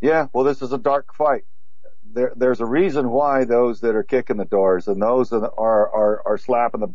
[0.00, 1.44] Yeah, well, this is a dark fight.
[2.04, 5.90] There, there's a reason why those that are kicking the doors and those that are,
[5.90, 6.94] are, are slapping the,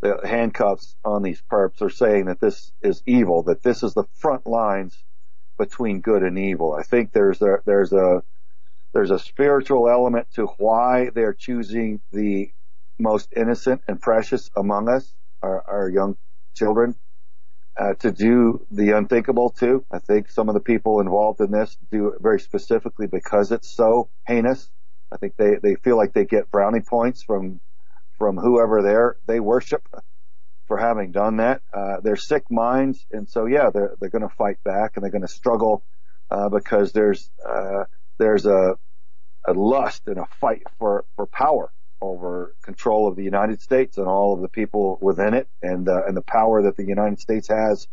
[0.00, 4.04] the handcuffs on these perps are saying that this is evil, that this is the
[4.14, 4.96] front lines
[5.58, 6.74] between good and evil.
[6.74, 8.22] I think there's a, there's a,
[8.92, 12.50] there's a spiritual element to why they're choosing the
[12.98, 16.16] most innocent and precious among us, our, our young
[16.54, 16.94] children,
[17.80, 19.84] uh, to do the unthinkable too.
[19.90, 23.74] I think some of the people involved in this do it very specifically because it's
[23.74, 24.70] so heinous.
[25.10, 27.60] I think they, they feel like they get brownie points from,
[28.18, 29.86] from whoever they're, they worship
[30.66, 31.62] for having done that.
[31.72, 33.04] Uh, they're sick minds.
[33.10, 35.84] And so, yeah, they're, they're going to fight back and they're going to struggle,
[36.30, 37.84] uh, because there's, uh,
[38.18, 38.76] there's a,
[39.46, 41.72] a lust and a fight for, for power
[42.02, 46.02] over control of the United States and all of the people within it and, uh,
[46.06, 47.86] and the power that the United States has,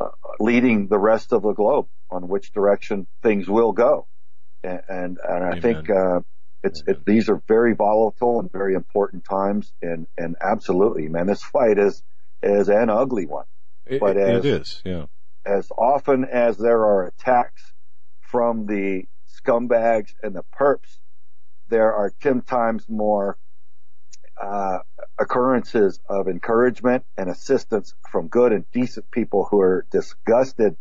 [0.00, 0.08] uh,
[0.38, 4.06] leading the rest of the globe on which direction things will go.
[4.62, 5.60] And, and, and I Amen.
[5.62, 6.20] think, uh,
[6.62, 11.42] it's, it, these are very volatile and very important times and, and absolutely, man, this
[11.42, 12.02] fight is,
[12.42, 13.46] is an ugly one.
[13.86, 15.06] It, But it- as- it is, yeah.
[15.44, 17.72] as often as there are attacks
[18.20, 20.98] from the scumbags and the perps,
[21.70, 23.38] there are 10 times more
[24.40, 24.78] uh,
[25.18, 30.76] occurrences of encouragement and assistance from good and decent people who are disgusted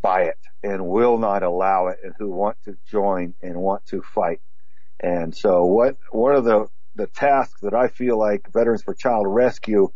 [0.00, 4.02] by it and will not allow it and who want to join and want to
[4.02, 4.40] fight.
[5.00, 9.26] And so what, one of the, the tasks that I feel like Veterans for Child
[9.28, 9.88] Rescue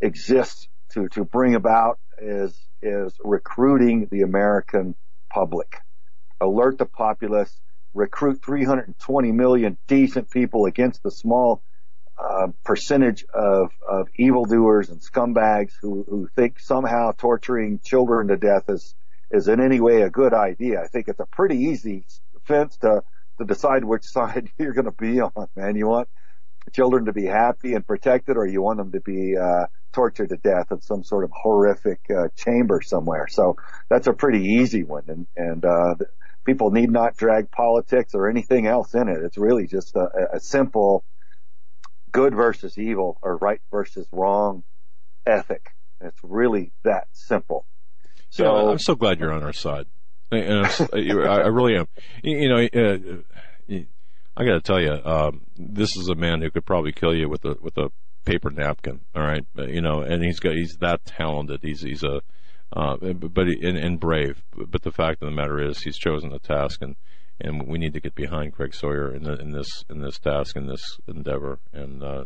[0.00, 4.94] exists to, to bring about is, is recruiting the American
[5.30, 5.78] public.
[6.40, 7.60] Alert the populace,
[7.94, 11.62] recruit 320 million decent people against the small
[12.18, 18.68] uh, percentage of, of evildoers and scumbags who, who think somehow torturing children to death
[18.68, 18.94] is,
[19.30, 20.80] is in any way a good idea.
[20.80, 22.04] I think it's a pretty easy
[22.44, 23.02] fence to,
[23.38, 25.76] to decide which side you're going to be on, man.
[25.76, 26.08] You want
[26.72, 30.36] children to be happy and protected or you want them to be, uh, tortured to
[30.36, 33.26] death in some sort of horrific, uh, chamber somewhere.
[33.28, 33.56] So
[33.90, 35.02] that's a pretty easy one.
[35.08, 35.94] And, and, uh,
[36.44, 39.18] people need not drag politics or anything else in it.
[39.22, 41.04] It's really just a, a simple,
[42.10, 44.64] good versus evil or right versus wrong
[45.26, 45.70] ethic.
[46.00, 47.66] It's really that simple.
[48.30, 49.86] So yeah, I'm so glad you're on our side.
[50.30, 51.86] And I really am.
[52.22, 53.76] You know, uh,
[54.34, 57.28] I got to tell you, um, this is a man who could probably kill you
[57.28, 57.90] with a with a
[58.24, 59.00] paper napkin.
[59.14, 61.60] All right, you know, and he's got he's that talented.
[61.62, 62.22] He's he's a
[62.72, 64.42] uh, but he, and, and brave.
[64.54, 66.96] But the fact of the matter is, he's chosen the task, and
[67.40, 70.56] and we need to get behind Craig Sawyer in, the, in this in this task
[70.56, 72.24] in this endeavor, and uh,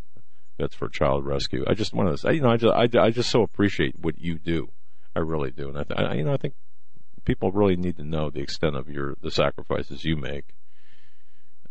[0.58, 1.64] that's for child rescue.
[1.66, 4.38] I just want to, you know, I just I, I just so appreciate what you
[4.38, 4.68] do.
[5.14, 6.54] I really do, and I, th- I you know I think
[7.24, 10.54] people really need to know the extent of your the sacrifices you make.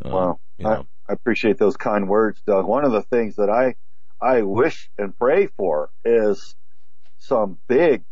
[0.03, 0.85] Um, well, you know.
[1.07, 2.65] I, I appreciate those kind words, Doug.
[2.65, 3.75] One of the things that I
[4.19, 6.55] I wish and pray for is
[7.17, 8.03] some big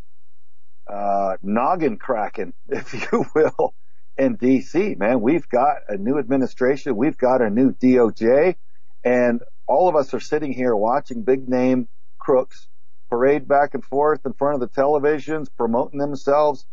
[0.92, 3.74] uh, noggin cracking, if you will,
[4.18, 5.22] in DC, man.
[5.22, 6.96] We've got a new administration.
[6.96, 8.56] We've got a new DOJ
[9.04, 11.88] and all of us are sitting here watching big name
[12.20, 12.68] crooks
[13.10, 16.66] parade back and forth in front of the televisions, promoting themselves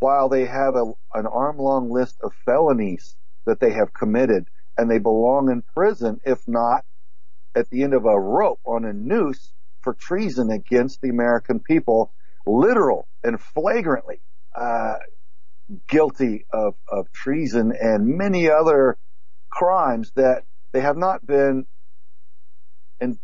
[0.00, 3.16] while they have a, an arm long list of felonies
[3.46, 4.46] that they have committed
[4.78, 6.84] and they belong in prison, if not
[7.54, 12.12] at the end of a rope on a noose for treason against the American people,
[12.46, 14.20] literal and flagrantly.
[14.54, 14.94] Uh,
[15.88, 18.98] guilty of, of treason and many other
[19.50, 21.66] crimes that they have not been
[23.00, 23.18] and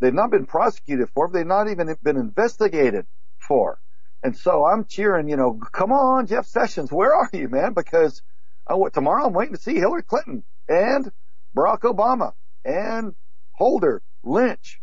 [0.00, 3.06] they've not been prosecuted for, they've not even been investigated
[3.38, 3.80] for.
[4.22, 7.72] And so I'm cheering, you know, come on, Jeff Sessions, where are you, man?
[7.72, 8.22] Because
[8.66, 11.10] oh, tomorrow I'm waiting to see Hillary Clinton and
[11.56, 12.32] Barack Obama
[12.64, 13.14] and
[13.52, 14.80] Holder, Lynch,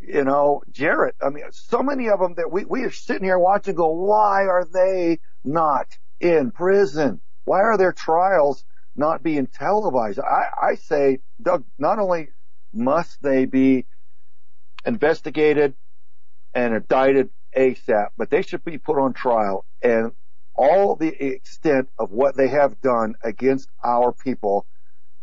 [0.00, 1.14] you know, Jarrett.
[1.22, 4.46] I mean, so many of them that we, we are sitting here watching go, why
[4.46, 5.86] are they not
[6.20, 7.20] in prison?
[7.44, 8.64] Why are their trials
[8.94, 10.18] not being televised?
[10.20, 12.28] I, I say, Doug, not only
[12.72, 13.86] must they be
[14.84, 15.74] investigated
[16.54, 20.12] and indicted ASAP, but they should be put on trial and
[20.54, 24.66] all the extent of what they have done against our people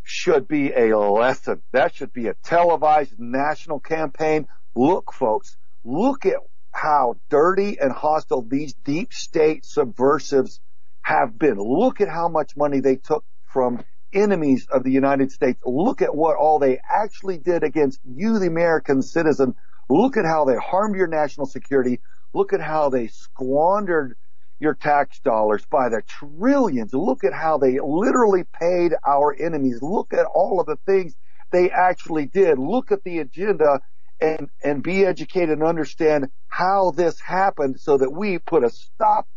[0.04, 1.62] should be a lesson.
[1.72, 4.48] That should be a televised national campaign.
[4.76, 6.38] Look, folks, look at
[6.72, 10.60] how dirty and hostile these deep state subversives
[11.04, 11.58] have been.
[11.58, 13.84] Look at how much money they took from
[14.14, 15.60] enemies of the United States.
[15.66, 19.56] Look at what all they actually did against you, the American citizen.
[19.90, 22.00] Look at how they harmed your national security.
[22.34, 24.16] Look at how they squandered
[24.60, 26.94] your tax dollars by the trillions.
[26.94, 29.82] Look at how they literally paid our enemies.
[29.82, 31.16] Look at all of the things
[31.52, 32.58] they actually did.
[32.58, 33.82] Look at the agenda
[34.24, 39.28] and, and be educated and understand how this happened so that we put a stop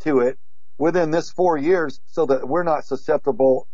[0.00, 0.38] to it
[0.78, 3.66] within this four years so that we're not susceptible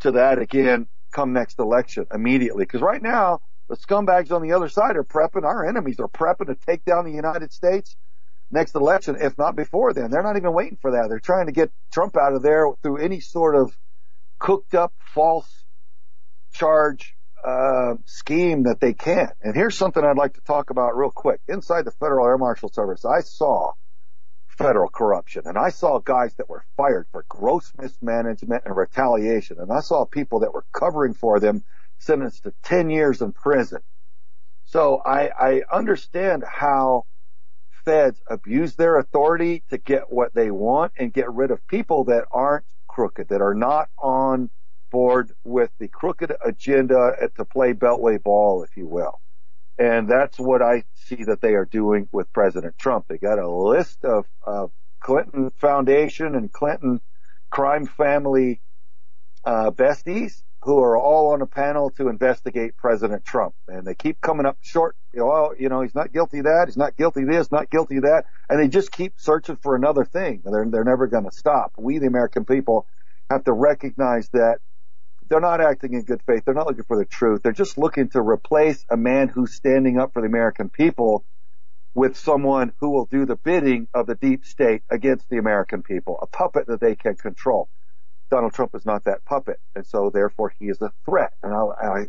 [0.00, 2.64] to that again come next election immediately.
[2.64, 6.46] Because right now, the scumbags on the other side are prepping, our enemies are prepping
[6.48, 7.96] to take down the United States
[8.50, 10.10] next election, if not before then.
[10.10, 11.08] They're not even waiting for that.
[11.08, 13.76] They're trying to get Trump out of there through any sort of
[14.38, 15.64] cooked up false
[16.52, 17.15] charge
[17.46, 19.30] uh, scheme that they can.
[19.40, 21.40] And here's something I'd like to talk about real quick.
[21.46, 23.72] Inside the Federal Air Marshal Service, I saw
[24.48, 25.42] federal corruption.
[25.44, 29.58] And I saw guys that were fired for gross mismanagement and retaliation.
[29.60, 31.62] And I saw people that were covering for them
[31.98, 33.78] sentenced to 10 years in prison.
[34.64, 37.04] So I, I understand how
[37.84, 42.24] feds abuse their authority to get what they want and get rid of people that
[42.32, 44.50] aren't crooked, that are not on
[44.90, 49.20] board with the crooked agenda to play beltway ball, if you will.
[49.78, 53.06] And that's what I see that they are doing with President Trump.
[53.08, 57.00] They got a list of, of Clinton Foundation and Clinton
[57.50, 58.60] crime family
[59.44, 64.20] uh, besties who are all on a panel to investigate President Trump, and they keep
[64.20, 64.96] coming up short.
[65.12, 66.64] You know, oh, you know, he's not guilty of that.
[66.66, 67.52] He's not guilty of this.
[67.52, 68.24] Not guilty of that.
[68.48, 70.42] And they just keep searching for another thing.
[70.44, 71.72] They're they're never going to stop.
[71.78, 72.86] We, the American people,
[73.30, 74.58] have to recognize that
[75.28, 76.44] they're not acting in good faith.
[76.44, 77.42] They're not looking for the truth.
[77.42, 81.24] They're just looking to replace a man who's standing up for the American people
[81.94, 86.18] with someone who will do the bidding of the deep state against the American people,
[86.22, 87.68] a puppet that they can control.
[88.30, 91.32] Donald Trump is not that puppet, and so therefore he is a threat.
[91.42, 91.64] And I,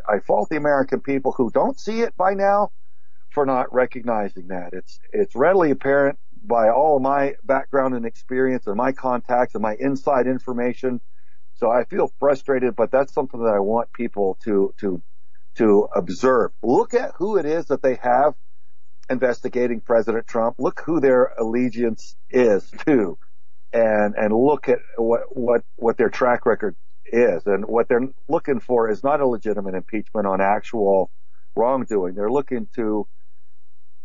[0.10, 2.72] I, I fault the American people who don't see it by now
[3.32, 4.74] for not recognizing that.
[4.74, 9.76] It's it's readily apparent by all my background and experience and my contacts and my
[9.80, 11.02] inside information
[11.58, 15.02] so I feel frustrated, but that's something that I want people to, to,
[15.56, 16.52] to observe.
[16.62, 18.36] Look at who it is that they have
[19.10, 20.58] investigating President Trump.
[20.60, 23.18] Look who their allegiance is to
[23.74, 26.76] and, and look at what, what, what their track record
[27.06, 27.46] is.
[27.48, 31.10] And what they're looking for is not a legitimate impeachment on actual
[31.56, 32.14] wrongdoing.
[32.14, 33.08] They're looking to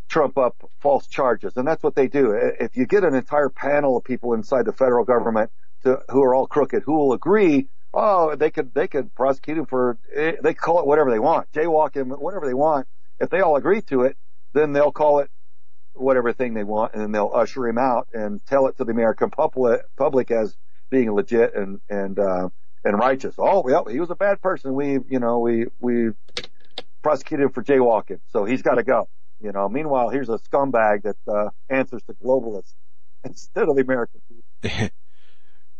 [0.08, 1.56] trump up false charges.
[1.56, 2.32] And that's what they do.
[2.32, 5.50] If you get an entire panel of people inside the federal government
[5.82, 9.66] to, who are all crooked, who will agree, oh, they could, they could prosecute him
[9.66, 12.86] for, eh, they call it whatever they want, jaywalk him, whatever they want.
[13.20, 14.16] If they all agree to it,
[14.54, 15.30] then they'll call it
[15.94, 18.92] whatever thing they want and then they'll usher him out and tell it to the
[18.92, 20.56] American public, public as
[20.90, 22.48] being legit and, and, uh,
[22.84, 23.34] and righteous.
[23.38, 24.74] Oh, well, he was a bad person.
[24.74, 26.10] We, you know, we, we
[27.02, 28.20] prosecuted him for jaywalking.
[28.30, 29.08] So he's got to go.
[29.40, 32.74] You know, meanwhile, here's a scumbag that, uh, answers to globalists
[33.24, 34.90] instead of the American people.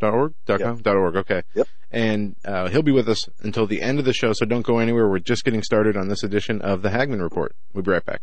[0.00, 0.32] Dot .org?
[0.46, 0.78] Dot com?
[0.78, 1.42] Dot .org, okay.
[1.54, 1.68] Yep.
[1.90, 4.78] And uh, he'll be with us until the end of the show, so don't go
[4.78, 5.08] anywhere.
[5.08, 7.54] We're just getting started on this edition of the Hagmann Report.
[7.74, 8.22] We'll be right back.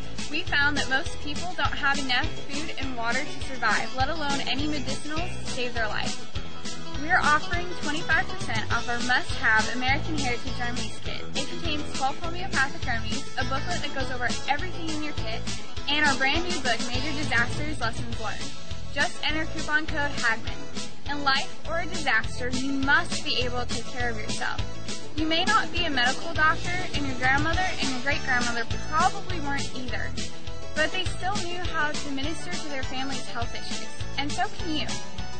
[0.31, 4.39] We found that most people don't have enough food and water to survive, let alone
[4.47, 6.15] any medicinals to save their life.
[7.03, 11.21] We are offering 25% off our must-have American Heritage Remedies kit.
[11.35, 15.41] It contains 12 homeopathic remedies, a booklet that goes over everything in your kit,
[15.89, 18.51] and our brand new book, Major Disasters Lessons Learned.
[18.93, 20.53] Just enter coupon code HAGMAN.
[21.09, 24.61] In life or a disaster, you must be able to take care of yourself.
[25.15, 29.39] You may not be a medical doctor, and your grandmother and your great grandmother probably
[29.41, 30.09] weren't either,
[30.75, 34.75] but they still knew how to minister to their family's health issues, and so can
[34.75, 34.87] you.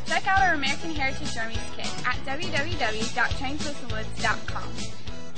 [0.06, 4.73] Check out our American Heritage Remedies kit at www.trainedwiththewoods.com.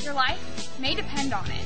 [0.03, 1.65] Your life may depend on it.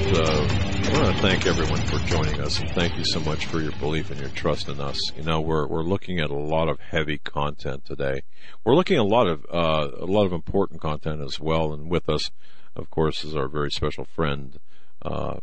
[0.00, 3.60] Uh, I want to thank everyone for joining us, and thank you so much for
[3.60, 4.96] your belief and your trust in us.
[5.16, 8.22] You know, we're we're looking at a lot of heavy content today.
[8.64, 11.90] We're looking at a lot of uh, a lot of important content as well, and
[11.90, 12.30] with us,
[12.76, 14.60] of course, is our very special friend
[15.02, 15.38] uh,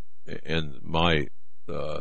[0.46, 1.28] and my
[1.68, 2.00] uh,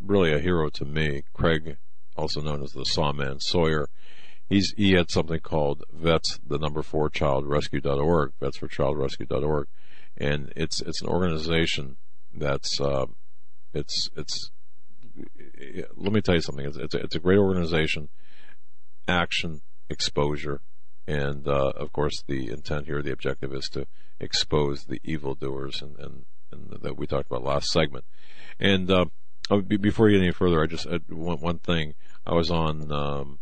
[0.00, 1.76] really a hero to me, Craig,
[2.16, 3.88] also known as the Saw Man Sawyer.
[4.48, 9.68] He's he had something called Vets, the number four Child Rescue.org, Vets for Child Rescue.org
[10.16, 11.96] and it's it's an organization
[12.34, 13.06] that's uh,
[13.74, 14.50] it's it's
[15.96, 16.66] let me tell you something.
[16.66, 18.08] It's it's a, it's a great organization.
[19.08, 20.60] Action, exposure,
[21.06, 23.86] and uh, of course the intent here, the objective is to
[24.18, 28.04] expose the evildoers, and, and, and that we talked about last segment.
[28.58, 29.06] And uh,
[29.50, 31.94] oh, before you get any further, I just uh, one one thing.
[32.26, 33.38] I was on um,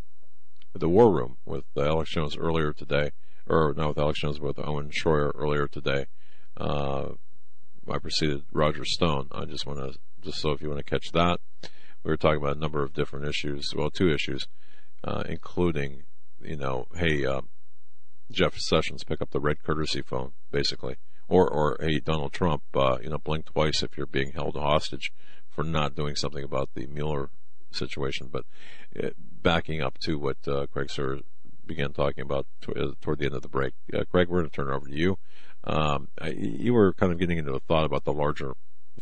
[0.75, 3.13] the War Room with Alex Jones earlier today,
[3.47, 6.07] or not with Alex Jones, but with Owen Schroyer earlier today
[6.57, 7.11] uh,
[7.91, 9.29] I preceded Roger Stone.
[9.33, 11.41] I just want to, just so if you want to catch that,
[12.03, 13.73] we were talking about a number of different issues.
[13.75, 14.47] Well, two issues,
[15.03, 16.05] uh, including,
[16.41, 17.43] you know, hey, uh,
[18.31, 20.97] Jeff Sessions, pick up the red courtesy phone, basically,
[21.29, 25.13] or or hey, Donald Trump, uh, you know, blink twice if you're being held hostage
[25.49, 27.31] for not doing something about the Mueller
[27.71, 28.29] situation.
[28.31, 28.45] But
[29.03, 31.21] uh, backing up to what uh, Craig Sir
[31.67, 34.69] began talking about toward the end of the break, uh, Craig, we're going to turn
[34.69, 35.19] it over to you.
[35.67, 38.53] Um, you were kind of getting into a thought about the larger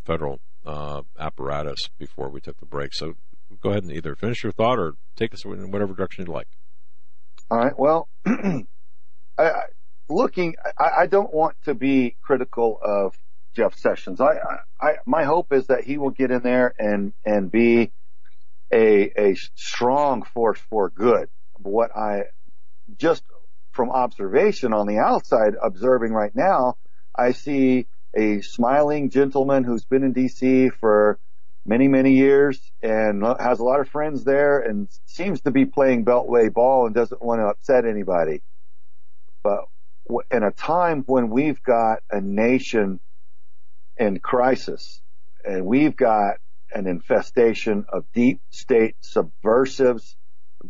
[0.05, 2.93] federal uh, apparatus before we took the break.
[2.93, 3.15] So
[3.61, 6.47] go ahead and either finish your thought or take us in whatever direction you'd like.
[7.51, 7.77] All right.
[7.77, 8.07] Well,
[9.37, 9.51] I,
[10.09, 13.15] looking, I, I, don't want to be critical of
[13.55, 14.21] Jeff Sessions.
[14.21, 14.35] I,
[14.81, 17.91] I, my hope is that he will get in there and and be
[18.71, 21.29] a a strong force for good.
[21.57, 22.23] What I
[22.97, 23.23] just
[23.73, 26.77] from observation on the outside observing right now,
[27.15, 31.19] I see a smiling gentleman who's been in DC for
[31.65, 36.05] many, many years and has a lot of friends there and seems to be playing
[36.05, 38.41] beltway ball and doesn't want to upset anybody.
[39.43, 39.65] But
[40.31, 42.99] in a time when we've got a nation
[43.97, 45.01] in crisis
[45.43, 46.37] and we've got
[46.73, 50.15] an infestation of deep state subversives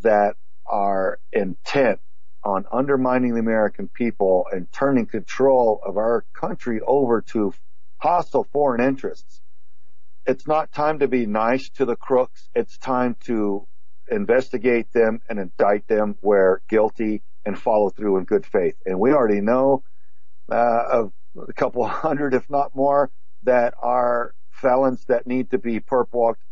[0.02, 0.36] that
[0.66, 2.00] are intent
[2.44, 7.54] on undermining the American people and turning control of our country over to
[7.98, 9.42] hostile foreign interests.
[10.26, 12.50] It's not time to be nice to the crooks.
[12.54, 13.68] It's time to
[14.10, 18.76] investigate them and indict them where guilty and follow through in good faith.
[18.86, 19.84] And we already know
[20.52, 21.14] uh, of
[21.48, 23.12] a couple hundred, if not more,
[23.44, 26.44] that are felons that need to be perp walked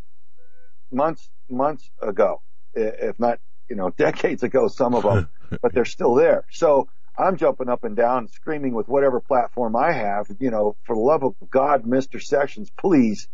[0.92, 2.42] months months ago,
[2.74, 3.40] if not
[3.72, 4.68] you know decades ago.
[4.70, 5.30] Some of them.
[5.62, 6.46] but they're still there.
[6.52, 10.96] So I'm jumping up and down, screaming with whatever platform I have, you know, for
[10.96, 12.22] the love of God, Mr.
[12.22, 13.28] Sessions, please,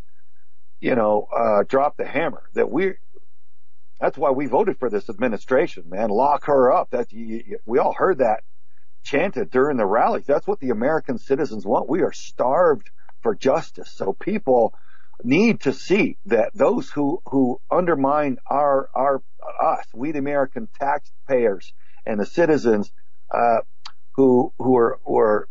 [0.79, 2.93] you know, uh, drop the hammer that we,
[3.99, 6.09] that's why we voted for this administration, man.
[6.09, 6.91] Lock her up.
[6.91, 8.41] That we all heard that
[9.03, 10.25] chanted during the rallies.
[10.27, 11.89] That's what the American citizens want.
[11.89, 12.91] We are starved
[13.21, 13.91] for justice.
[13.91, 14.73] So people
[15.23, 19.21] need to see that those who, who undermine our, our,
[19.61, 21.73] us, we the American taxpayers,
[22.05, 22.91] and the citizens
[23.31, 23.59] uh,
[24.13, 25.47] who who are who are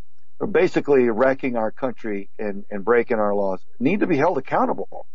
[0.51, 5.06] basically wrecking our country and, and breaking our laws need to be held accountable.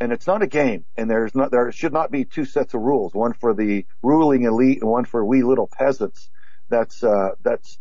[0.00, 2.80] And it's not a game, and there's not there should not be two sets of
[2.80, 6.28] rules, one for the ruling elite and one for we little peasants.
[6.68, 7.78] That's uh, that's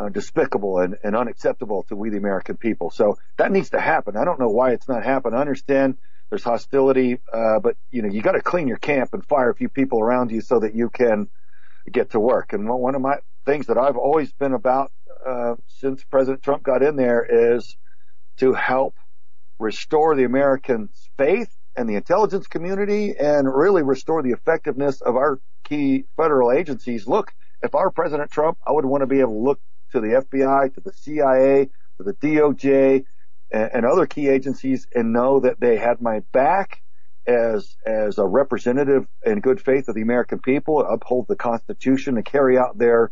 [0.00, 2.90] uh, despicable and, and unacceptable to we the American people.
[2.90, 4.16] So that needs to happen.
[4.16, 5.36] I don't know why it's not happening.
[5.36, 5.98] I understand
[6.30, 9.54] there's hostility, uh, but you know you got to clean your camp and fire a
[9.54, 11.28] few people around you so that you can
[11.90, 12.52] get to work.
[12.52, 14.90] And one of my things that I've always been about
[15.26, 17.76] uh, since President Trump got in there is
[18.38, 18.94] to help
[19.58, 25.40] restore the Americans' faith and the intelligence community and really restore the effectiveness of our
[25.64, 27.06] key federal agencies.
[27.06, 29.60] Look, if I were President Trump, I would want to be able to look
[29.90, 33.04] to the FBI, to the CIA, to the DOJ,
[33.50, 36.82] and, and other key agencies and know that they had my back
[37.26, 42.24] as as a representative in good faith of the American people, uphold the Constitution, and
[42.24, 43.10] carry out their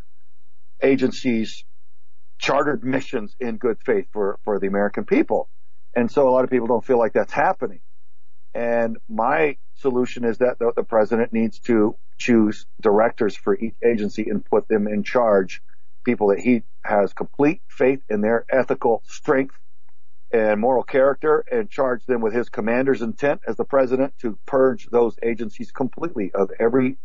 [0.82, 1.64] agencies'
[2.38, 5.48] chartered missions in good faith for for the American people.
[5.94, 7.80] And so a lot of people don't feel like that's happening.
[8.54, 14.28] And my solution is that the, the president needs to choose directors for each agency
[14.28, 15.62] and put them in charge,
[16.08, 19.54] people that he has complete faith in their ethical strength
[20.32, 24.86] and moral character and charge them with his commander's intent as the president to purge
[24.90, 26.96] those agencies completely of every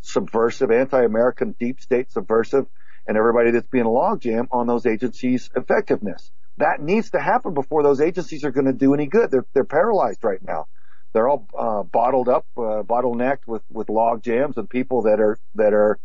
[0.00, 2.64] subversive, anti-American, deep state subversive,
[3.06, 6.30] and everybody that's being a logjam on those agencies' effectiveness.
[6.56, 9.30] That needs to happen before those agencies are going to do any good.
[9.30, 10.68] They're, they're paralyzed right now.
[11.12, 15.38] They're all uh, bottled up, uh, bottlenecked with with log jams and people that are
[15.54, 15.98] that are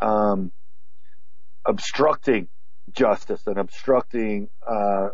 [0.00, 0.52] um,
[1.64, 2.48] obstructing
[2.92, 5.08] justice and obstructing uh,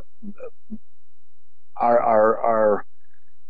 [1.77, 2.87] our, our, our,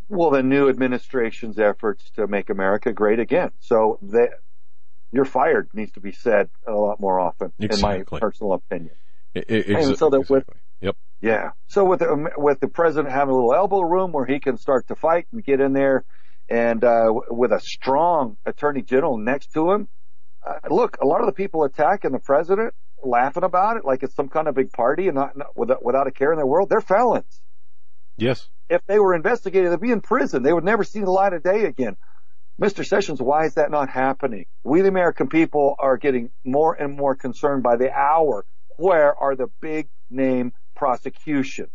[0.08, 3.50] well, the new administration's efforts to make America great again.
[3.60, 4.30] So that
[5.12, 8.00] you're fired needs to be said a lot more often, exactly.
[8.00, 8.94] in my personal opinion.
[9.34, 10.36] It, it, and so that exactly.
[10.36, 10.44] with,
[10.80, 10.96] yep.
[11.20, 11.50] yeah.
[11.68, 14.88] So with the, with the president having a little elbow room where he can start
[14.88, 16.04] to fight and get in there
[16.48, 19.88] and, uh, with a strong attorney general next to him,
[20.46, 24.14] uh, look, a lot of the people attacking the president, laughing about it like it's
[24.14, 26.68] some kind of big party and not, not without, without a care in their world,
[26.68, 27.40] they're felons.
[28.16, 28.48] Yes.
[28.68, 30.42] If they were investigated, they'd be in prison.
[30.42, 31.96] They would never see the light of day again.
[32.60, 32.84] Mr.
[32.84, 34.46] Sessions, why is that not happening?
[34.64, 38.46] We, the American people, are getting more and more concerned by the hour.
[38.76, 41.70] Where are the big name prosecutions?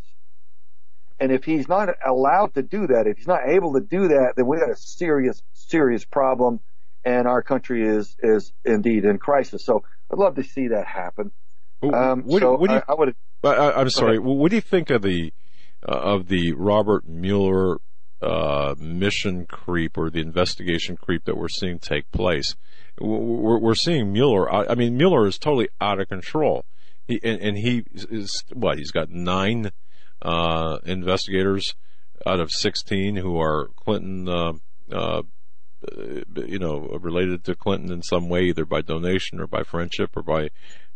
[1.19, 4.33] And if he's not allowed to do that, if he's not able to do that,
[4.35, 6.61] then we got a serious, serious problem
[7.03, 9.65] and our country is, is indeed in crisis.
[9.65, 11.31] So I'd love to see that happen.
[11.83, 14.19] Um, what, so what do you, I, I would, I, am sorry.
[14.19, 15.33] What do you think of the
[15.87, 17.77] uh, of the Robert Mueller
[18.21, 22.55] uh, mission creep or the investigation creep that we're seeing take place?
[22.99, 24.53] We're, we're seeing Mueller.
[24.53, 26.65] I mean, Mueller is totally out of control.
[27.07, 28.77] He and, and he is what?
[28.77, 29.71] He's got nine
[30.21, 31.73] uh, investigators
[32.27, 34.59] out of sixteen who are Clinton.
[35.83, 39.63] Uh, uh, you know, related to Clinton in some way, either by donation or by
[39.63, 40.49] friendship or by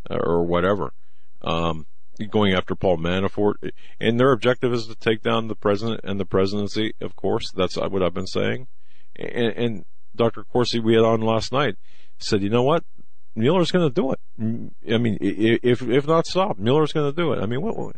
[0.09, 0.93] or whatever.
[1.41, 1.87] Um,
[2.29, 6.25] going after Paul Manafort, and their objective is to take down the president and the
[6.25, 6.93] presidency.
[7.01, 8.67] Of course, that's what I've been saying.
[9.15, 9.85] And, and
[10.15, 10.43] Dr.
[10.43, 11.75] Corsi, we had on last night,
[12.17, 12.83] said, you know what,
[13.35, 14.93] Mueller's going to do it.
[14.93, 17.39] I mean, if if not stop, Mueller's going to do it.
[17.41, 17.95] I mean, what what,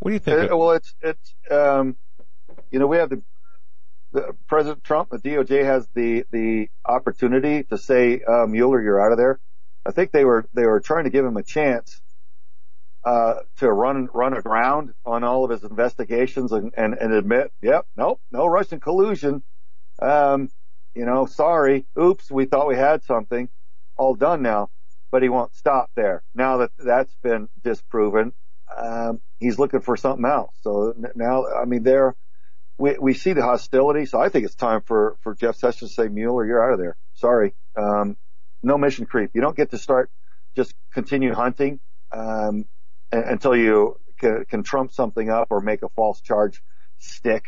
[0.00, 0.50] what do you think?
[0.50, 1.96] Uh, well, it's it's um,
[2.70, 3.22] you know we have the,
[4.16, 9.12] the President Trump, the DOJ has the the opportunity to say uh, Mueller, you're out
[9.12, 9.38] of there.
[9.86, 12.00] I think they were they were trying to give him a chance
[13.04, 17.86] uh, to run run aground on all of his investigations and, and, and admit, yep,
[17.96, 19.42] nope, no Russian collusion.
[20.00, 20.48] Um,
[20.94, 23.50] you know, sorry, oops, we thought we had something,
[23.98, 24.70] all done now.
[25.12, 26.24] But he won't stop there.
[26.34, 28.32] Now that that's been disproven,
[28.76, 30.54] um, he's looking for something else.
[30.62, 32.14] So now, I mean, there
[32.78, 34.06] we we see the hostility.
[34.06, 36.78] So I think it's time for for Jeff Sessions to say, Mueller, you're out of
[36.78, 36.96] there.
[37.14, 38.16] Sorry, um,
[38.62, 39.30] no mission creep.
[39.34, 40.10] You don't get to start
[40.56, 41.78] just continue hunting.
[42.12, 42.66] Um,
[43.12, 46.62] until you can, can, trump something up or make a false charge
[46.98, 47.44] stick.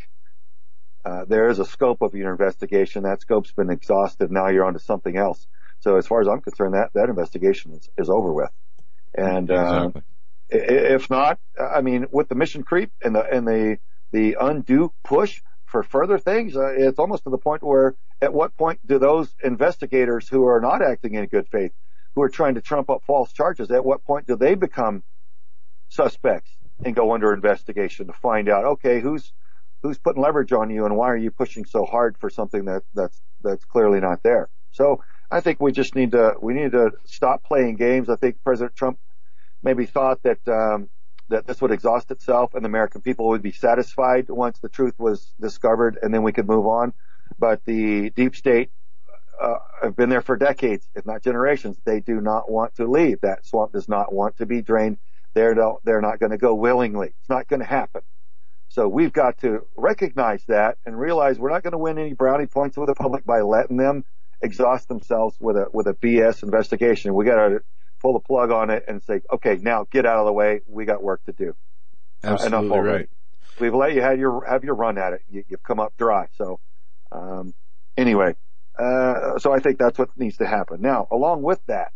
[1.05, 3.05] Uh, there is a scope of your investigation.
[3.05, 4.30] That scope's been exhausted.
[4.30, 5.46] Now you're onto something else.
[5.80, 8.50] So as far as I'm concerned, that, that investigation is, is over with.
[9.14, 10.02] And, uh, exactly.
[10.50, 13.78] if not, I mean, with the mission creep and the, and the,
[14.12, 18.56] the undue push for further things, uh, it's almost to the point where at what
[18.56, 21.72] point do those investigators who are not acting in good faith,
[22.14, 25.02] who are trying to trump up false charges, at what point do they become
[25.89, 26.51] suspects
[26.85, 29.32] and go under investigation to find out, okay, who's,
[29.82, 32.82] who's putting leverage on you and why are you pushing so hard for something that,
[32.94, 34.48] that's, that's clearly not there.
[34.72, 38.09] So I think we just need to, we need to stop playing games.
[38.09, 38.98] I think President Trump
[39.62, 40.89] maybe thought that, um,
[41.28, 44.94] that this would exhaust itself and the American people would be satisfied once the truth
[44.98, 46.92] was discovered and then we could move on.
[47.38, 48.70] But the deep state
[49.40, 51.78] uh, have been there for decades, if not generations.
[51.84, 53.20] They do not want to leave.
[53.20, 54.98] That swamp does not want to be drained.
[55.34, 57.09] They're they're not going to go willingly.
[57.20, 58.02] It's not going to happen.
[58.70, 62.46] So we've got to recognize that and realize we're not going to win any brownie
[62.46, 64.05] points with the public by letting them
[64.42, 67.14] exhaust themselves with a with a BS investigation.
[67.14, 67.60] We got to
[68.01, 70.61] pull the plug on it and say, okay, now get out of the way.
[70.66, 71.55] We got work to do.
[72.23, 73.09] Absolutely uh, right.
[73.61, 75.23] we've let you have your have your run at it.
[75.31, 76.27] You, have come up dry.
[76.37, 76.61] So
[77.12, 77.55] um,
[77.97, 78.35] anyway,
[78.79, 80.81] uh, so I think that's what needs to happen.
[80.81, 81.93] Now, along with that,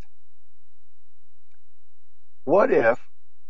[2.45, 2.99] what if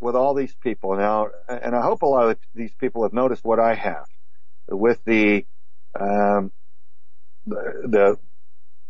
[0.01, 3.45] with all these people now, and I hope a lot of these people have noticed
[3.45, 4.07] what I have
[4.69, 5.47] with the
[5.99, 6.53] um,
[7.47, 8.19] the, the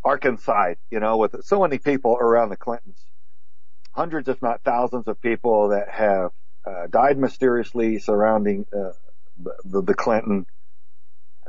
[0.05, 3.05] Arkancide, you know, with so many people around the Clintons,
[3.93, 6.31] hundreds, if not thousands, of people that have
[6.65, 8.91] uh, died mysteriously surrounding uh,
[9.65, 10.45] the, the, Clinton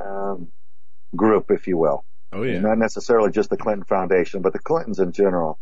[0.03, 0.49] um,
[1.15, 2.03] group, if you will.
[2.31, 2.59] Oh yeah.
[2.59, 5.59] Not necessarily just the Clinton Foundation, but the Clintons in general,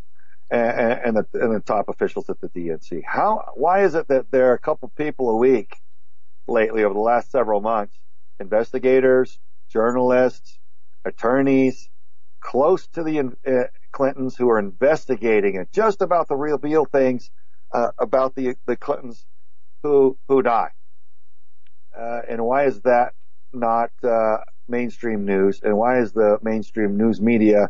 [0.49, 3.03] and, and, the, and the top officials at the DNC.
[3.05, 3.51] How?
[3.55, 5.76] Why is it that there are a couple people a week
[6.47, 7.95] lately over the last several months,
[8.39, 9.39] investigators,
[9.69, 10.57] journalists,
[11.05, 11.89] attorneys,
[12.39, 13.64] close to the uh,
[13.94, 17.32] Clintons who are investigating it, just about the real real things
[17.74, 19.26] uh, about the the Clintons
[19.84, 20.72] who who die.
[21.98, 23.14] Uh, and why is that
[23.53, 24.38] not uh,
[24.68, 25.61] mainstream news?
[25.64, 27.70] And why is the mainstream news media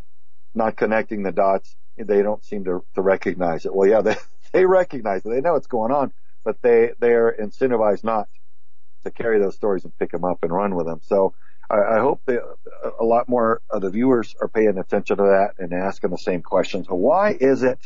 [0.55, 1.75] not connecting the dots?
[1.97, 3.75] They don't seem to, to recognize it.
[3.75, 4.15] Well, yeah, they
[4.53, 5.29] they recognize it.
[5.29, 6.13] They know what's going on,
[6.45, 8.29] but they they are incentivized not
[9.05, 10.99] to carry those stories and pick them up and run with them.
[11.03, 11.35] So
[11.73, 12.41] I, I hope that
[13.01, 16.43] a lot more of the viewers are paying attention to that and asking the same
[16.43, 16.87] questions.
[16.89, 17.79] Why is it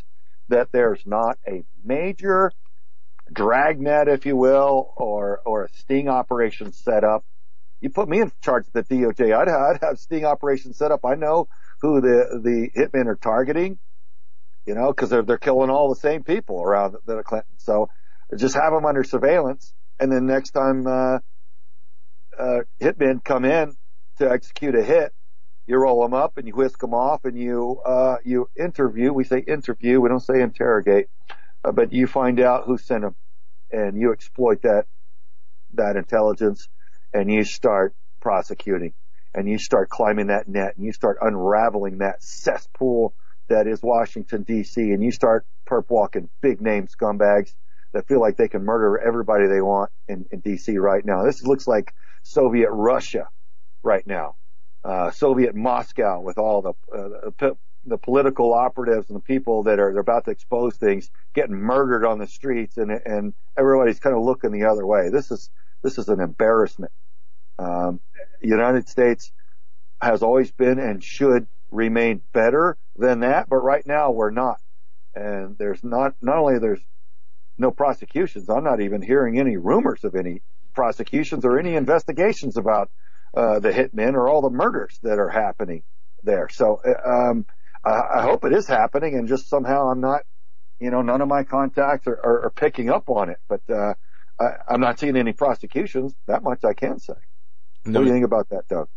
[0.49, 2.51] that there's not a major
[3.33, 7.25] dragnet, if you will, or or a sting operation set up?
[7.81, 11.01] You put me in charge of the DOJ, I'd, I'd have sting operation set up.
[11.05, 11.47] I know
[11.81, 13.79] who the the hitmen are targeting,
[14.65, 17.59] you know, because they're they're killing all the same people around the, the Clinton.
[17.59, 17.89] So
[18.37, 21.19] just have them under surveillance, and then next time uh,
[22.39, 23.75] uh, hitmen come in
[24.19, 25.13] to execute a hit,
[25.67, 29.13] you roll them up and you whisk them off and you uh, you interview.
[29.13, 31.07] We say interview, we don't say interrogate,
[31.65, 33.15] uh, but you find out who sent them,
[33.71, 34.85] and you exploit that
[35.75, 36.69] that intelligence,
[37.13, 38.93] and you start prosecuting,
[39.33, 43.13] and you start climbing that net, and you start unraveling that cesspool
[43.49, 47.53] that is Washington D.C., and you start perp walking big name scumbags
[47.93, 50.77] that feel like they can murder everybody they want in, in D.C.
[50.77, 51.23] right now.
[51.23, 51.93] This looks like
[52.27, 53.29] Soviet Russia
[53.83, 54.35] right now.
[54.83, 57.51] Uh, Soviet Moscow with all the, uh,
[57.85, 62.19] the, political operatives and the people that are about to expose things getting murdered on
[62.19, 65.09] the streets and and everybody's kind of looking the other way.
[65.09, 65.49] This is
[65.83, 66.91] this is an embarrassment.
[67.57, 67.99] Um,
[68.41, 69.31] United States
[70.01, 74.59] has always been and should remain better than that, but right now we're not.
[75.15, 76.85] And there's not not only there's
[77.57, 78.49] no prosecutions.
[78.49, 80.41] I'm not even hearing any rumors of any
[80.77, 82.91] prosecutions or any investigations about
[83.35, 85.81] uh, the hitmen or all the murders that are happening
[86.23, 86.47] there.
[86.49, 87.47] So um,
[87.83, 90.21] I, I hope it is happening, and just somehow I'm not,
[90.79, 93.39] you know, none of my contacts are, are, are picking up on it.
[93.49, 93.95] But uh,
[94.39, 96.13] I, am not seeing any prosecutions.
[96.27, 97.13] That much I can say.
[97.85, 97.99] No.
[97.99, 98.87] What do you think about that, Doug?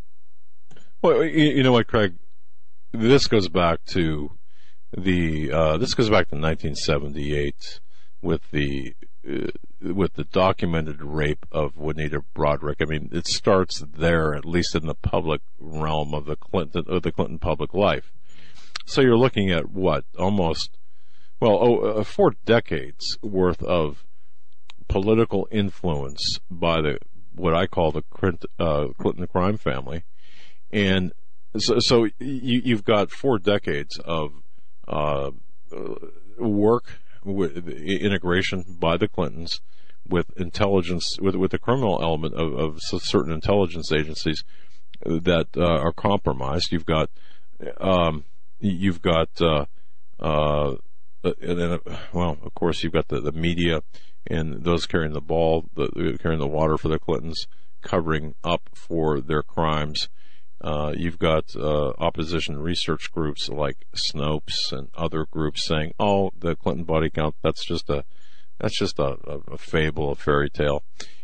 [1.01, 2.15] Well, you, know what, Craig.
[2.93, 4.32] This goes back to
[4.94, 7.81] the uh, this goes back to 1978
[8.20, 8.94] with the
[9.25, 12.77] with the documented rape of Juanita Broaddrick.
[12.81, 17.03] I mean, it starts there, at least in the public realm of the Clinton of
[17.03, 18.13] the Clinton public life.
[18.87, 20.79] So you're looking at what almost
[21.41, 24.05] well, oh, uh, four decades worth of
[24.89, 26.99] political influence by the
[27.35, 30.05] what I call the Clinton, uh, Clinton crime family,
[30.71, 31.13] and
[31.57, 34.33] so, so you, have got four decades of
[34.87, 35.31] uh,
[36.39, 39.61] work with integration by the Clintons
[40.11, 44.45] with intelligence, with, with the criminal element of, of certain intelligence agencies
[45.05, 46.73] that uh, are compromised.
[46.73, 47.11] You've got,
[47.81, 48.25] um,
[48.59, 49.67] you've got, uh,
[50.19, 50.77] uh,
[51.23, 51.79] and then,
[52.13, 53.83] well, of course, you've got the, the media
[54.27, 57.47] and those carrying the ball, the, carrying the water for the Clintons,
[57.83, 60.09] covering up for their crimes.
[60.61, 66.55] Uh, you've got uh, opposition research groups like Snopes and other groups saying, "Oh, the
[66.55, 68.05] Clinton body count that's just a
[68.59, 69.16] that's just a,
[69.49, 70.82] a, fable, a fairy tale."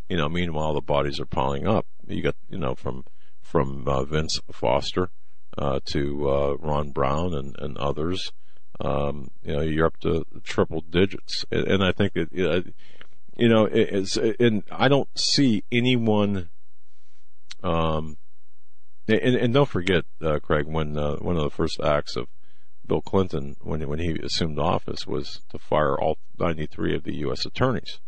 [0.09, 1.87] You know, meanwhile the bodies are piling up.
[2.07, 3.05] You got you know from
[3.43, 5.11] from uh, Vince Foster
[5.59, 8.33] uh, to uh, Ron Brown and and others.
[8.79, 12.29] Um, you know, you're up to triple digits, and, and I think it
[13.37, 16.49] you know, it's and I don't see anyone.
[17.63, 18.17] Um,
[19.09, 22.29] and, and don't forget, uh, Craig, when uh, one of the first acts of
[22.87, 27.45] Bill Clinton, when when he assumed office, was to fire all 93 of the U.S.
[27.45, 28.01] attorneys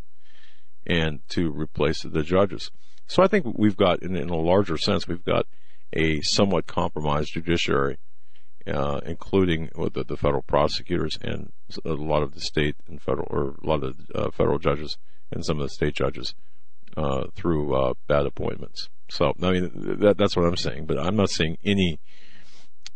[0.87, 2.71] and to replace the judges.
[3.07, 5.47] So I think we've got, in, in a larger sense, we've got
[5.93, 7.99] a somewhat compromised judiciary,
[8.67, 11.53] uh, including the, the, federal prosecutors and
[11.85, 14.99] a lot of the state and federal, or a lot of the uh, federal judges
[15.31, 16.35] and some of the state judges
[16.97, 18.89] uh, through uh, bad appointments.
[19.11, 19.71] So I mean
[20.01, 20.87] that, that's what I'm saying.
[20.87, 22.01] But I'm not seeing any.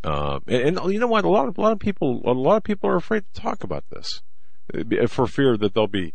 [0.04, 1.24] Uh, and, and you know what?
[1.24, 3.62] A lot of a lot of people a lot of people are afraid to talk
[3.64, 4.20] about this
[4.74, 6.14] uh, for fear that they'll be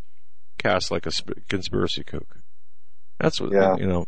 [0.58, 2.38] cast like a sp- conspiracy kook.
[3.20, 3.76] That's what Yeah.
[3.78, 4.06] you know.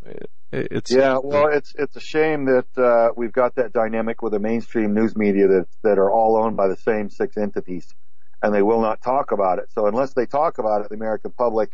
[0.52, 4.34] It, it's yeah, well, it's it's a shame that uh, we've got that dynamic with
[4.34, 7.94] the mainstream news media that that are all owned by the same six entities,
[8.42, 9.72] and they will not talk about it.
[9.72, 11.70] So unless they talk about it, the American public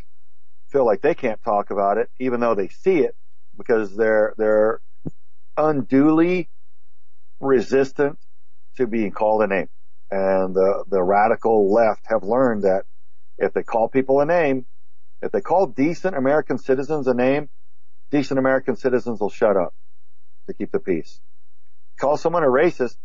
[0.70, 3.16] feel like they can't talk about it, even though they see it,
[3.58, 4.82] because they're they're
[5.58, 6.50] unduly
[7.42, 8.20] resistant
[8.78, 9.70] to being called a name.
[10.12, 12.86] And the the radical left have learned that
[13.38, 14.68] if they call people a name,
[15.22, 17.50] if they call decent American citizens a name,
[18.12, 19.74] decent American citizens will shut up
[20.48, 21.22] to keep the peace.
[22.00, 22.98] Call someone a racist,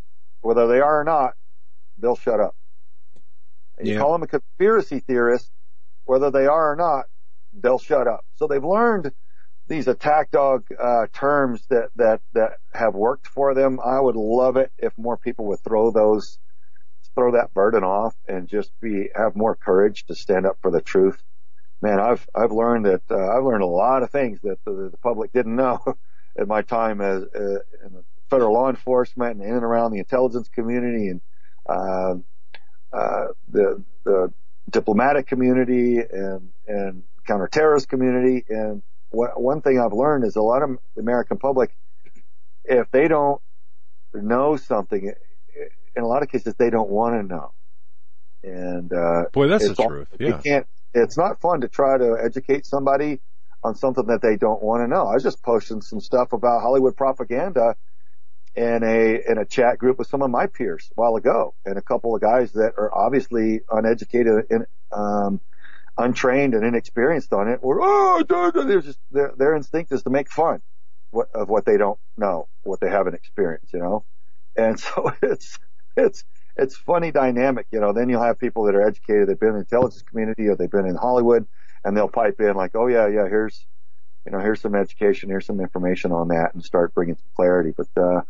[0.42, 1.34] whether they are or not,
[1.98, 2.56] they'll shut up.
[3.80, 3.94] You Yeah.
[3.94, 5.50] call them a conspiracy theorist,
[6.06, 7.06] whether they are or not,
[7.52, 8.24] they'll shut up.
[8.36, 9.12] So they've learned
[9.68, 13.80] these attack dog uh, terms that that that have worked for them.
[13.84, 16.38] I would love it if more people would throw those
[17.14, 20.80] throw that burden off and just be have more courage to stand up for the
[20.80, 21.22] truth.
[21.82, 24.98] Man, I've I've learned that uh, I've learned a lot of things that the, the
[24.98, 25.80] public didn't know
[26.36, 30.48] in my time as uh, in federal law enforcement and in and around the intelligence
[30.48, 31.20] community and
[31.68, 32.14] uh,
[32.92, 34.32] uh, the the
[34.70, 38.44] diplomatic community and and counterterrorist community.
[38.48, 41.76] And one one thing I've learned is a lot of the American public,
[42.64, 43.40] if they don't
[44.14, 45.12] know something,
[45.96, 47.52] in a lot of cases they don't want to know.
[48.42, 50.40] And uh, Boy, that's the all- truth, yeah.
[50.44, 50.66] can't.
[50.92, 53.20] It's not fun to try to educate somebody
[53.62, 55.06] on something that they don't want to know.
[55.06, 57.76] I was just posting some stuff about Hollywood propaganda
[58.56, 61.78] in a in a chat group with some of my peers a while ago, and
[61.78, 65.40] a couple of guys that are obviously uneducated in, um,
[66.00, 67.62] untrained and inexperienced on it.
[67.62, 70.62] Were oh, duh, duh," they're just their their instinct is to make fun
[71.34, 74.04] of what they don't know, what they haven't experienced, you know.
[74.56, 75.58] And so it's
[75.96, 76.24] it's
[76.56, 77.92] it's funny dynamic, you know.
[77.92, 80.70] Then you'll have people that are educated, they've been in the intelligence community or they've
[80.70, 81.46] been in Hollywood,
[81.84, 83.66] and they'll pipe in like, oh yeah, yeah, here's
[84.26, 87.72] you know, here's some education, here's some information on that, and start bringing some clarity.
[87.76, 88.22] But uh,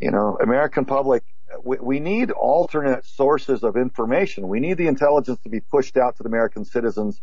[0.00, 1.24] you know, American public,
[1.62, 4.48] we, need alternate sources of information.
[4.48, 7.20] We need the intelligence to be pushed out to the American citizens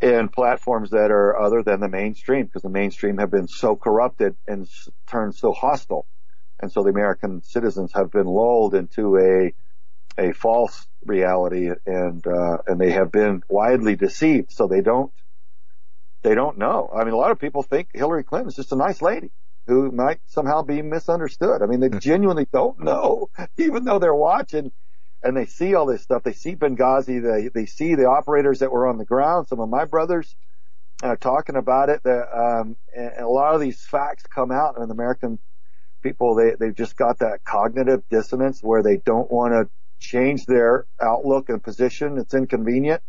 [0.00, 4.36] in platforms that are other than the mainstream, because the mainstream have been so corrupted
[4.46, 4.68] and
[5.06, 6.06] turned so hostile,
[6.60, 9.54] and so the American citizens have been lulled into a
[10.18, 14.52] a false reality, and uh, and they have been widely deceived.
[14.52, 15.12] So they don't
[16.22, 16.90] they don't know.
[16.94, 19.30] I mean, a lot of people think Hillary Clinton is just a nice lady
[19.66, 21.62] who might somehow be misunderstood.
[21.62, 24.72] I mean, they genuinely don't know, even though they're watching
[25.22, 26.22] and they see all this stuff.
[26.22, 27.22] They see Benghazi.
[27.22, 29.48] They they see the operators that were on the ground.
[29.48, 30.36] Some of my brothers
[31.02, 32.02] are talking about it.
[32.04, 35.38] That um, and and a lot of these facts come out, and the American
[36.02, 39.68] people they they've just got that cognitive dissonance where they don't want to
[39.98, 42.18] change their outlook and position.
[42.18, 43.02] It's inconvenient.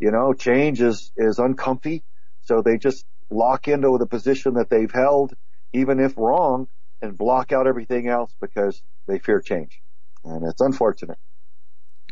[0.00, 2.04] You know, change is is uncomfy,
[2.42, 5.32] so they just lock into the position that they've held,
[5.74, 6.68] even if wrong,
[7.02, 9.82] and block out everything else because they fear change,
[10.24, 11.18] and it's unfortunate.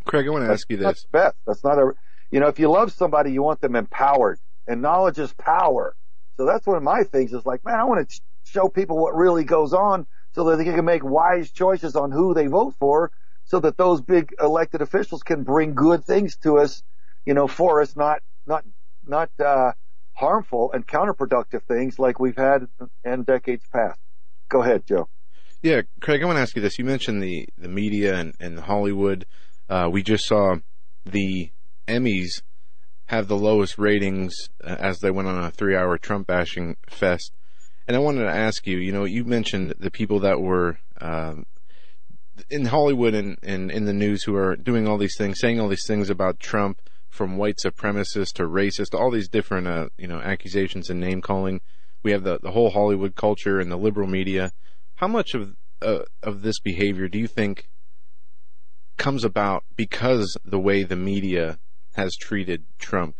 [0.07, 1.07] Craig, I want to ask you That's this.
[1.13, 1.37] best.
[1.47, 1.93] That's not a,
[2.31, 5.97] you know, if you love somebody, you want them empowered and knowledge is power.
[6.37, 9.17] So that's one of my things is like, man, I want to show people what
[9.17, 13.13] really goes on so that they can make wise choices on who they vote for
[13.45, 16.83] so that those big elected officials can bring good things to us,
[17.27, 18.65] you know, for us, not, not,
[19.07, 19.73] not, uh,
[20.15, 22.67] harmful and counterproductive things like we've had
[23.05, 23.99] in decades past.
[24.49, 25.09] Go ahead, Joe.
[25.63, 26.79] Yeah, Craig, I want to ask you this.
[26.79, 29.27] You mentioned the, the media and, and Hollywood.
[29.69, 30.57] Uh, we just saw
[31.05, 31.51] the
[31.87, 32.43] Emmys
[33.07, 34.35] have the lowest ratings
[34.65, 37.33] uh, as they went on a three hour Trump bashing fest.
[37.87, 41.47] And I wanted to ask you, you know, you mentioned the people that were, um,
[42.49, 45.69] in Hollywood and, and in the news who are doing all these things, saying all
[45.69, 46.81] these things about Trump
[47.13, 51.61] from white supremacist to racist, all these different, uh, you know, accusations and name calling.
[52.03, 54.51] We have the, the whole Hollywood culture and the liberal media.
[54.95, 57.69] How much of, uh, of this behavior do you think
[58.97, 61.59] comes about because the way the media
[61.97, 63.17] has treated Trump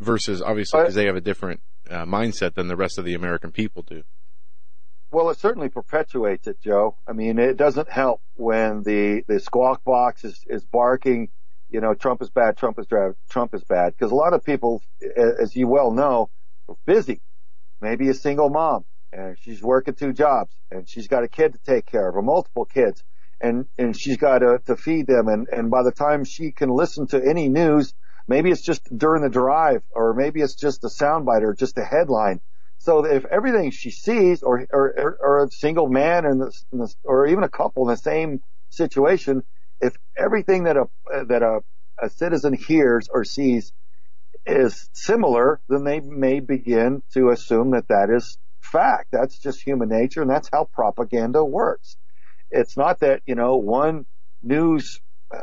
[0.00, 3.52] versus obviously because they have a different uh, mindset than the rest of the American
[3.52, 4.02] people do?
[5.12, 6.96] Well, it certainly perpetuates it, Joe.
[7.06, 11.28] I mean, it doesn't help when the, the squawk box is, is barking,
[11.68, 13.94] you know, Trump is bad, Trump is bad, Trump is bad.
[13.96, 14.82] Because a lot of people,
[15.16, 16.30] as you well know,
[16.68, 17.20] are busy.
[17.80, 21.58] Maybe a single mom and she's working two jobs and she's got a kid to
[21.58, 23.02] take care of or multiple kids
[23.40, 25.28] and, and she's got to, to feed them.
[25.28, 27.92] And, and by the time she can listen to any news,
[28.28, 31.84] Maybe it's just during the drive, or maybe it's just a soundbite or just a
[31.84, 32.40] headline.
[32.78, 36.38] So if everything she sees, or or, or a single man
[36.72, 39.42] this, or even a couple in the same situation,
[39.80, 40.86] if everything that a
[41.26, 41.60] that a,
[42.02, 43.72] a citizen hears or sees
[44.46, 49.08] is similar, then they may begin to assume that that is fact.
[49.12, 51.96] That's just human nature, and that's how propaganda works.
[52.50, 54.06] It's not that you know one
[54.42, 55.00] news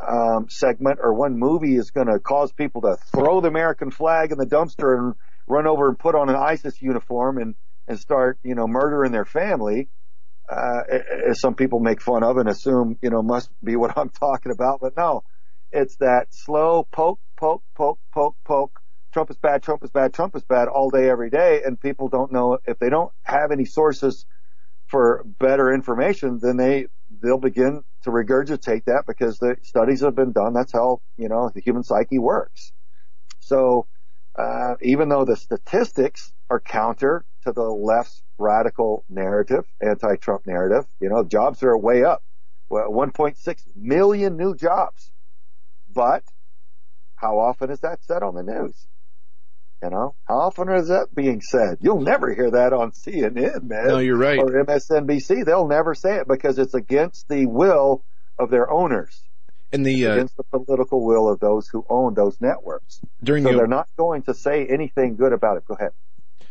[0.08, 4.32] um, segment or one movie is going to cause people to throw the American flag
[4.32, 5.14] in the dumpster and
[5.48, 7.56] run over and put on an ISIS uniform and
[7.88, 9.90] and start you know murdering their family.
[10.50, 10.82] Uh,
[11.30, 14.52] as some people make fun of and assume you know must be what I'm talking
[14.52, 15.24] about, but no,
[15.72, 18.80] it's that slow poke, poke, poke, poke, poke.
[19.14, 22.10] Trump is bad, Trump is bad, Trump is bad all day, every day, and people
[22.10, 24.26] don't know if they don't have any sources
[24.88, 26.88] for better information, then they
[27.22, 30.54] they'll begin to regurgitate that because the studies have been done.
[30.54, 32.72] That's how you know the human psyche works.
[33.40, 33.88] So
[34.38, 41.10] uh, even though the statistics are counter to the left's radical narrative, anti-Trump narrative, you
[41.10, 42.24] know jobs are way up,
[42.70, 45.12] well, 1.6 million new jobs.
[45.94, 46.24] But
[47.16, 48.88] how often is that said on the news?
[49.82, 51.80] You know, how often is that being said?
[51.82, 53.88] You'll never hear that on CNN, man.
[53.88, 54.40] No, you're right.
[54.40, 55.44] Or MSNBC.
[55.44, 58.04] They'll never say it because it's against the will
[58.40, 59.22] of their owners.
[59.74, 63.02] And the uh, against the political will of those who own those networks.
[63.24, 65.66] During so the, they're not going to say anything good about it.
[65.68, 65.92] Go ahead.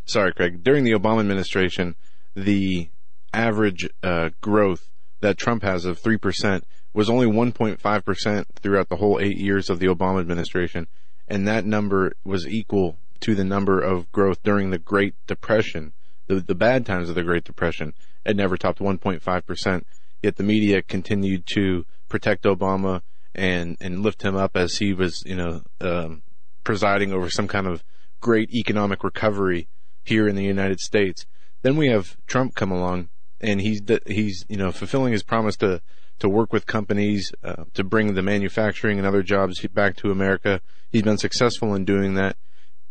[0.05, 0.63] Sorry, Craig.
[0.63, 1.95] During the Obama administration,
[2.35, 2.89] the
[3.33, 8.97] average uh, growth that Trump has of three percent was only 1.5 percent throughout the
[8.97, 10.87] whole eight years of the Obama administration,
[11.29, 15.93] and that number was equal to the number of growth during the Great Depression,
[16.27, 17.95] the, the bad times of the Great Depression.
[18.27, 19.83] It never topped 1.5%.
[20.23, 23.03] Yet the media continued to protect Obama
[23.35, 26.23] and, and lift him up as he was, you know, um,
[26.65, 27.83] presiding over some kind of
[28.21, 29.69] great economic recovery
[30.05, 31.27] here in the United States.
[31.63, 33.09] Then we have Trump come along
[33.41, 35.81] and he's, he's, you know, fulfilling his promise to,
[36.19, 40.61] to work with companies, uh, to bring the manufacturing and other jobs back to America.
[40.91, 42.37] He's been successful in doing that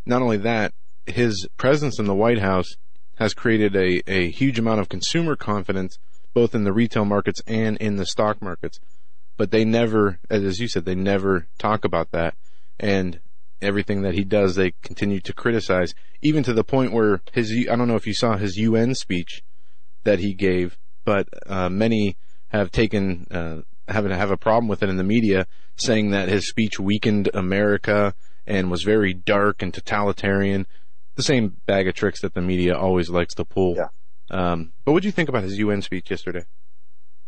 [0.06, 0.74] not only that,
[1.06, 2.76] his presence in the White House
[3.16, 5.98] has created a, a huge amount of consumer confidence,
[6.34, 8.80] both in the retail markets and in the stock markets.
[9.38, 12.36] But they never, as you said, they never talk about that.
[12.80, 13.20] And
[13.62, 17.76] everything that he does, they continue to criticize, even to the point where his, I
[17.76, 19.44] don't know if you saw his UN speech
[20.04, 22.18] that he gave, but uh, many
[22.50, 26.48] have taken, uh, have, have a problem with it in the media, saying that his
[26.48, 28.14] speech weakened America,
[28.46, 30.66] and was very dark and totalitarian.
[31.16, 33.76] The same bag of tricks that the media always likes to pull.
[33.76, 33.88] Yeah.
[34.30, 36.46] Um, but what do you think about his UN speech yesterday?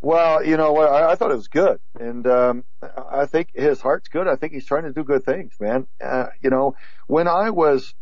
[0.04, 0.90] Well, you know what?
[0.92, 2.66] I, I thought it was good, and um,
[3.10, 4.28] I think his heart's good.
[4.28, 5.88] I think he's trying to do good things, man.
[6.04, 6.76] Uh, you know,
[7.08, 7.96] when I was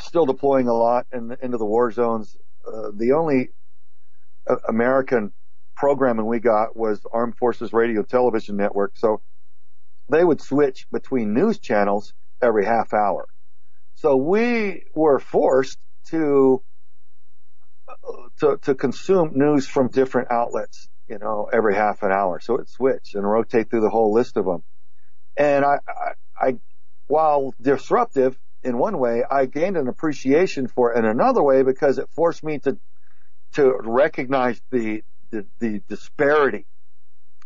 [0.00, 2.36] still deploying a lot in, into the war zones,
[2.66, 3.50] uh, the only
[4.48, 5.32] uh, American
[5.76, 8.94] programming we got was Armed Forces Radio Television Network.
[8.96, 9.22] So
[10.10, 12.12] they would switch between news channels
[12.42, 13.26] every half hour.
[13.94, 15.78] So we were forced
[16.08, 16.60] to,
[18.40, 22.40] to, to consume news from different outlets, you know, every half an hour.
[22.40, 24.62] So it switched and rotate through the whole list of them.
[25.36, 26.12] And I, I,
[26.48, 26.56] I
[27.08, 31.98] while disruptive in one way, I gained an appreciation for it in another way because
[31.98, 32.78] it forced me to,
[33.54, 36.66] to recognize the, the, the disparity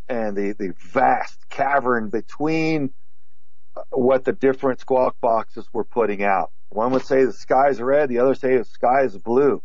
[0.09, 2.93] and the, the vast cavern between
[3.77, 6.51] uh, what the different squawk boxes were putting out.
[6.69, 9.63] One would say the sky's red, the other say the sky is blue.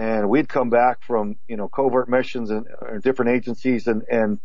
[0.00, 2.64] And we'd come back from, you know, covert missions and
[3.02, 4.40] different agencies and, and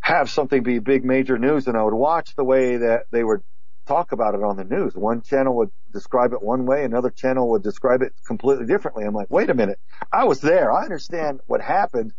[0.00, 3.42] have something be big major news and I would watch the way that they would
[3.86, 4.94] talk about it on the news.
[4.96, 9.04] One channel would describe it one way, another channel would describe it completely differently.
[9.04, 9.78] I'm like, wait a minute.
[10.10, 10.72] I was there.
[10.72, 12.14] I understand what happened.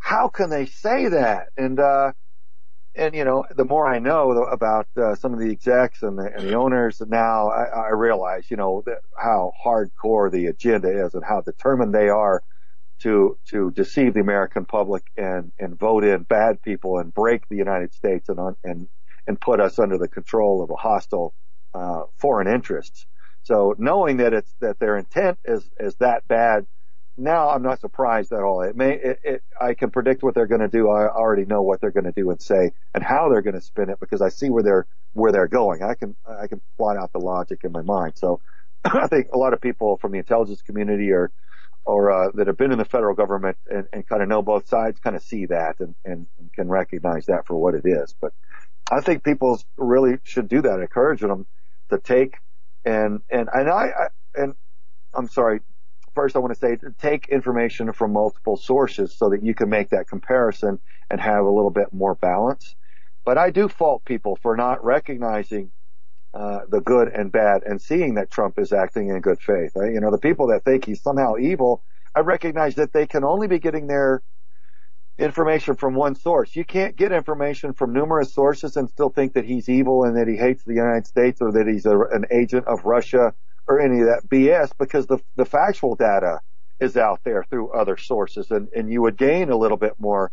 [0.00, 1.50] How can they say that?
[1.56, 2.14] And, uh,
[2.94, 6.30] and you know, the more I know about uh, some of the execs and the,
[6.34, 8.84] and the owners, now I, I realize, you know,
[9.16, 12.42] how hardcore the agenda is and how determined they are
[13.00, 17.56] to to deceive the American public and and vote in bad people and break the
[17.56, 18.88] United States and and
[19.26, 21.34] and put us under the control of a hostile
[21.74, 23.06] uh, foreign interests.
[23.44, 26.66] So knowing that it's that their intent is is that bad
[27.16, 28.62] now I'm not surprised at all.
[28.62, 30.90] It may, it, it, I can predict what they're going to do.
[30.90, 33.60] I already know what they're going to do and say and how they're going to
[33.62, 35.82] spin it because I see where they're, where they're going.
[35.82, 38.14] I can, I can plot out the logic in my mind.
[38.16, 38.40] So
[38.84, 41.32] I think a lot of people from the intelligence community or,
[41.86, 44.68] or, uh, that have been in the federal government and, and kind of know both
[44.68, 48.14] sides kind of see that and, and can recognize that for what it is.
[48.20, 48.32] But
[48.90, 51.46] I think people really should do that, encourage them
[51.90, 52.36] to take
[52.84, 54.54] and and and I, I and
[55.14, 55.60] I'm sorry.
[56.14, 59.90] First, I want to say take information from multiple sources so that you can make
[59.90, 60.78] that comparison
[61.10, 62.74] and have a little bit more balance.
[63.24, 65.70] But I do fault people for not recognizing
[66.34, 69.72] uh, the good and bad and seeing that Trump is acting in good faith.
[69.76, 71.82] You know, the people that think he's somehow evil,
[72.14, 74.22] I recognize that they can only be getting their
[75.18, 76.56] information from one source.
[76.56, 80.26] You can't get information from numerous sources and still think that he's evil and that
[80.26, 83.34] he hates the United States or that he's a, an agent of Russia
[83.68, 86.40] or any of that BS because the, the factual data
[86.80, 90.32] is out there through other sources and, and you would gain a little bit more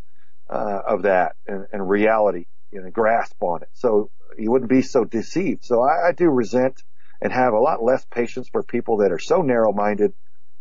[0.50, 3.70] uh, of that and, and reality, you know, grasp on it.
[3.74, 5.64] So you wouldn't be so deceived.
[5.64, 6.82] So I, I do resent
[7.22, 10.14] and have a lot less patience for people that are so narrow-minded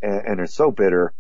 [0.03, 1.15] and, and are so bitter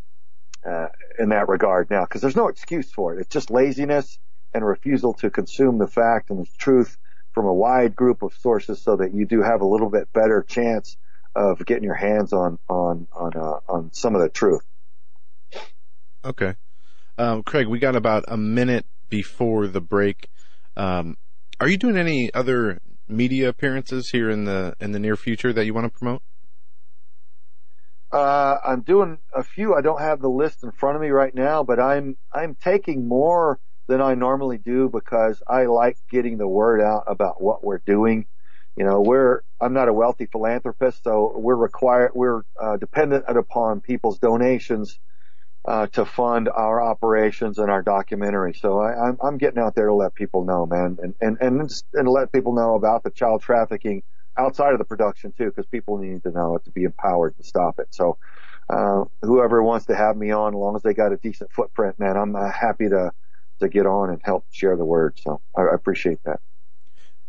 [0.68, 0.88] uh,
[1.18, 3.20] in that regard now, because there's no excuse for it.
[3.20, 4.18] It's just laziness
[4.52, 6.98] and refusal to consume the fact and the truth
[7.32, 10.44] from a wide group of sources, so that you do have a little bit better
[10.46, 10.96] chance
[11.38, 14.62] of getting your hands on on on uh, on some of the truth.
[16.24, 16.54] Okay,
[17.16, 20.28] um, Craig, we got about a minute before the break.
[20.76, 21.16] Um,
[21.60, 25.64] are you doing any other media appearances here in the in the near future that
[25.64, 26.22] you want to promote?
[28.10, 29.74] Uh, I'm doing a few.
[29.74, 33.06] I don't have the list in front of me right now, but I'm I'm taking
[33.06, 37.82] more than I normally do because I like getting the word out about what we're
[37.86, 38.26] doing.
[38.78, 43.80] You know, we're I'm not a wealthy philanthropist, so we're required we're uh, dependent upon
[43.82, 45.00] people's donations
[45.66, 48.54] uh, to fund our operations and our documentary.
[48.54, 51.70] So I, I'm I'm getting out there to let people know, man, and and and
[51.94, 54.02] and let people know about the child trafficking
[54.38, 57.44] outside of the production too, because people need to know it to be empowered to
[57.44, 57.88] stop it.
[57.90, 58.18] So,
[58.70, 61.98] uh, whoever wants to have me on, as long as they got a decent footprint,
[61.98, 63.12] man, I'm uh, happy to,
[63.60, 65.18] to get on and help share the word.
[65.18, 66.40] So I, I appreciate that.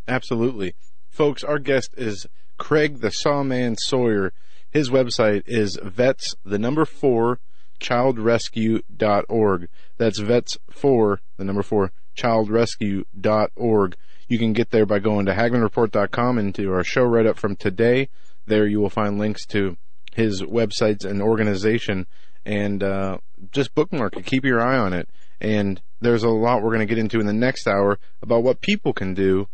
[0.07, 0.76] Absolutely.
[1.10, 2.27] Folks, our guest is
[2.57, 4.31] Craig the Saw Man Sawyer.
[4.69, 7.40] His website is vets, the number four,
[7.80, 9.69] childrescue.org.
[9.98, 13.95] That's vets four, the number four, childrescue.org.
[14.27, 17.56] You can get there by going to HagmannReport.com and to our show write up from
[17.56, 18.10] today.
[18.45, 19.77] There you will find links to
[20.14, 22.06] his websites and organization
[22.45, 23.18] and uh,
[23.52, 24.26] just bookmark it.
[24.26, 25.10] Keep your eye on it.
[25.41, 28.61] And there's a lot we're going to get into in the next hour about what
[28.61, 29.48] people can do,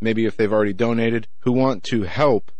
[0.00, 2.52] maybe if they've already donated, who want to help.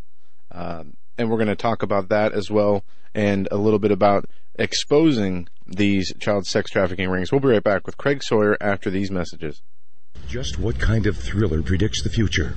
[0.52, 2.84] Um, and we're going to talk about that as well
[3.14, 4.26] and a little bit about
[4.56, 7.32] exposing these child sex trafficking rings.
[7.32, 9.62] We'll be right back with Craig Sawyer after these messages.
[10.28, 12.54] Just what kind of thriller predicts the future?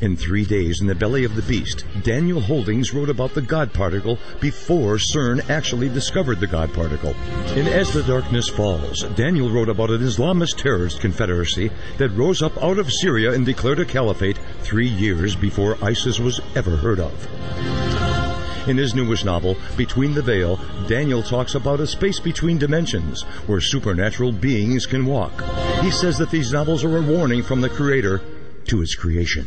[0.00, 3.72] In three days in the belly of the beast, Daniel Holdings wrote about the God
[3.72, 7.14] particle before CERN actually discovered the God particle.
[7.56, 12.62] In As the Darkness Falls, Daniel wrote about an Islamist terrorist confederacy that rose up
[12.62, 18.35] out of Syria and declared a caliphate three years before ISIS was ever heard of.
[18.66, 23.60] In his newest novel, Between the Veil, Daniel talks about a space between dimensions where
[23.60, 25.44] supernatural beings can walk.
[25.82, 28.20] He says that these novels are a warning from the Creator
[28.66, 29.46] to his creation.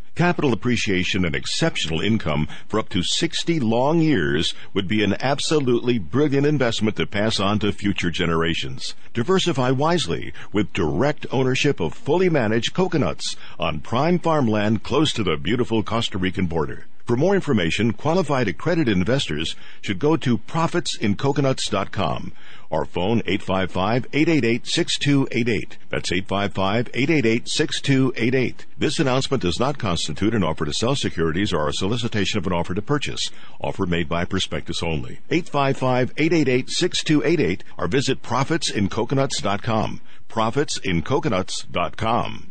[0.15, 5.97] Capital appreciation and exceptional income for up to 60 long years would be an absolutely
[5.99, 8.93] brilliant investment to pass on to future generations.
[9.13, 15.37] Diversify wisely with direct ownership of fully managed coconuts on prime farmland close to the
[15.37, 16.87] beautiful Costa Rican border.
[17.05, 22.33] For more information, qualified accredited investors should go to profitsincoconuts.com
[22.71, 25.77] or phone 855-888-6288.
[25.89, 28.55] That's 855-888-6288.
[28.79, 32.53] This announcement does not constitute an offer to sell securities or a solicitation of an
[32.53, 33.29] offer to purchase.
[33.59, 35.19] Offer made by prospectus only.
[35.29, 40.01] 855-888-6288 or visit profitsincoconuts.com.
[40.29, 42.50] Profitsincoconuts.com.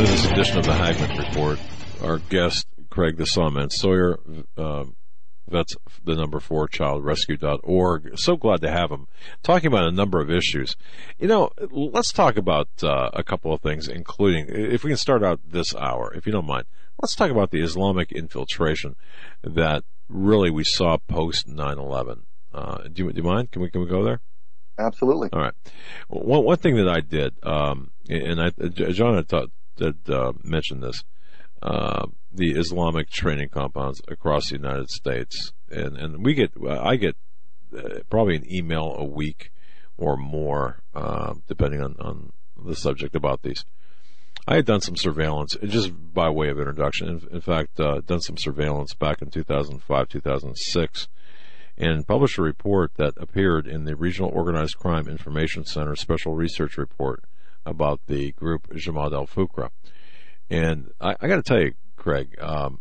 [0.00, 1.58] To this edition of the Hagmann Report.
[2.02, 4.18] Our guest, Craig the Saw Man Sawyer,
[4.56, 4.96] um,
[5.46, 8.18] that's the number four childrescue.org.
[8.18, 9.08] So glad to have him
[9.42, 10.74] talking about a number of issues.
[11.18, 15.22] You know, let's talk about uh, a couple of things, including, if we can start
[15.22, 16.64] out this hour, if you don't mind,
[17.02, 18.96] let's talk about the Islamic infiltration
[19.44, 22.22] that really we saw post 9-11.
[22.54, 23.50] Uh, do, you, do you mind?
[23.50, 24.22] Can we, can we go there?
[24.78, 25.28] Absolutely.
[25.34, 25.54] All right.
[26.08, 28.50] One one thing that I did, um, and I,
[28.92, 29.50] John had taught,
[29.80, 31.04] that uh, mentioned this,
[31.62, 37.16] uh, the Islamic training compounds across the United States, and and we get, I get
[37.76, 39.50] uh, probably an email a week
[39.98, 42.32] or more, uh, depending on on
[42.62, 43.64] the subject about these.
[44.46, 47.08] I had done some surveillance, just by way of introduction.
[47.08, 51.08] In, in fact, uh, done some surveillance back in 2005, 2006
[51.80, 56.76] and published a report that appeared in the Regional Organized Crime Information Center Special Research
[56.76, 57.24] Report
[57.64, 59.70] about the group Jamaat al-Fukra.
[60.48, 62.80] And I, I got to tell you, Craig, um,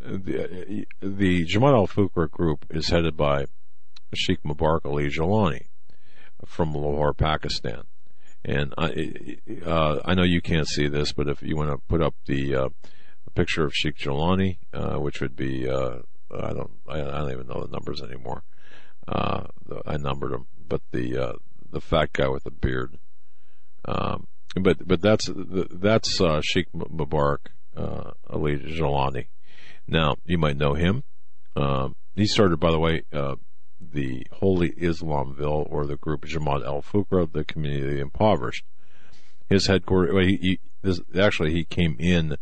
[0.00, 3.46] the, the Jamaat al-Fukra group is headed by
[4.14, 5.66] Sheikh Mubarak Ali Jalani
[6.46, 7.84] from Lahore, Pakistan.
[8.44, 12.02] And I, uh, I know you can't see this, but if you want to put
[12.02, 12.68] up the uh,
[13.34, 15.98] picture of Sheikh Jalani, uh, which would be uh,
[16.30, 18.42] I don't I, I don't even know the numbers anymore.
[19.06, 19.44] Uh,
[19.86, 21.32] I numbered them, but the uh,
[21.70, 22.98] the fat guy with the beard.
[23.86, 29.26] Um, but but that's that's uh, Sheikh Mubarak uh, Ali Jalani.
[29.86, 31.02] Now you might know him.
[31.56, 33.36] Um, he started, by the way, uh,
[33.80, 38.64] the Holy Islamville or the group Jamaat al Fukra, the community of the impoverished.
[39.48, 40.14] His headquarters.
[40.14, 42.36] Well, he, he this, actually he came in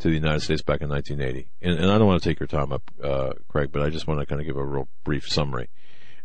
[0.00, 1.48] to the United States back in 1980.
[1.60, 4.06] And, and I don't want to take your time up, uh, Craig, but I just
[4.06, 5.68] want to kind of give a real brief summary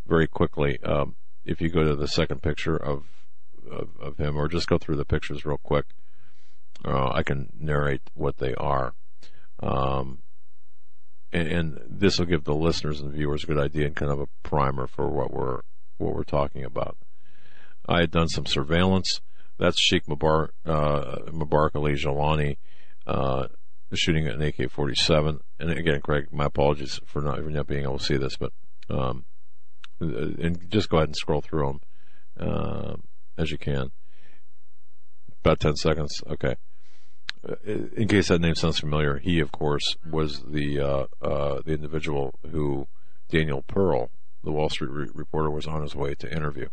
[0.07, 0.79] very quickly.
[0.83, 3.03] Um, if you go to the second picture of,
[3.69, 5.85] of, of him, or just go through the pictures real quick,
[6.83, 8.93] uh, I can narrate what they are.
[9.61, 10.19] Um,
[11.31, 14.19] and, and this will give the listeners and viewers a good idea and kind of
[14.19, 15.61] a primer for what we're
[15.97, 16.97] what we're talking about.
[17.87, 19.21] I had done some surveillance.
[19.57, 22.57] That's Sheikh Mubarak, uh, Mubarak Ali Jalani.
[23.07, 23.47] Uh,
[23.93, 25.39] shooting an AK-47.
[25.59, 28.51] And again, Craig, my apologies for not, for not being able to see this, but
[28.89, 29.25] um,
[29.99, 31.79] and just go ahead and scroll through
[32.37, 32.95] them uh,
[33.37, 33.91] as you can.
[35.43, 36.23] About 10 seconds.
[36.27, 36.55] Okay.
[37.47, 37.55] Uh,
[37.95, 42.33] in case that name sounds familiar, he, of course, was the uh, uh, the individual
[42.49, 42.87] who
[43.29, 44.09] Daniel Pearl,
[44.43, 46.69] the Wall Street re- reporter, was on his way to interview.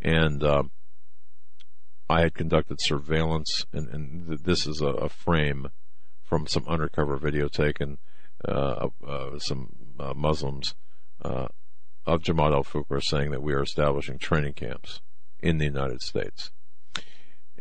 [0.00, 0.72] And um,
[2.10, 5.68] I had conducted surveillance, and, and th- this is a, a frame
[6.24, 7.98] from some undercover video taken
[8.44, 9.68] uh, uh, some
[10.00, 10.74] uh, Muslims
[11.22, 15.00] of Jamaat al-Fukra saying that we are establishing training camps
[15.40, 16.50] in the United States.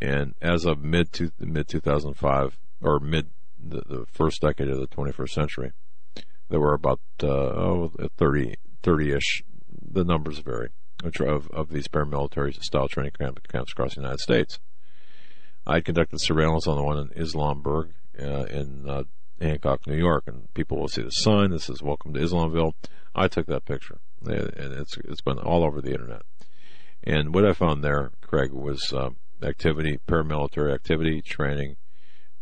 [0.02, 5.30] And as of mid mid 2005 or mid the, the, first decade of the 21st
[5.30, 5.72] century,
[6.50, 9.44] there were about uh, oh, 30 30ish.
[9.92, 10.70] The numbers vary
[11.04, 14.60] of of these paramilitary style training camps across the United States.
[15.66, 19.04] I conducted surveillance on the one in Islamberg uh, in uh,
[19.42, 22.74] Hancock, New York, and people will see the sign This is "Welcome to Islamville."
[23.16, 26.22] I took that picture, and it's it's been all over the internet.
[27.06, 31.76] And what I found there, Craig, was um, activity, paramilitary activity, training,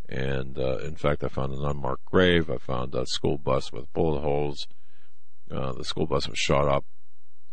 [0.08, 2.50] and uh, in fact, I found an unmarked grave.
[2.50, 4.68] I found a school bus with bullet holes.
[5.52, 6.86] Uh, the school bus was shot up.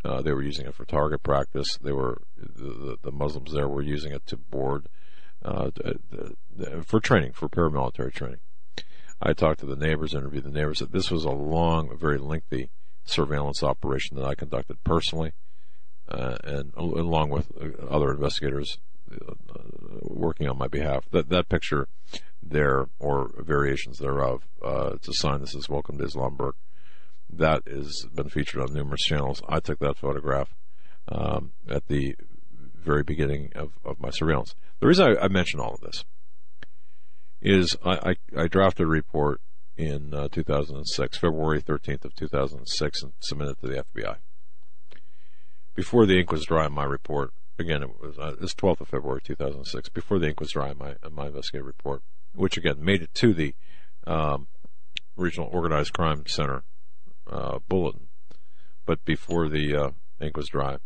[0.04, 1.78] Uh, they were using it for target practice.
[1.80, 4.86] They were the, the Muslims there were using it to board
[5.44, 5.70] uh,
[6.84, 8.40] for training, for paramilitary training.
[9.20, 10.82] I talked to the neighbors, interviewed the neighbors.
[10.90, 12.70] This was a long, very lengthy
[13.04, 15.32] surveillance operation that I conducted personally,
[16.10, 18.78] uh, and along with uh, other investigators
[19.12, 19.34] uh,
[20.02, 21.04] working on my behalf.
[21.10, 21.88] That that picture
[22.42, 26.52] there, or variations thereof, uh, it's a sign that says "Welcome to Islamberg."
[27.32, 29.42] That has been featured on numerous channels.
[29.48, 30.54] I took that photograph
[31.08, 32.16] um, at the
[32.74, 34.54] very beginning of, of my surveillance.
[34.80, 36.04] The reason I, I mention all of this
[37.40, 39.40] is I, I, I drafted a report
[39.76, 44.16] in uh, 2006, February 13th of 2006, and submitted it to the FBI.
[45.80, 48.88] Before the ink was dry on my report, again, it was uh, this 12th of
[48.88, 52.02] February 2006, before the ink was dry on my, my investigative report,
[52.34, 53.54] which again made it to the
[54.06, 54.48] um,
[55.16, 56.64] Regional Organized Crime Center
[57.30, 58.08] uh, bulletin,
[58.84, 59.90] but before the uh,
[60.20, 60.76] ink was dry,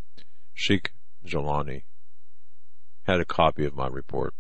[0.53, 0.93] Sheikh
[1.27, 1.83] Jelani
[3.03, 4.33] had a copy of my report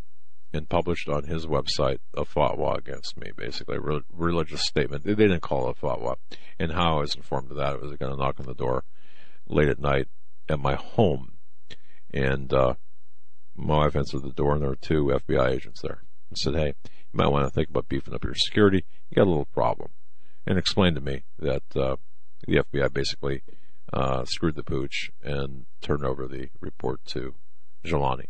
[0.52, 5.02] and published on his website a fatwa against me, basically a re- religious statement.
[5.02, 6.14] They didn't call it a fatwa.
[6.60, 8.84] And how I was informed of that, it was going to knock on the door
[9.48, 10.06] late at night
[10.48, 11.32] at my home.
[12.12, 12.74] And uh,
[13.56, 16.02] my wife answered the door, and there were two FBI agents there.
[16.28, 18.84] And said, "Hey, you might want to think about beefing up your security.
[19.10, 19.90] You got a little problem."
[20.46, 21.96] And explained to me that uh,
[22.46, 23.42] the FBI basically
[23.92, 27.34] uh, screwed the pooch and turned over the report to
[27.84, 28.26] Jelani.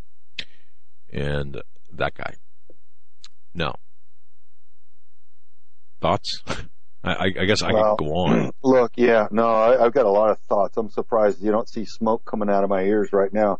[1.11, 1.61] And
[1.91, 2.35] that guy.
[3.53, 3.75] No.
[6.01, 6.43] Thoughts?
[7.05, 8.51] I, I, guess I Well, could go on.
[8.63, 10.77] Look, yeah, no, I, I've got a lot of thoughts.
[10.77, 13.59] I'm surprised you don't see smoke coming out of my ears right now.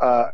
[0.00, 0.28] Uh,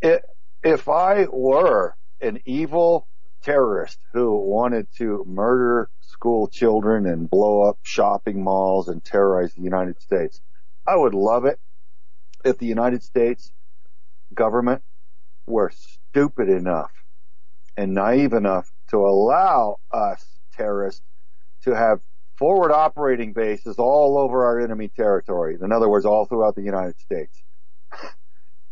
[0.00, 0.24] it,
[0.62, 3.06] if I were an evil
[3.42, 9.62] terrorist who wanted to murder school children and blow up shopping malls and terrorize the
[9.62, 10.40] United States,
[10.86, 11.58] I would love it
[12.44, 13.52] if the United States
[14.34, 14.82] government
[15.46, 16.90] were stupid enough
[17.76, 20.24] and naive enough to allow us
[20.56, 21.02] terrorists
[21.66, 22.00] to have
[22.38, 25.56] forward operating bases all over our enemy territory.
[25.60, 27.42] In other words, all throughout the United States.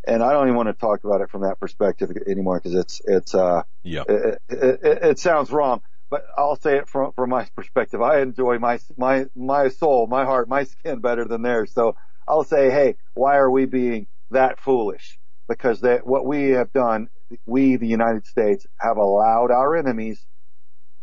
[0.07, 3.01] And I don't even want to talk about it from that perspective anymore because it's,
[3.07, 4.03] it's, uh, yeah.
[4.09, 5.81] it, it, it, it sounds wrong,
[6.11, 8.03] but I'll say it from, from my perspective.
[8.03, 11.73] I enjoy my, my, my soul, my heart, my skin better than theirs.
[11.73, 11.97] So
[12.29, 15.19] I'll say, hey, why are we being that foolish?
[15.49, 17.09] Because that, what we have done,
[17.47, 20.23] we, the United States, have allowed our enemies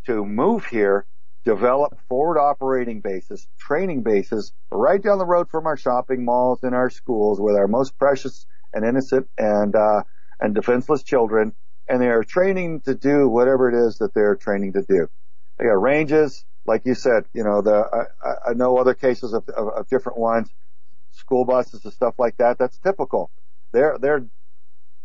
[0.06, 1.06] to move here,
[1.44, 6.76] develop forward operating bases, training bases right down the road from our shopping malls and
[6.76, 10.04] our schools with our most precious and innocent and, uh,
[10.40, 11.54] and defenseless children.
[11.88, 15.10] And they are training to do whatever it is that they're training to do.
[15.58, 19.48] They got ranges, like you said, you know, the, I, I know other cases of,
[19.50, 20.50] of, of different ones,
[21.12, 22.58] school buses and stuff like that.
[22.60, 23.32] That's typical.
[23.72, 24.26] They're, they're,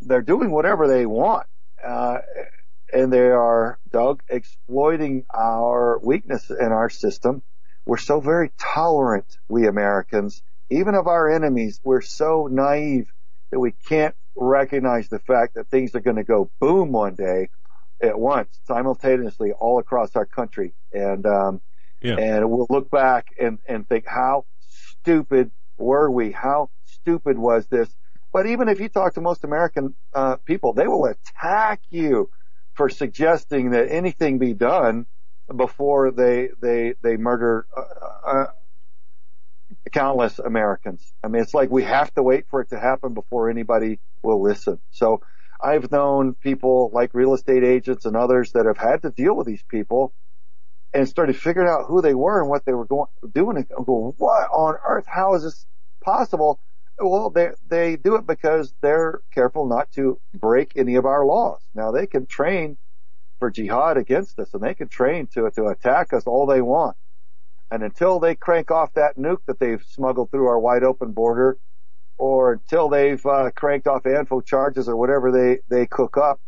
[0.01, 1.47] they're doing whatever they want.
[1.83, 2.19] Uh,
[2.93, 7.43] and they are, Doug, exploiting our weakness in our system.
[7.85, 11.79] We're so very tolerant, we Americans, even of our enemies.
[11.83, 13.11] We're so naive
[13.51, 17.49] that we can't recognize the fact that things are going to go boom one day
[18.01, 20.73] at once, simultaneously all across our country.
[20.93, 21.61] And, um,
[22.01, 22.17] Yeah.
[22.17, 26.31] and we'll look back and, and think, how stupid were we?
[26.31, 27.89] How stupid was this?
[28.33, 32.29] But even if you talk to most American, uh, people, they will attack you
[32.77, 35.07] for suggesting that anything be done
[35.55, 38.45] before they, they, they murder, uh, uh,
[39.91, 41.13] countless Americans.
[41.23, 44.41] I mean, it's like we have to wait for it to happen before anybody will
[44.41, 44.79] listen.
[44.91, 45.21] So
[45.61, 49.47] I've known people like real estate agents and others that have had to deal with
[49.47, 50.13] these people
[50.93, 54.15] and started figuring out who they were and what they were going, doing and go,
[54.17, 55.05] what on earth?
[55.07, 55.65] How is this
[56.03, 56.59] possible?
[56.99, 61.61] Well, they, they do it because they're careful not to break any of our laws.
[61.75, 62.77] Now they can train
[63.39, 66.97] for jihad against us and they can train to, to attack us all they want.
[67.69, 71.57] And until they crank off that nuke that they've smuggled through our wide open border,
[72.17, 76.39] or until they've uh, cranked off ANFO charges or whatever they, they cook up,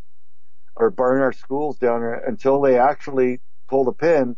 [0.76, 4.36] or burn our schools down, or until they actually pull the pin,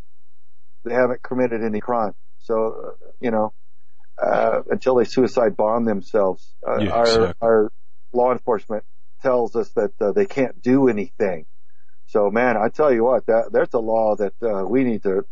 [0.84, 2.14] they haven't committed any crime.
[2.40, 3.54] So, uh, you know,
[4.22, 7.34] uh, until they suicide bomb themselves, uh, Yeah, our, exactly.
[7.42, 7.72] our
[8.14, 8.84] law enforcement
[9.22, 11.46] tells us that uh, they can't do anything.
[12.08, 15.26] So man, I tell you what, that, there's a law that, uh, we need to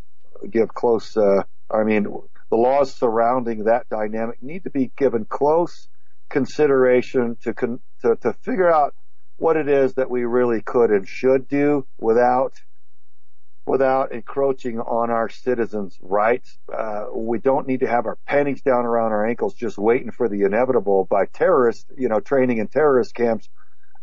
[0.49, 2.03] give close, uh, I mean,
[2.49, 5.87] the laws surrounding that dynamic need to be given close
[6.29, 8.95] consideration to, con- to, to figure out
[9.37, 12.53] what it is that we really could and should do without,
[13.73, 16.57] without encroaching on our citizens' rights.
[16.75, 20.27] Uh, we don't need to have our panties down around our ankles just waiting for
[20.27, 23.47] the inevitable by terrorists, you know, training in terrorist camps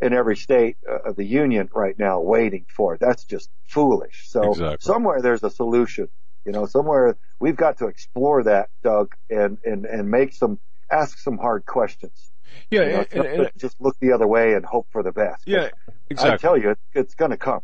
[0.01, 3.01] in every state uh, of the union right now waiting for it.
[3.01, 4.27] That's just foolish.
[4.29, 4.77] So Exactly.
[4.81, 6.09] somewhere there's a solution.
[6.45, 11.19] You know, somewhere we've got to explore that, Doug, and, and, and make some, ask
[11.19, 12.31] some hard questions.
[12.71, 15.11] Yeah, You know, it's and- and- just look the other way and hope for the
[15.11, 15.43] best.
[15.45, 15.71] Yeah,
[16.09, 16.35] Exactly.
[16.35, 17.63] I tell you, it, it's going to come.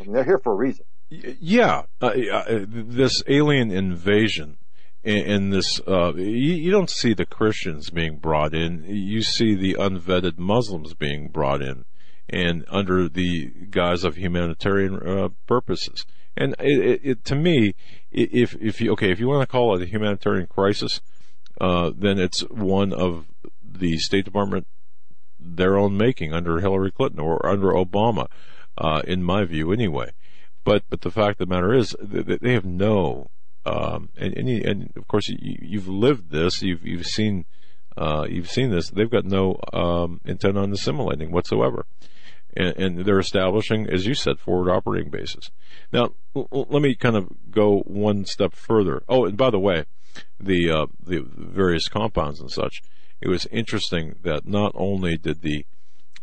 [0.00, 0.84] I mean, they're here for a reason.
[1.10, 4.58] Yeah, uh, uh, this alien invasion
[5.04, 8.84] and this, uh, you, you don't see the Christians being brought in.
[8.86, 11.84] You see the unvetted Muslims being brought in
[12.28, 16.04] and under the guise of humanitarian uh, purposes.
[16.36, 17.74] And it, it, to me,
[18.10, 21.00] if, if you, okay, if you want to call it a humanitarian crisis,
[21.60, 23.26] uh, then it's one of
[23.62, 24.66] the State Department
[25.40, 28.26] their own making under Hillary Clinton or under Obama,
[28.76, 30.10] uh, in my view, anyway.
[30.64, 33.30] But but the fact of the matter is, th- th- they have no,
[33.64, 37.44] um, and and, you, and of course you, you've lived this, you've you've seen,
[37.96, 38.90] uh, you've seen this.
[38.90, 41.86] They've got no um, intent on assimilating whatsoever,
[42.56, 45.50] and, and they're establishing, as you said, forward operating bases.
[45.92, 49.02] Now l- l- let me kind of go one step further.
[49.08, 49.84] Oh, and by the way,
[50.38, 52.82] the uh, the various compounds and such.
[53.20, 55.66] It was interesting that not only did the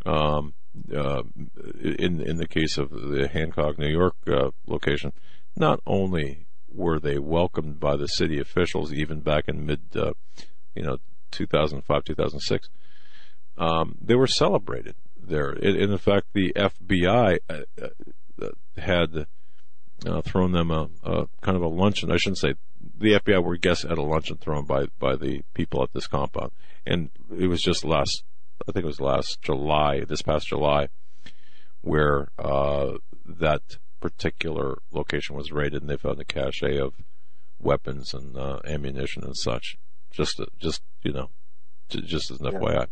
[0.06, 0.54] um,
[0.94, 1.24] uh,
[1.82, 5.12] in in the case of the Hancock, New York uh, location,
[5.56, 10.12] not only were they welcomed by the city officials even back in mid, uh,
[10.76, 10.98] you know,
[11.32, 12.70] 2005, 2006,
[13.58, 15.54] um, they were celebrated there.
[15.54, 18.48] In, fact, the FBI uh, uh,
[18.78, 19.28] had
[20.24, 22.12] thrown them a, a kind of a luncheon.
[22.12, 22.56] I shouldn't say
[22.98, 26.52] the FBI were guests at a luncheon thrown by by the people at this compound,
[26.86, 28.24] and it was just last.
[28.68, 30.90] I think it was last July, this past July,
[31.82, 32.94] where uh,
[33.26, 33.62] that
[34.02, 36.94] particular location was raided, and they found a cache of
[37.60, 39.78] weapons and uh, ammunition and such.
[40.12, 41.30] Just, just you know,
[41.90, 42.60] just as an Yeah.
[42.60, 42.88] FYI.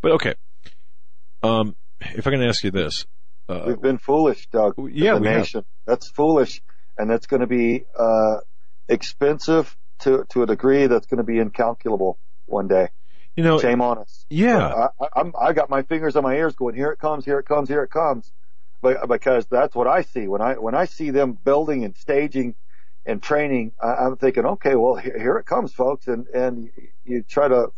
[0.00, 0.34] But okay,
[1.42, 3.06] um, if I can ask you this,
[3.48, 4.74] uh, We've been foolish, Doug.
[4.92, 5.38] yeah, we have.
[5.38, 5.64] nation.
[5.86, 6.62] That's foolish,
[6.98, 8.38] and that's going to be uh,
[8.88, 12.88] expensive to to a degree that's going to be incalculable one day.
[13.36, 14.26] You know, shame on us.
[14.28, 14.58] Yeah.
[14.58, 17.38] I, I, I'm, I got my fingers on my ears going, here it comes, here
[17.38, 18.30] it comes, here it comes.
[18.82, 20.26] But, because that's what I see.
[20.28, 22.56] When I, when I see them building and staging
[23.06, 26.08] and training, I, I'm thinking, okay, well, here, here it comes, folks.
[26.08, 26.70] And, and
[27.04, 27.72] you, try to,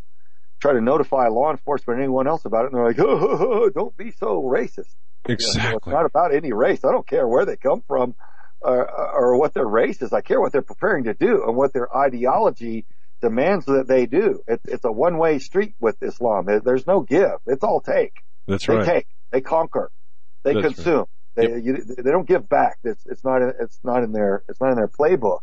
[0.59, 2.71] try to notify law enforcement or anyone else about it.
[2.71, 4.93] And they're like, oh, don't be so racist.
[5.27, 6.83] You know, it's not about any race.
[6.83, 8.15] I don't care where they come from
[8.61, 10.11] or, or what their race is.
[10.11, 12.85] I care what they're preparing to do and what their ideology
[13.29, 14.41] demands that they do.
[14.47, 16.45] It, it's a one-way street with Islam.
[16.45, 17.37] There's no give.
[17.47, 18.13] It's all take.
[18.47, 18.85] That's they right.
[18.85, 19.07] take.
[19.31, 19.91] They conquer.
[20.43, 20.75] They That's right.
[20.75, 21.05] consume.
[21.35, 22.77] They you, they don't give back.
[22.83, 25.41] It's it's not in- it's not in their it's not in their playbook.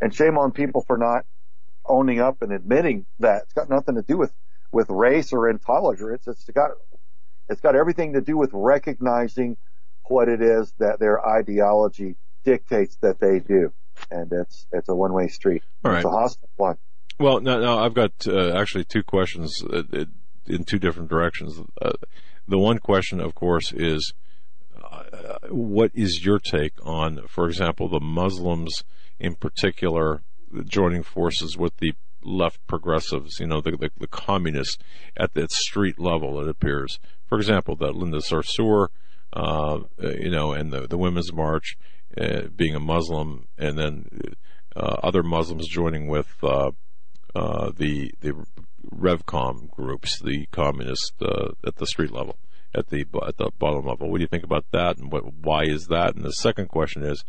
[0.00, 1.24] And shame on people for not
[1.86, 3.42] owning up and admitting that.
[3.44, 4.32] It's got nothing to do with
[4.70, 6.26] with race or intolerance.
[6.26, 6.70] It's got
[7.48, 9.56] it's got everything to do with recognizing
[10.08, 13.72] what it is that their ideology dictates that they do.
[14.10, 15.62] And it's it's a one-way street.
[15.84, 16.04] All It's right.
[16.04, 16.76] a hostile one.
[17.18, 20.04] Well, now, now I've got uh, actually two questions uh, uh,
[20.46, 21.60] in two different directions.
[21.80, 21.92] Uh,
[22.48, 24.12] the one question, of course, is
[24.82, 28.82] uh, what is your take on, for example, the Muslims
[29.20, 30.22] in particular
[30.64, 31.92] joining forces with the
[32.22, 34.78] left progressives, you know, the, the, the communists
[35.16, 36.98] at the street level, it appears.
[37.26, 38.88] For example, that Linda Sarsour,
[39.98, 41.76] you know, and the, the Women's March,
[42.56, 44.08] being a Muslim, and then
[44.76, 46.28] other Muslims joining with
[47.34, 48.34] uh, the the
[48.94, 52.36] Revcom groups, the communist uh, at the street level,
[52.74, 54.10] at the at the bottom level.
[54.10, 56.14] What do you think about that, and what why is that?
[56.14, 57.24] And the second question is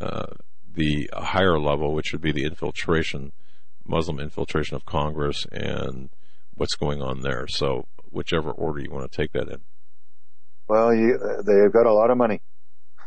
[0.00, 0.34] uh,
[0.74, 3.32] the higher level, which would be the infiltration,
[3.86, 6.10] Muslim infiltration of Congress, and
[6.54, 7.46] what's going on there.
[7.46, 9.60] So whichever order you want to take that in.
[10.68, 12.40] Well, you, they've got a lot of money.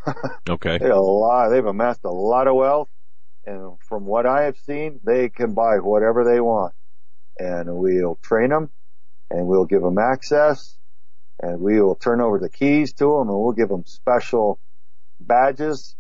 [0.50, 0.80] Okay.
[0.80, 1.50] They a lot.
[1.50, 2.90] They've amassed a lot of wealth,
[3.46, 6.74] and from what I have seen, they can buy whatever they want.
[7.40, 8.70] And we'll train them,
[9.30, 10.78] and we'll give them access,
[11.42, 14.60] and we will turn over the keys to them, and we'll give them special
[15.20, 15.96] badges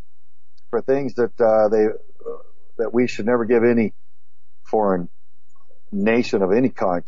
[0.69, 2.37] for things that uh, they uh,
[2.77, 3.93] that we should never give any
[4.63, 5.09] foreign
[5.91, 7.03] nation of any kind.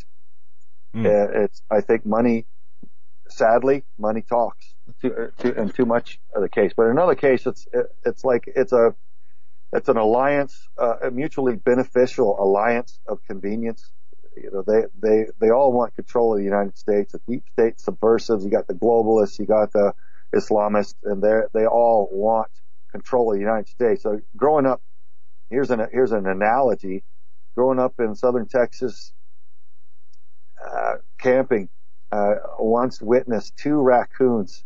[1.06, 2.46] Uh, it's I think money,
[3.28, 6.72] sadly, money talks too, too, and too much of the case.
[6.76, 7.66] But in another case, it's
[8.04, 8.94] it's like it's a
[9.74, 13.92] it's an alliance, uh, a mutually beneficial alliance of convenience.
[14.36, 17.12] You know, they they they all want control of the United States.
[17.12, 18.44] The deep state subversives.
[18.44, 19.38] You got the globalists.
[19.38, 19.94] You got the
[20.34, 22.50] Islamists, and they they all want
[22.92, 24.04] control of the United States.
[24.04, 24.80] So growing up,
[25.50, 27.04] here's an here's an analogy.
[27.56, 29.12] Growing up in southern Texas,
[30.64, 31.68] uh, camping,
[32.12, 34.64] uh, once witnessed two raccoons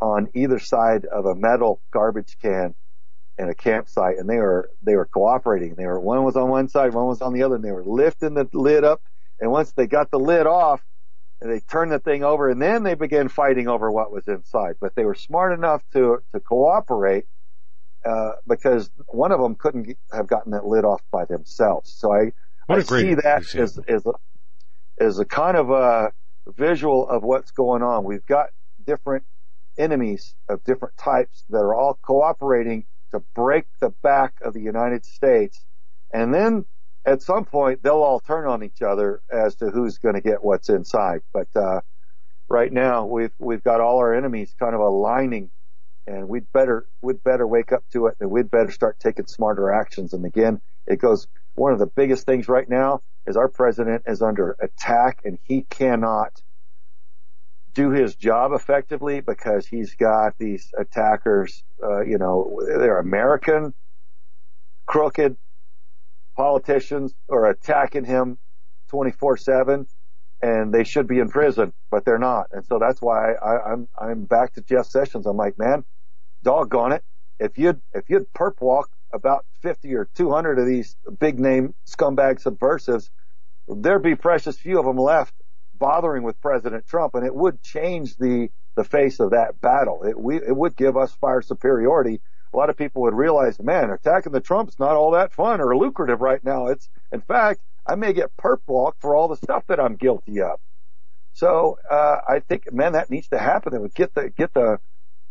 [0.00, 2.74] on either side of a metal garbage can
[3.38, 5.74] in a campsite, and they were they were cooperating.
[5.74, 7.84] They were one was on one side, one was on the other, and they were
[7.84, 9.02] lifting the lid up.
[9.40, 10.80] And once they got the lid off,
[11.40, 14.76] they turned the thing over, and then they began fighting over what was inside.
[14.80, 17.24] But they were smart enough to to cooperate
[18.04, 21.90] uh, because one of them couldn't have gotten that lid off by themselves.
[21.92, 22.32] So I
[22.66, 23.62] What I see that example.
[23.62, 24.12] as as a,
[25.04, 26.12] as a kind of a
[26.56, 28.04] visual of what's going on.
[28.04, 28.48] We've got
[28.86, 29.24] different
[29.78, 32.84] enemies of different types that are all cooperating
[33.14, 35.64] to break the back of the United States,
[36.12, 36.64] and then
[37.04, 40.42] at some point they'll all turn on each other as to who's going to get
[40.44, 41.20] what's inside.
[41.32, 41.80] But uh,
[42.48, 45.50] right now we've we've got all our enemies kind of aligning,
[46.06, 49.72] and we'd better we'd better wake up to it, and we'd better start taking smarter
[49.72, 50.12] actions.
[50.12, 51.26] And again, it goes.
[51.56, 55.62] One of the biggest things right now is our president is under attack, and he
[55.62, 56.42] cannot
[57.74, 61.64] do his job effectively because he's got these attackers.
[61.82, 63.74] Uh, you know, they're American,
[64.86, 65.36] crooked
[66.36, 68.38] politicians are attacking him
[68.90, 69.86] 24/7,
[70.42, 72.48] and they should be in prison, but they're not.
[72.52, 75.26] And so that's why I, I'm I'm back to Jeff Sessions.
[75.26, 75.84] I'm like, man,
[76.42, 77.04] doggone it,
[77.38, 82.40] if you'd if you'd perp walk about 50 or 200 of these big name scumbag
[82.40, 83.10] subversives,
[83.68, 85.34] there'd be precious few of them left
[85.78, 90.02] bothering with President Trump, and it would change the the face of that battle.
[90.04, 92.20] It we it would give us fire superiority.
[92.52, 95.76] A lot of people would realize, man, attacking the Trumps not all that fun or
[95.76, 96.66] lucrative right now.
[96.68, 100.40] It's in fact, I may get perp walked for all the stuff that I'm guilty
[100.40, 100.58] of.
[101.32, 103.74] So uh, I think, man, that needs to happen.
[103.74, 104.78] It would get the get the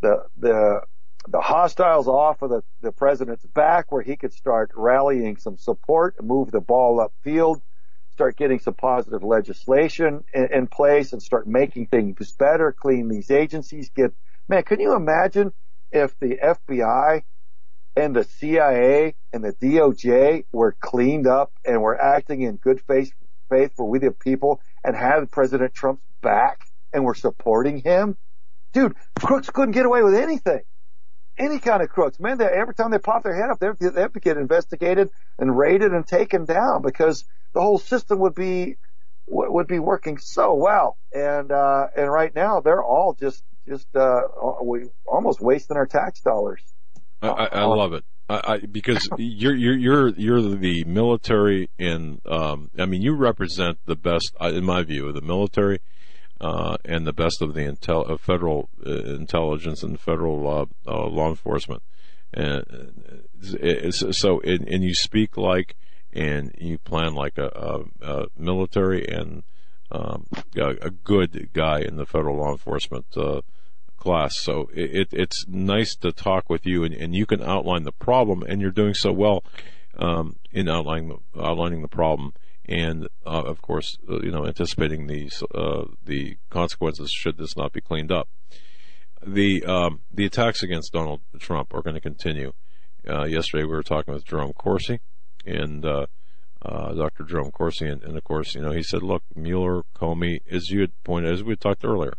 [0.01, 0.81] the the
[1.27, 6.21] the hostiles off of the, the president's back where he could start rallying some support,
[6.21, 7.61] move the ball upfield,
[8.13, 13.31] start getting some positive legislation in, in place and start making things better, clean these
[13.31, 14.13] agencies, get,
[14.47, 15.51] man, can you imagine
[15.91, 17.23] if the FBI
[17.95, 23.11] and the CIA and the DOJ were cleaned up and were acting in good faith,
[23.49, 26.61] faith for we the people and had President Trump's back
[26.93, 28.15] and were supporting him?
[28.73, 30.61] Dude, crooks couldn't get away with anything
[31.37, 32.19] any kind of crooks.
[32.19, 34.19] Man, they, every time they pop their head up, they have, to, they have to
[34.19, 38.77] get investigated and raided and taken down because the whole system would be
[39.27, 40.97] would be working so well.
[41.13, 44.21] And uh, and right now they're all just just uh,
[44.61, 46.61] we almost wasting our tax dollars.
[47.21, 48.03] I, I, I love it.
[48.29, 53.79] I, I, because you're you're you're you're the military, and um, I mean you represent
[53.85, 55.79] the best, uh, in my view, of the military
[56.43, 61.07] uh, and the best of the intel, of federal uh, intelligence and federal uh, uh,
[61.07, 61.81] law enforcement.
[62.33, 63.23] And
[63.63, 65.77] uh, so, and, and, you speak like,
[66.11, 69.43] and you plan like a, a, a military and
[69.89, 70.27] um,
[70.57, 73.41] a, a, good guy in the federal law enforcement uh,
[73.95, 74.37] class.
[74.37, 78.43] So it, it's nice to talk with you, and, and you can outline the problem,
[78.43, 79.45] and you're doing so well
[79.97, 82.33] um, in outlining outlining the problem
[82.65, 87.73] and uh, of course, uh, you know, anticipating these uh, the consequences should this not
[87.73, 88.29] be cleaned up.
[89.25, 92.53] The um, the attacks against Donald Trump are going to continue.
[93.07, 94.99] Uh, yesterday, we were talking with Jerome Corsi
[95.45, 96.05] and uh,
[96.61, 97.25] uh, Dr.
[97.25, 100.81] Jerome Corsi, and, and, of course, you know, he said, "Look, Mueller, Comey, as you
[100.81, 102.13] had pointed, as we talked earlier."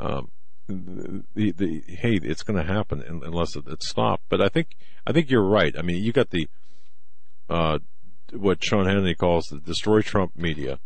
[0.00, 0.30] Um,
[0.68, 4.24] the, the, hey, it's going to happen unless it's stopped.
[4.28, 5.74] But I think I think you're right.
[5.78, 6.48] I mean, you got the
[8.32, 10.78] what Sean Hannity calls the destroy Trump media,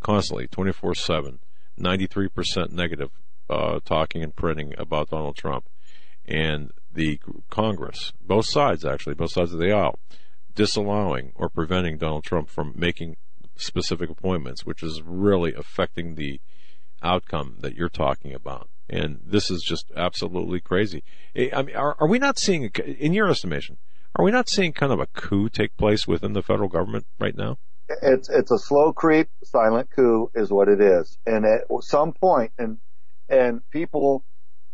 [0.00, 1.38] constantly, 24 7,
[1.78, 3.10] 93% negative
[3.50, 5.66] uh, talking and printing about Donald Trump.
[6.26, 9.98] And the Congress, both sides actually, both sides of the aisle,
[10.54, 13.16] disallowing or preventing Donald Trump from making
[13.56, 16.40] specific appointments, which is really affecting the
[17.02, 18.68] outcome that you're talking about.
[18.90, 21.02] And this is just absolutely crazy.
[21.36, 23.76] I mean, are, are we not seeing, in your estimation,
[24.18, 27.36] are we not seeing kind of a coup take place within the federal government right
[27.36, 27.56] now?
[28.02, 31.16] It's it's a slow creep, silent coup is what it is.
[31.24, 32.78] And at some point, and
[33.28, 34.24] and people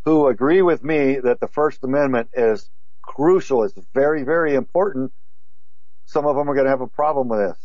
[0.04, 2.70] who agree with me that the First Amendment is
[3.02, 5.12] crucial, is very very important.
[6.06, 7.58] Some of them are going to have a problem with this,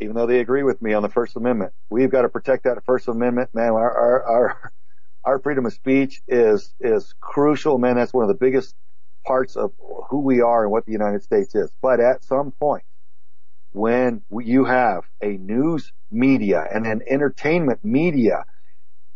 [0.00, 1.72] even though they agree with me on the First Amendment.
[1.90, 3.72] We've got to protect that First Amendment, man.
[3.72, 4.72] Our our our,
[5.24, 7.96] our freedom of speech is is crucial, man.
[7.96, 8.74] That's one of the biggest
[9.26, 9.72] parts of
[10.10, 11.70] who we are and what the United States is.
[11.82, 12.84] But at some point,
[13.72, 18.44] when you have a news media and an entertainment media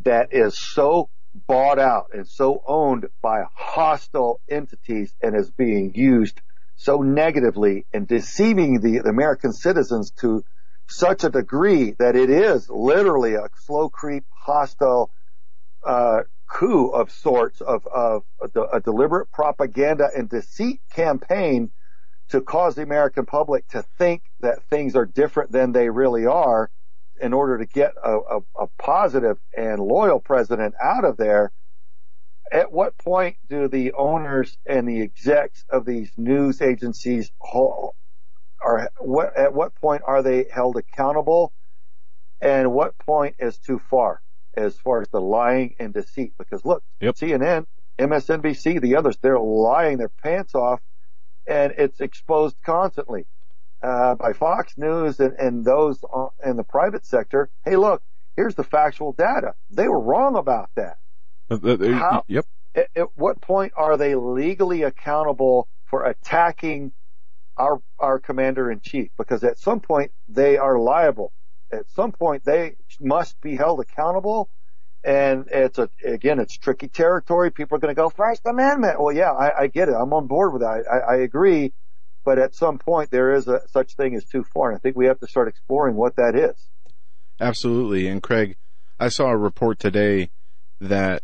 [0.05, 1.09] that is so
[1.47, 6.41] bought out and so owned by hostile entities and is being used
[6.77, 10.43] so negatively and deceiving the, American citizens to
[10.89, 15.11] such a degree that it is literally a slow creep hostile
[15.87, 21.70] uh, coup of sorts of, of a, a deliberate propaganda and deceit campaign
[22.31, 26.70] to cause the American public to think that things are different than they really are.
[27.23, 31.53] in order to get a, a, a positive and loyal president out of there,
[32.53, 37.33] at what point do the owners and the execs of these news agencies
[38.65, 41.53] are what at what point are they held accountable
[42.41, 44.20] and what point is too far
[44.55, 47.15] as far as the lying and deceit because look yep.
[47.15, 47.67] CNN
[47.99, 50.81] MSNBC the others they're lying their pants off
[51.47, 53.27] and it's exposed constantly
[53.83, 56.03] uh, by Fox News and, and those
[56.45, 58.03] in the private sector hey look
[58.37, 60.99] here's the factual data they were wrong about that
[61.51, 66.93] uh, uh, How, yep at, at what point are they legally accountable for attacking
[67.57, 69.11] our our commander in chief?
[69.19, 71.33] Because at some point they are liable.
[71.73, 74.50] At some point they must be held accountable.
[75.02, 77.50] And it's a again, it's tricky territory.
[77.50, 79.00] People are going to go First Amendment.
[79.00, 79.94] Well, yeah, I, I get it.
[79.94, 80.84] I'm on board with that.
[80.90, 81.73] I, I agree.
[82.23, 84.97] But at some point there is a such thing as too far, and I think
[84.97, 86.68] we have to start exploring what that is.
[87.40, 88.07] Absolutely.
[88.07, 88.57] And Craig,
[88.99, 90.31] I saw a report today
[90.81, 91.23] that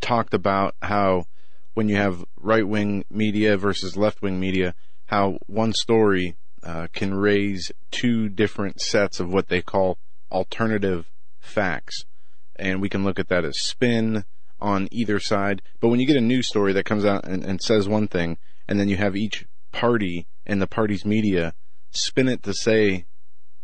[0.00, 1.26] talked about how
[1.74, 4.74] when you have right wing media versus left wing media,
[5.06, 9.98] how one story uh, can raise two different sets of what they call
[10.30, 11.10] alternative
[11.40, 12.04] facts.
[12.56, 14.24] And we can look at that as spin
[14.60, 15.62] on either side.
[15.80, 18.38] But when you get a news story that comes out and, and says one thing,
[18.68, 21.54] and then you have each party and the party's media
[21.90, 23.06] spin it to say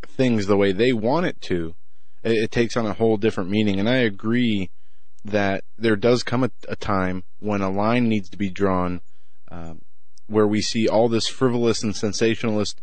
[0.03, 1.75] things the way they want it to,
[2.23, 3.79] it, it takes on a whole different meaning.
[3.79, 4.71] And I agree
[5.25, 9.01] that there does come a, a time when a line needs to be drawn
[9.51, 9.83] um,
[10.27, 12.81] where we see all this frivolous and sensationalist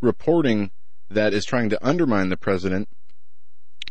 [0.00, 0.70] reporting
[1.10, 2.88] that is trying to undermine the president.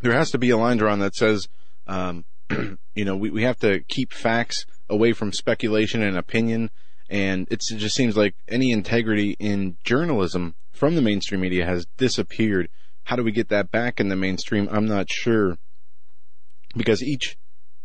[0.02, 1.48] There has to be a line drawn that says,
[1.86, 2.24] um,
[2.94, 6.70] you know, we, we have to keep facts away from speculation and opinion.
[7.10, 12.68] And it just seems like any integrity in journalism from the mainstream media has disappeared.
[13.04, 14.68] How do we get that back in the mainstream?
[14.70, 15.58] I'm not sure.
[16.76, 17.38] Because each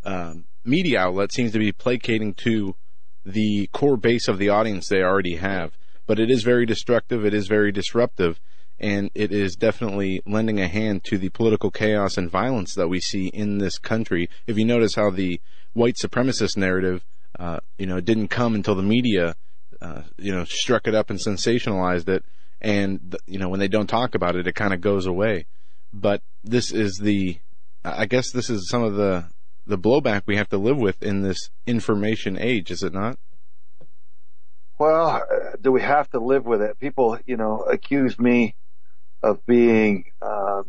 [0.04, 2.76] um, media outlet seems to be placating to
[3.26, 5.78] the core base of the audience they already have.
[6.06, 7.26] But it is very destructive.
[7.26, 8.40] It is very disruptive.
[8.80, 13.00] And it is definitely lending a hand to the political chaos and violence that we
[13.00, 14.30] see in this country.
[14.48, 15.40] If you notice how the
[15.74, 17.06] white supremacist narrative,
[17.40, 19.36] uh, you know, didn't come until the media,
[19.82, 22.26] uh, you know, struck it up and sensationalized it.
[22.60, 25.46] And, you know, when they don't talk about it, it kind of goes away.
[25.94, 27.38] But this is the,
[27.86, 29.26] I guess this is some of the
[29.66, 33.18] the blowback we have to live with in this information age, is it not?
[34.80, 36.80] Well, uh, do we have to live with it?
[36.80, 38.56] People, you know, accuse me
[39.24, 40.66] of being um,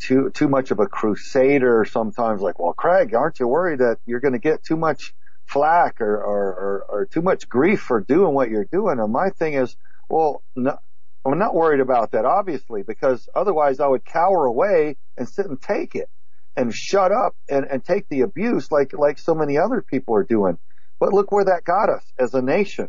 [0.00, 1.84] too too much of a crusader.
[1.84, 5.12] Sometimes, like, well, Craig, aren't you worried that you're going to get too much
[5.46, 9.00] flack or, or, or, or too much grief for doing what you're doing?
[9.00, 9.76] And my thing is,
[10.08, 10.78] well, no,
[11.24, 15.60] I'm not worried about that, obviously, because otherwise I would cower away and sit and
[15.60, 16.08] take it
[16.56, 20.24] and shut up and, and take the abuse like, like so many other people are
[20.24, 20.58] doing.
[21.00, 22.88] But look where that got us as a nation.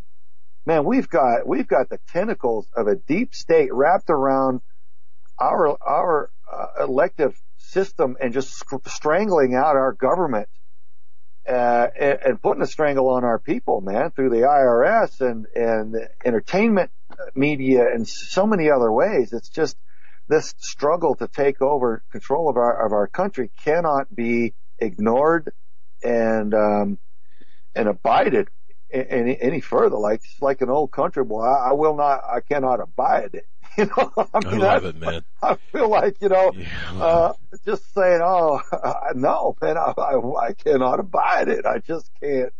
[0.65, 4.61] Man, we've got, we've got the tentacles of a deep state wrapped around
[5.39, 10.47] our, our uh, elective system and just strangling out our government.
[11.47, 15.93] Uh, and, and, putting a strangle on our people, man, through the IRS and, and
[16.23, 16.89] entertainment
[17.35, 19.33] media and so many other ways.
[19.33, 19.75] It's just,
[20.27, 25.51] this struggle to take over control of our of our country cannot be ignored
[26.01, 26.97] and um,
[27.75, 28.49] and abided
[28.93, 29.97] any any further.
[29.97, 33.47] Like it's like an old country boy, I, I will not, I cannot abide it.
[33.75, 35.25] You know, I, mean, I love it, man.
[35.41, 37.33] I feel like you know, yeah, uh,
[37.65, 38.61] just saying, oh
[39.15, 41.65] no, man, I, I I cannot abide it.
[41.65, 42.53] I just can't.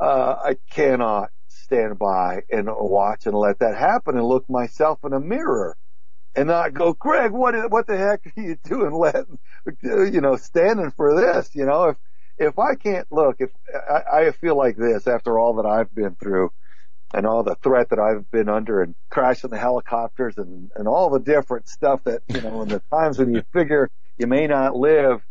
[0.00, 5.12] Uh, I cannot stand by and watch and let that happen and look myself in
[5.12, 5.76] a mirror
[6.36, 9.38] and not go, Greg, what is, what the heck are you doing letting,
[9.82, 11.96] you know, standing for this, you know, if,
[12.38, 16.14] if I can't look, if I, I feel like this after all that I've been
[16.16, 16.50] through
[17.12, 21.10] and all the threat that I've been under and crashing the helicopters and, and all
[21.10, 24.76] the different stuff that, you know, in the times when you figure you may not
[24.76, 25.24] live,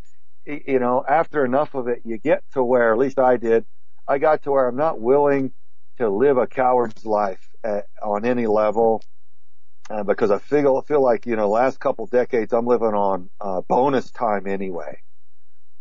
[0.45, 3.65] you know, after enough of it, you get to where, at least I did,
[4.07, 5.51] I got to where I'm not willing
[5.97, 9.01] to live a coward's life at, on any level
[9.89, 13.61] uh, because I feel feel like you know last couple decades I'm living on uh,
[13.67, 15.01] bonus time anyway.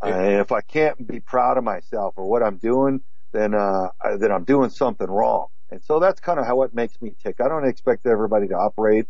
[0.03, 3.01] Uh, and if I can't be proud of myself or what I'm doing,
[3.33, 5.47] then uh, then I'm doing something wrong.
[5.71, 7.37] And so that's kind of how it makes me tick.
[7.41, 9.07] I don't expect everybody to operate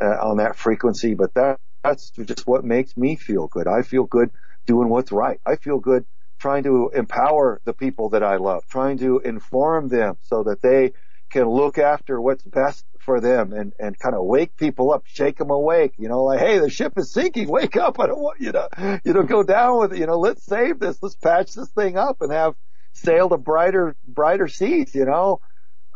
[0.00, 3.66] uh, on that frequency, but that that's just what makes me feel good.
[3.68, 4.30] I feel good
[4.66, 5.40] doing what's right.
[5.46, 6.04] I feel good
[6.40, 10.92] trying to empower the people that I love, trying to inform them so that they
[11.30, 15.38] can look after what's best for them and, and kind of wake people up, shake
[15.38, 17.98] them awake, you know, like, hey, the ship is sinking, wake up.
[17.98, 20.78] I don't want you to, you know, go down with it, you know, let's save
[20.78, 22.54] this, let's patch this thing up and have
[22.92, 25.40] sail to brighter, brighter seas, you know.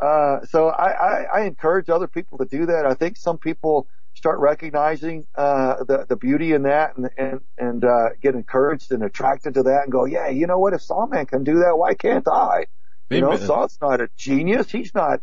[0.00, 2.86] Uh, so I, I, I encourage other people to do that.
[2.86, 7.84] I think some people start recognizing, uh, the, the beauty in that and, and, and,
[7.84, 10.72] uh, get encouraged and attracted to that and go, yeah, you know what?
[10.72, 12.66] If Saw Man can do that, why can't I?
[13.10, 13.46] You know, Amen.
[13.46, 14.70] Saw's not a genius.
[14.70, 15.20] He's not,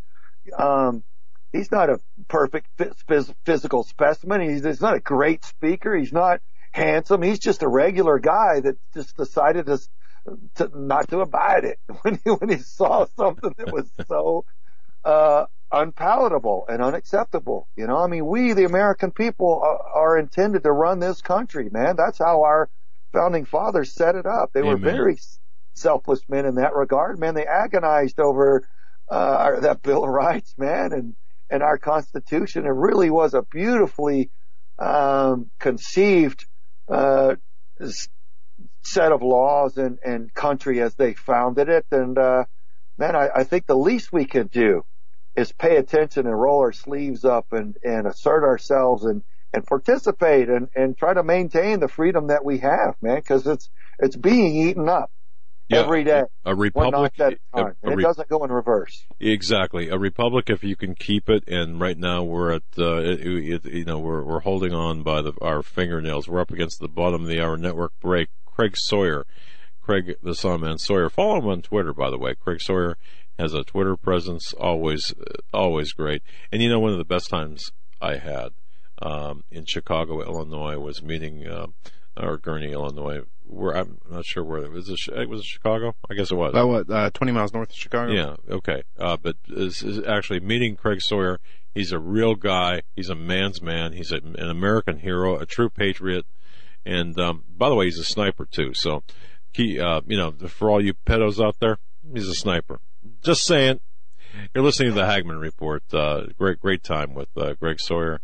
[0.58, 1.03] um,
[1.51, 4.42] he's not a perfect phys- physical specimen.
[4.42, 5.95] He's, he's not a great speaker.
[5.95, 7.22] He's not handsome.
[7.22, 9.80] He's just a regular guy that just decided to,
[10.56, 14.45] to not to abide it when he, when he saw something that was so,
[15.03, 17.68] uh, unpalatable and unacceptable.
[17.76, 21.69] You know, I mean, we, the American people, are, are intended to run this country,
[21.72, 21.95] man.
[21.95, 22.69] That's how our
[23.14, 24.51] founding fathers set it up.
[24.53, 25.18] They were very
[25.74, 27.35] selfless men in that regard, man.
[27.35, 28.64] They agonized over
[29.09, 31.16] uh, our, that Bill of Rights, man, and
[31.50, 32.66] and our Constitution.
[32.66, 34.32] It really was a beautifully
[34.80, 36.45] um, conceived
[36.90, 37.35] uh,
[38.83, 41.85] set of laws and and country as they founded it.
[41.91, 42.45] And uh,
[42.98, 44.83] man, I, I think the least we can do
[45.35, 50.50] is pay attention and roll our sleeves up and and assert ourselves and and participate
[50.50, 53.69] and and try to maintain the freedom that we have, man, because it's
[54.00, 55.11] it's being eaten up
[55.72, 56.24] Yeah, every day.
[56.45, 57.40] A republic, a a- time.
[57.53, 59.06] a And re- it doesn't go in reverse.
[59.19, 61.43] Exactly, a republic if you can keep it.
[61.48, 65.22] And right now we're at, uh, it, it, you know, we're we're holding on by
[65.22, 66.27] the, our fingernails.
[66.27, 68.30] We're up against the bottom of the hour network break.
[68.45, 69.25] Craig Sawyer,
[69.82, 71.09] Craig the Saw Man Sawyer.
[71.09, 72.35] Follow him on Twitter, by the way.
[72.35, 72.98] Craig Sawyer
[73.40, 76.22] has a Twitter presence, always uh, always great.
[76.51, 78.50] And you know, one of the best times I had
[79.01, 81.67] um, in Chicago, Illinois, was meeting uh,
[82.17, 83.22] or Gurney, Illinois.
[83.45, 84.90] Where I'm not sure where it was.
[84.90, 85.93] It, was Chicago?
[86.09, 86.51] I guess it was.
[86.51, 88.14] About what, uh, 20 miles north of Chicago?
[88.14, 88.83] Yeah, okay.
[88.98, 91.40] Uh, but is, is actually meeting Craig Sawyer.
[91.75, 92.83] He's a real guy.
[92.95, 93.91] He's a man's man.
[93.91, 96.25] He's a, an American hero, a true patriot.
[96.85, 98.73] And, um, by the way, he's a sniper too.
[98.73, 99.03] So,
[99.51, 101.77] he, uh, you know, for all you pedos out there,
[102.14, 102.80] he's a sniper.
[103.22, 103.80] Just saying.
[104.56, 105.83] You're listening to the Hagmann Report.
[105.93, 108.22] Uh, great, great time with, uh, Craig Sawyer.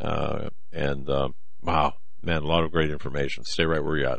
[0.00, 3.44] Uh, and, um, wow, man, a lot of great information.
[3.44, 4.18] Stay right where you're at.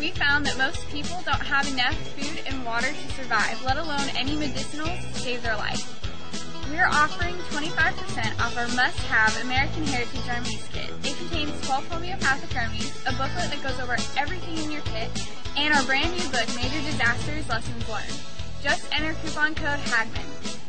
[0.00, 4.08] We found that most people don't have enough food and water to survive, let alone
[4.16, 5.84] any medicinals to save their life.
[6.70, 10.88] We are offering 25% off our must-have American Heritage Remedies kit.
[11.04, 15.10] It contains 12 homeopathic remedies, a booklet that goes over everything in your kit,
[15.58, 18.20] and our brand new book, Major Disasters Lessons Learned.
[18.62, 20.24] Just enter coupon code HAGMAN.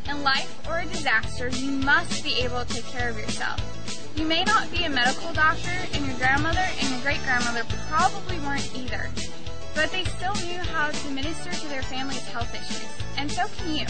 [0.10, 3.81] In life or a disaster, you must be able to take care of yourself.
[4.16, 8.38] You may not be a medical doctor, and your grandmother and your great grandmother probably
[8.40, 9.10] weren't either.
[9.74, 12.86] But they still knew how to minister to their family's health issues.
[13.18, 13.86] And so can you.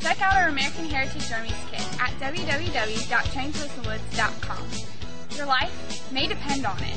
[0.00, 4.68] Check out our American Heritage Remedies Kit at www.trainpersonwoods.com.
[5.36, 6.96] Your life may depend on it.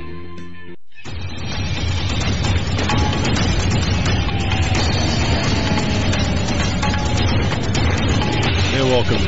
[8.81, 9.23] Hey, welcome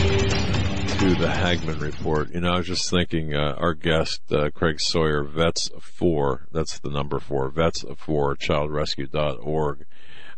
[0.98, 2.34] to the Hagmann Report.
[2.34, 6.80] You know, I was just thinking, uh, our guest, uh, Craig Sawyer, Vets 4, that's
[6.80, 9.86] the number 4, Vets 4, childrescue.org.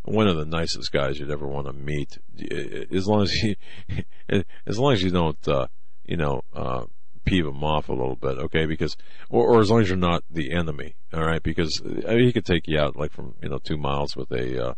[0.03, 2.17] One of the nicest guys you'd ever want to meet.
[2.91, 3.55] As long as you,
[4.67, 5.67] as long as you don't, uh,
[6.03, 6.83] you know, uh,
[7.23, 8.65] peeve him off a little bit, okay?
[8.65, 8.97] Because,
[9.29, 11.41] or, or as long as you're not the enemy, alright?
[11.41, 14.29] Because, I mean, he could take you out like from, you know, two miles with
[14.33, 14.73] a, uh,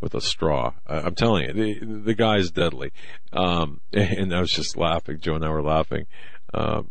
[0.00, 0.72] with a straw.
[0.86, 2.92] I'm telling you, the, the guy's deadly.
[3.32, 5.20] Um, and I was just laughing.
[5.20, 6.06] Joe and I were laughing.
[6.52, 6.82] Uh,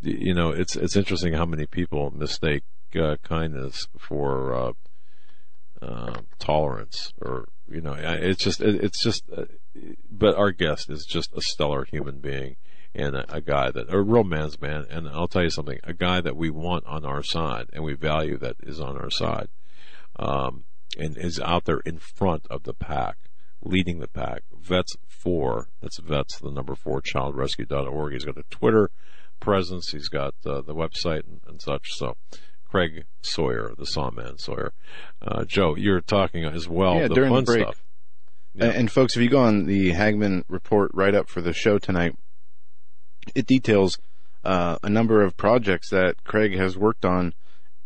[0.00, 2.62] you know, it's, it's interesting how many people mistake,
[3.00, 4.72] uh, kindness for, uh,
[5.82, 9.44] uh, tolerance or, you know, it's just, it's just, uh,
[10.10, 12.56] but our guest is just a stellar human being
[12.94, 14.86] and a, a, guy that, a real man's man.
[14.88, 17.94] And I'll tell you something, a guy that we want on our side and we
[17.94, 19.48] value that is on our side.
[20.18, 20.64] Um,
[20.96, 23.16] and is out there in front of the pack,
[23.62, 24.42] leading the pack.
[24.52, 28.12] Vets four, that's vets the number four childrescue.org.
[28.12, 28.90] He's got a Twitter
[29.40, 29.90] presence.
[29.90, 31.88] He's got uh, the website and, and, such.
[31.92, 32.16] So,
[32.68, 34.72] Craig Sawyer, the Saw Man Sawyer.
[35.22, 36.96] Uh, Joe, you're talking as well.
[36.96, 37.62] Yeah, the during fun the break.
[37.62, 37.82] stuff.
[38.54, 38.66] Yeah.
[38.66, 42.16] And folks, if you go on the Hagmann report right up for the show tonight,
[43.34, 43.98] it details
[44.44, 47.34] uh, a number of projects that Craig has worked on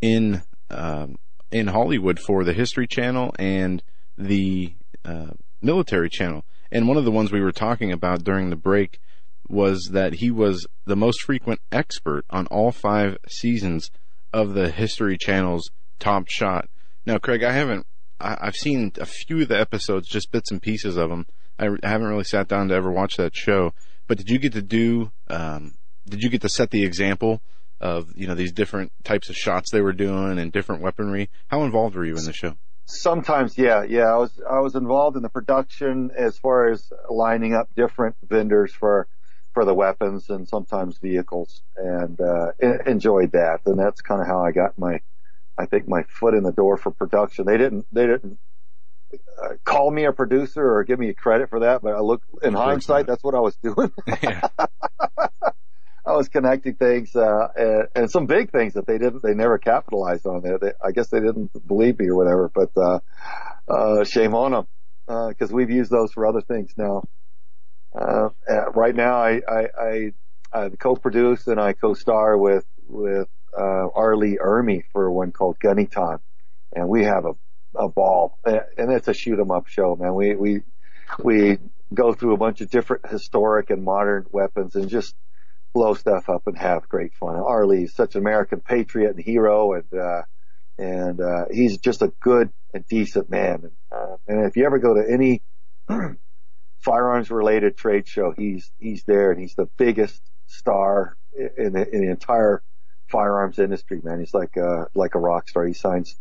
[0.01, 1.17] in um,
[1.51, 3.83] in Hollywood for the History Channel and
[4.17, 4.73] the
[5.03, 5.31] uh,
[5.61, 6.43] Military Channel.
[6.71, 8.99] And one of the ones we were talking about during the break
[9.47, 13.91] was that he was the most frequent expert on all five seasons
[14.31, 16.69] of the History Channel's Top Shot.
[17.05, 17.85] Now, Craig, I haven't,
[18.19, 21.25] I, have seen a few of the episodes, just bits and pieces of them.
[21.59, 23.73] I, I, haven't really sat down to ever watch that show.
[24.07, 25.73] But did you get to do, um,
[26.07, 27.41] did you get to set the example
[27.81, 31.29] of you know these different types of shots they were doing and different weaponry.
[31.47, 32.55] How involved were you in the show?
[32.85, 34.13] Sometimes, yeah, yeah.
[34.13, 38.73] I was I was involved in the production as far as lining up different vendors
[38.73, 39.07] for
[39.53, 42.51] for the weapons and sometimes vehicles, and uh,
[42.85, 43.61] enjoyed that.
[43.65, 45.01] And that's kind of how I got my,
[45.57, 47.45] I think my foot in the door for production.
[47.45, 48.37] They didn't they didn't
[49.13, 52.53] uh, call me a producer or give me credit for that, but I look in
[52.53, 53.91] hindsight, that's what I was doing.
[56.05, 59.59] I was connecting things, uh, and, and, some big things that they didn't, they never
[59.59, 60.57] capitalized on there.
[60.57, 62.99] They, I guess they didn't believe me or whatever, but, uh,
[63.67, 64.67] uh, shame on them,
[65.07, 67.03] uh, cause we've used those for other things now.
[67.93, 68.29] Uh,
[68.73, 70.13] right now I, I, I,
[70.51, 74.15] I co-produce and I co-star with, with, uh, R.
[74.15, 76.19] Lee Ermey for one called Gunny Time.
[76.73, 77.33] And we have a,
[77.75, 80.15] a ball and it's a shoot 'em up show, man.
[80.15, 80.61] We, we,
[81.21, 81.57] we
[81.93, 85.13] go through a bunch of different historic and modern weapons and just,
[85.73, 87.35] blow stuff up and have great fun.
[87.35, 87.65] R.
[87.65, 90.21] Lee's such an American patriot and hero, and uh,
[90.77, 93.63] and uh, he's just a good and decent man.
[93.63, 95.41] And, uh, and if you ever go to any
[96.79, 102.01] firearms related trade show, he's he's there, and he's the biggest star in the, in
[102.01, 102.61] the entire
[103.09, 104.01] firearms industry.
[104.03, 105.65] Man, he's like uh, like a rock star.
[105.65, 106.17] He signs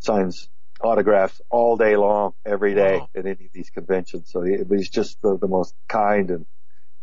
[0.00, 0.48] signs
[0.80, 3.08] autographs all day long, every day wow.
[3.14, 4.30] at any of these conventions.
[4.30, 6.46] So he, he's just the, the most kind and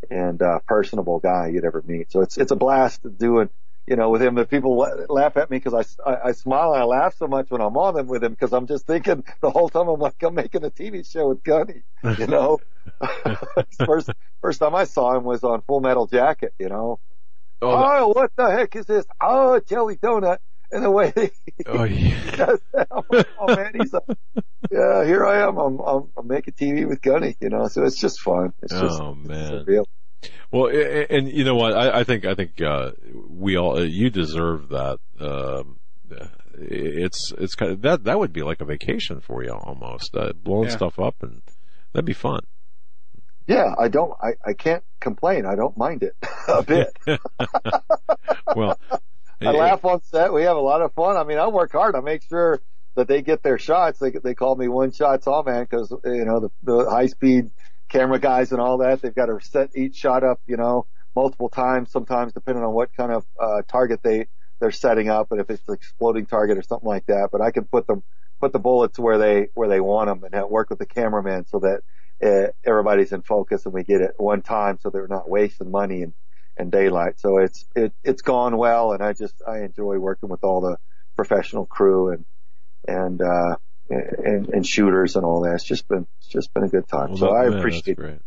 [0.10, 2.12] and uh, personable guy you'd ever meet.
[2.12, 3.50] So it's it's a blast to doing
[3.88, 4.36] you know with him.
[4.36, 4.78] The people
[5.10, 7.78] laugh at me because I, I, I smile and I laugh so much when I'm
[7.78, 10.64] on them with him because I'm just thinking the whole time I'm like I'm making
[10.64, 11.84] a TV show with Gunny.
[12.18, 12.60] You know,
[13.86, 14.10] first
[14.42, 16.54] first time I saw him was on Full Metal Jacket.
[16.60, 17.00] You know.
[17.62, 19.06] Oh, oh what the heck is this?
[19.22, 20.38] Oh, jelly donut.
[20.72, 21.30] And the way he,
[21.66, 22.32] Oh, yeah.
[22.36, 22.88] does that.
[22.92, 24.04] I'm like, oh man, he's like,
[24.72, 25.58] yeah, here I am.
[25.58, 28.54] I'm, I'm, I'm making TV with Gunny, you know, so it's just fun.
[28.62, 29.66] It's just, oh man.
[29.66, 29.86] surreal.
[30.52, 31.74] Well, a- a- and you know what?
[31.74, 32.92] I, I think I think uh,
[33.30, 35.00] we all uh, you deserve that.
[35.20, 35.80] Um,
[36.58, 40.34] it's it's kind of that that would be like a vacation for you almost uh,
[40.34, 40.76] blowing Yeah.
[40.76, 41.42] stuff up and
[41.94, 42.42] that'd be fun.
[43.48, 45.46] Yeah, I don't, I, I can't complain.
[45.48, 46.16] I don't mind it
[46.48, 46.96] a bit.
[48.56, 48.78] well,
[49.46, 50.34] I laugh on set.
[50.34, 51.18] We have a lot of fun.
[51.18, 51.96] I mean, I work hard.
[51.96, 52.62] I make sure
[52.96, 54.00] that they get their shots.
[54.00, 57.52] They they call me one shot saw man because you know the, the high speed
[57.90, 59.02] camera guys and all that.
[59.02, 61.92] They've got to set each shot up, you know, multiple times.
[61.92, 64.28] Sometimes depending on what kind of uh, target they
[64.60, 67.30] they're setting up, and if it's an exploding target or something like that.
[67.32, 68.04] But I can put them
[68.42, 71.60] put the bullets where they where they want them and work with the cameraman so
[71.60, 71.82] that
[72.24, 76.02] uh, everybody's in focus and we get it one time so they're not wasting money
[76.04, 76.14] and
[76.60, 77.20] and daylight.
[77.20, 80.78] So it's it it's gone well, and I just I enjoy working with all the
[81.16, 82.26] professional crew and
[82.88, 83.56] and uh
[83.90, 85.56] and, and shooters and all that.
[85.56, 87.10] It's just been it's just been a good time.
[87.10, 88.20] Well, so that- I man, that's appreciate great.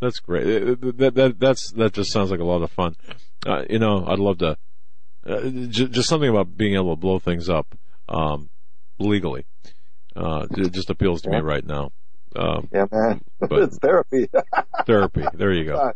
[0.00, 0.44] That's great.
[0.98, 2.94] That, that, that's, that just sounds like a lot of fun.
[3.46, 4.58] Uh, you know, I'd love to,
[5.24, 7.74] uh, j- just something about being able to blow things up,
[8.08, 8.50] um,
[8.98, 9.46] legally,
[10.14, 11.90] uh, it just appeals to me right now.
[12.36, 13.22] Um, Yeah, man.
[13.50, 14.28] It's therapy.
[14.86, 15.24] therapy.
[15.32, 15.92] There you go.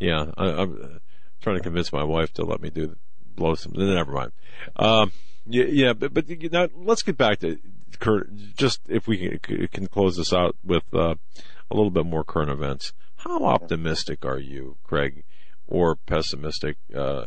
[0.00, 1.00] Yeah, I, I'm
[1.40, 2.96] trying to convince my wife to let me do
[3.36, 3.72] blow some.
[3.76, 4.32] Never mind.
[4.76, 5.12] Um,
[5.46, 7.58] yeah, yeah, but but you know, let's get back to
[7.98, 8.34] Kurt.
[8.56, 11.14] Just if we can, can close this out with uh,
[11.70, 12.92] a little bit more current events.
[13.16, 15.24] How optimistic are you, Craig,
[15.66, 16.78] or pessimistic?
[16.94, 17.26] Uh,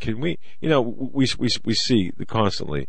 [0.00, 2.88] can we, you know, we we we see constantly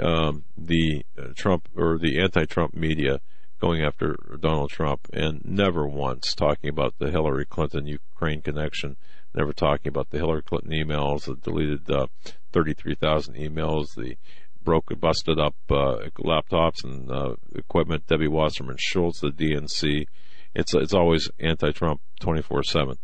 [0.00, 3.20] um, the uh, Trump or the anti-Trump media
[3.60, 8.96] going after Donald Trump and never once talking about the Hillary Clinton Ukraine connection,
[9.34, 12.06] never talking about the Hillary Clinton emails, the deleted uh,
[12.52, 14.16] 33,000 emails, the
[14.62, 20.06] broken, busted up uh, laptops and uh, equipment, Debbie Wasserman Schultz, the DNC.
[20.54, 22.96] It's it's always anti-Trump 24/7.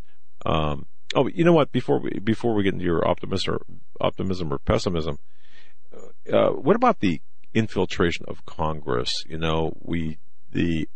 [0.44, 1.72] Um, oh, you know what?
[1.72, 3.60] Before we before we get into your optimism or,
[4.00, 5.18] optimism or pessimism,
[6.32, 7.20] uh, what about the
[7.54, 9.24] infiltration of Congress?
[9.26, 10.18] You know, we
[10.54, 10.88] the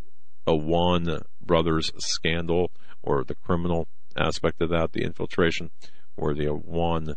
[0.47, 2.71] Awan brothers scandal
[3.03, 5.69] or the criminal aspect of that, the infiltration,
[6.15, 7.13] where the Awan,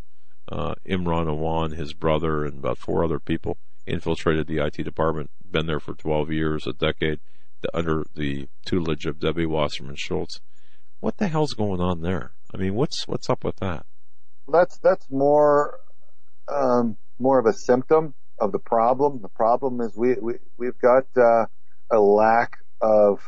[0.51, 3.57] uh, Imran Awan, his brother, and about four other people
[3.87, 7.21] infiltrated the IT department, been there for 12 years, a decade,
[7.73, 10.41] under the tutelage of Debbie Wasserman Schultz.
[11.01, 12.33] What the hell's going on there?
[12.55, 13.87] I mean, what's what's up with that?
[14.49, 15.79] that's that's more
[16.49, 19.21] um, more of a symptom of the problem.
[19.23, 21.47] The problem is we, we we've got uh,
[21.93, 23.21] a lack of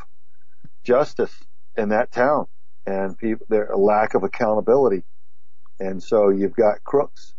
[0.85, 1.33] justice
[1.77, 2.47] in that town,
[2.87, 5.03] and people there a lack of accountability,
[5.79, 7.33] and so you've got crooks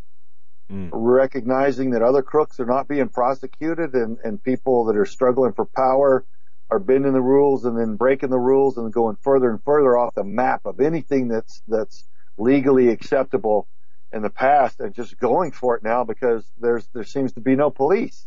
[0.93, 5.67] recognizing that other crooks are not being prosecuted, and and people that are struggling for
[5.67, 6.25] power
[6.71, 10.15] are bending the rules and then breaking the rules and going further and further off
[10.15, 13.69] the map of anything that's that's legally acceptable
[14.13, 17.57] in the past and just going for it now because there's there seems to be
[17.57, 18.27] no police.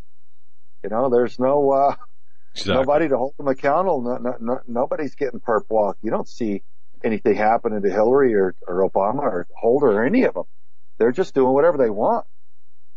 [0.84, 1.96] You know, there's no uh
[2.56, 2.74] Exactly.
[2.76, 4.02] nobody to hold them accountable.
[4.02, 5.98] No, no, no, nobody's getting perp walk.
[6.04, 6.64] You don't see
[7.04, 10.46] anything happening to Hillary or, or Obama or Holder or any of them.
[11.00, 12.26] They're just doing whatever they want.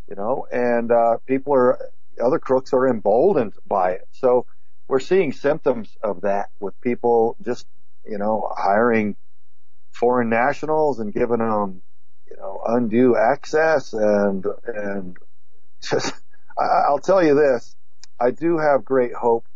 [0.09, 1.79] You know, and uh people are
[2.23, 4.09] other crooks are emboldened by it.
[4.13, 4.47] So
[4.89, 7.67] we're seeing symptoms of that with people just,
[8.07, 9.17] you know, hiring
[9.93, 11.83] foreign nationals and giving them,
[12.31, 15.17] you know, undue access and, and
[15.83, 16.15] just,
[16.59, 17.77] I- I'll tell you this,
[18.21, 19.47] I do have great hope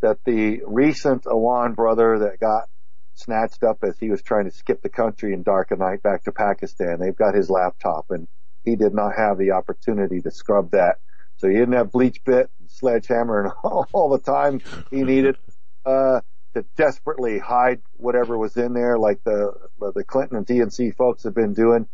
[0.00, 2.68] that the recent Awan brother that got
[3.14, 6.24] snatched up as he was trying to skip the country in dark of night back
[6.24, 8.26] to Pakistan, they've got his laptop and
[8.64, 10.98] he did not have the opportunity to scrub that.
[11.36, 15.36] So he didn't have BleachBit and sledgehammer and all, all the time he needed,
[15.84, 16.20] uh,
[16.54, 19.52] to desperately hide whatever was in there like the,
[19.94, 21.88] the Clinton and DNC folks have been doing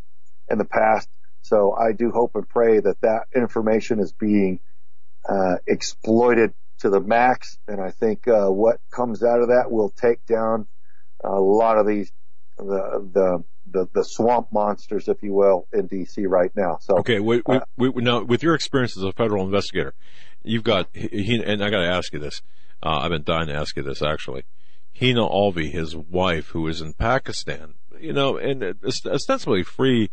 [0.50, 1.08] in the past.
[1.42, 4.60] So I do hope and pray that that information is being,
[5.28, 7.58] uh, exploited to the max.
[7.66, 10.66] And I think, uh, what comes out of that will take down
[11.23, 12.12] a lot of these,
[12.57, 16.78] the, the, the, the swamp monsters, if you will, in DC right now.
[16.81, 17.42] So Okay, we,
[17.76, 19.94] we, we, now with your experience as a federal investigator,
[20.42, 22.42] you've got he, and I got to ask you this.
[22.82, 24.44] Uh, I've been dying to ask you this actually.
[24.98, 30.10] Hina Alvi, his wife, who is in Pakistan, you know, and ostensibly free,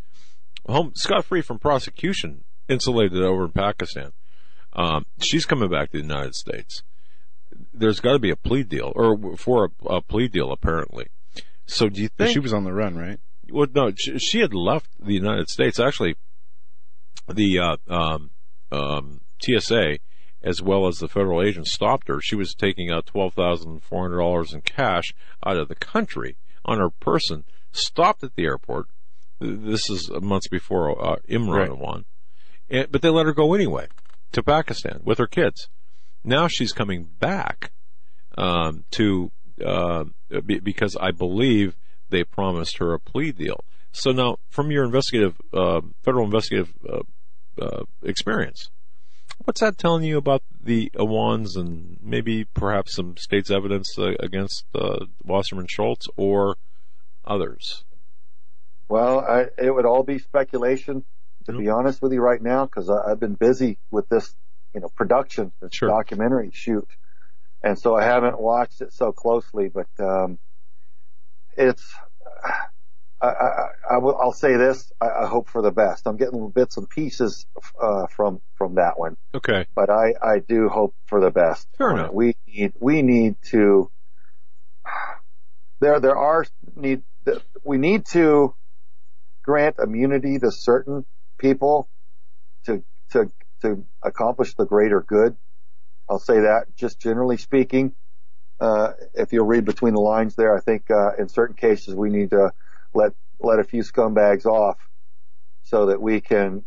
[0.68, 4.12] home scot free from prosecution, insulated over in Pakistan.
[4.76, 6.84] Um, she's coming back to the United States.
[7.74, 11.08] There's got to be a plea deal, or for a, a plea deal, apparently.
[11.66, 13.20] So do you think She was on the run, right?
[13.50, 15.80] well, no, she, she had left the United States.
[15.80, 16.16] Actually,
[17.28, 18.32] the uh, um,
[18.72, 20.00] um, TSA
[20.44, 22.20] as well as the federal agents stopped her.
[22.22, 25.06] She was taking out twelve thousand four hundred dollars in cash
[25.46, 27.46] out of the country on her person.
[27.72, 28.88] Stopped at the airport.
[29.40, 31.78] This is months before uh, Imran Right.
[31.78, 32.06] won,
[32.70, 33.88] and, but they let her go anyway
[34.36, 35.70] to Pakistan with her kids.
[36.24, 37.72] Now she's coming back
[38.38, 39.32] um, to
[39.66, 40.06] uh,
[40.46, 41.76] be, because I believe
[42.10, 43.64] they promised her a plea deal.
[43.92, 47.04] So now, from your investigative, uh, federal investigative uh,
[47.62, 48.70] uh, experience,
[49.46, 54.66] what's that telling you about the Awans and maybe perhaps some state's evidence uh, against
[54.76, 56.58] uh, Wasserman Schultz or
[57.24, 57.86] others?
[58.90, 61.06] Well, I, it would all be speculation,
[61.46, 64.36] to be honest with you right now, because I've been busy with this,
[64.74, 66.88] you know, production, this documentary shoot,
[67.64, 69.70] and so I haven't watched it so closely.
[69.70, 70.40] But um,
[71.58, 71.84] it's,
[73.22, 76.08] I, I, I will, I'll say this: I, I hope for the best.
[76.08, 77.46] I'm getting little bits and pieces
[77.82, 79.66] uh, from from that one, Okay.
[79.76, 81.68] but I I do hope for the best.
[81.78, 82.12] Fair enough.
[82.12, 83.90] We need we need to.
[85.80, 87.04] There there are need
[87.64, 88.56] we need to
[89.44, 91.06] grant immunity to certain
[91.50, 91.88] people
[92.66, 95.38] to to to accomplish the greater good.
[96.10, 97.94] I'll say that just generally speaking.
[98.60, 102.10] Uh, if you'll read between the lines there, I think uh, in certain cases we
[102.10, 102.52] need to
[102.94, 104.78] let let a few scumbags off
[105.64, 106.64] so that we can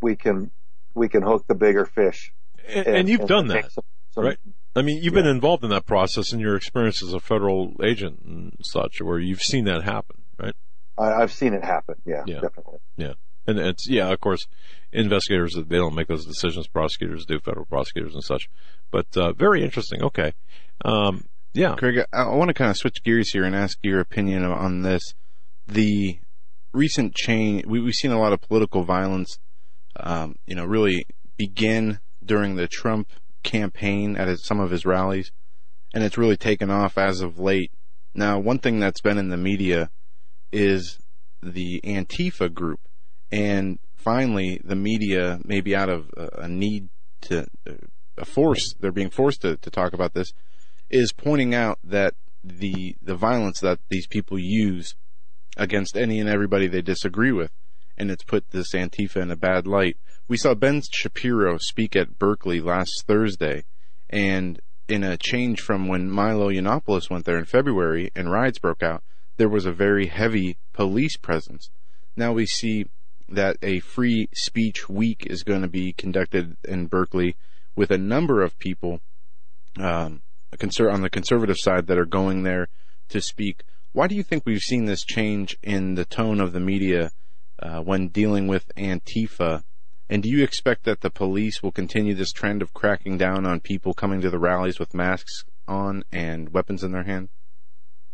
[0.00, 0.50] we can
[0.94, 2.32] we can hook the bigger fish.
[2.68, 4.38] And, and you've done that, some- some- right?
[4.74, 8.22] I mean, you've been involved in that process in your experience as a federal agent
[8.24, 10.54] and such, where you've seen that happen, right?
[10.96, 11.96] I, I've seen it happen.
[12.06, 12.40] Yeah, Yeah.
[12.40, 12.78] definitely.
[12.96, 13.12] Yeah.
[13.46, 14.46] And it's, yeah, of course,
[14.92, 16.68] investigators, they don't make those decisions.
[16.68, 18.48] Prosecutors do, federal prosecutors and such.
[18.90, 20.02] But, uh, very interesting.
[20.02, 20.32] Okay.
[20.84, 21.74] Um, yeah.
[21.74, 25.02] Craig, I, want to kind of switch gears here and ask your opinion on this.
[25.66, 26.18] The
[26.72, 29.38] recent change, we, we've seen a lot of political violence,
[29.96, 31.06] um, you know, really
[31.36, 33.08] begin during the Trump
[33.42, 35.30] campaign at some of his rallies,
[35.92, 37.70] and it's really taken off as of late.
[38.14, 39.90] Now, one thing that's been in the media
[40.52, 40.98] is
[41.42, 42.80] the Antifa group,
[43.32, 46.90] and finally, the media, maybe out of a, need
[47.22, 47.46] to,
[48.18, 50.32] a force, they're being forced to, to talk about this,
[50.90, 54.94] is pointing out that the the violence that these people use
[55.56, 57.50] against any and everybody they disagree with,
[57.96, 59.96] and it's put this Antifa in a bad light.
[60.28, 63.64] We saw Ben Shapiro speak at Berkeley last Thursday,
[64.10, 68.82] and in a change from when Milo Yiannopoulos went there in February and riots broke
[68.82, 69.02] out,
[69.36, 71.70] there was a very heavy police presence.
[72.16, 72.86] Now we see
[73.34, 77.36] that a free speech week is going to be conducted in Berkeley
[77.74, 79.00] with a number of people
[79.78, 82.68] um, on the conservative side that are going there
[83.08, 83.62] to speak.
[83.92, 87.10] Why do you think we've seen this change in the tone of the media
[87.58, 89.62] uh, when dealing with Antifa?
[90.08, 93.60] And do you expect that the police will continue this trend of cracking down on
[93.60, 97.28] people coming to the rallies with masks on and weapons in their hand?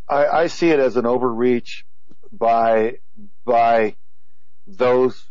[0.09, 1.85] I, I see it as an overreach
[2.33, 2.99] by
[3.45, 3.97] by
[4.69, 5.25] those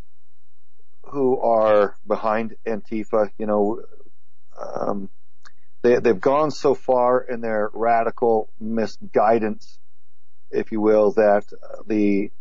[1.03, 3.29] who are behind Antifa.
[3.37, 3.81] You know,
[4.59, 5.09] um,
[5.83, 9.79] they they've gone so far in their radical misguidance,
[10.51, 11.43] if you will, that
[11.85, 12.31] the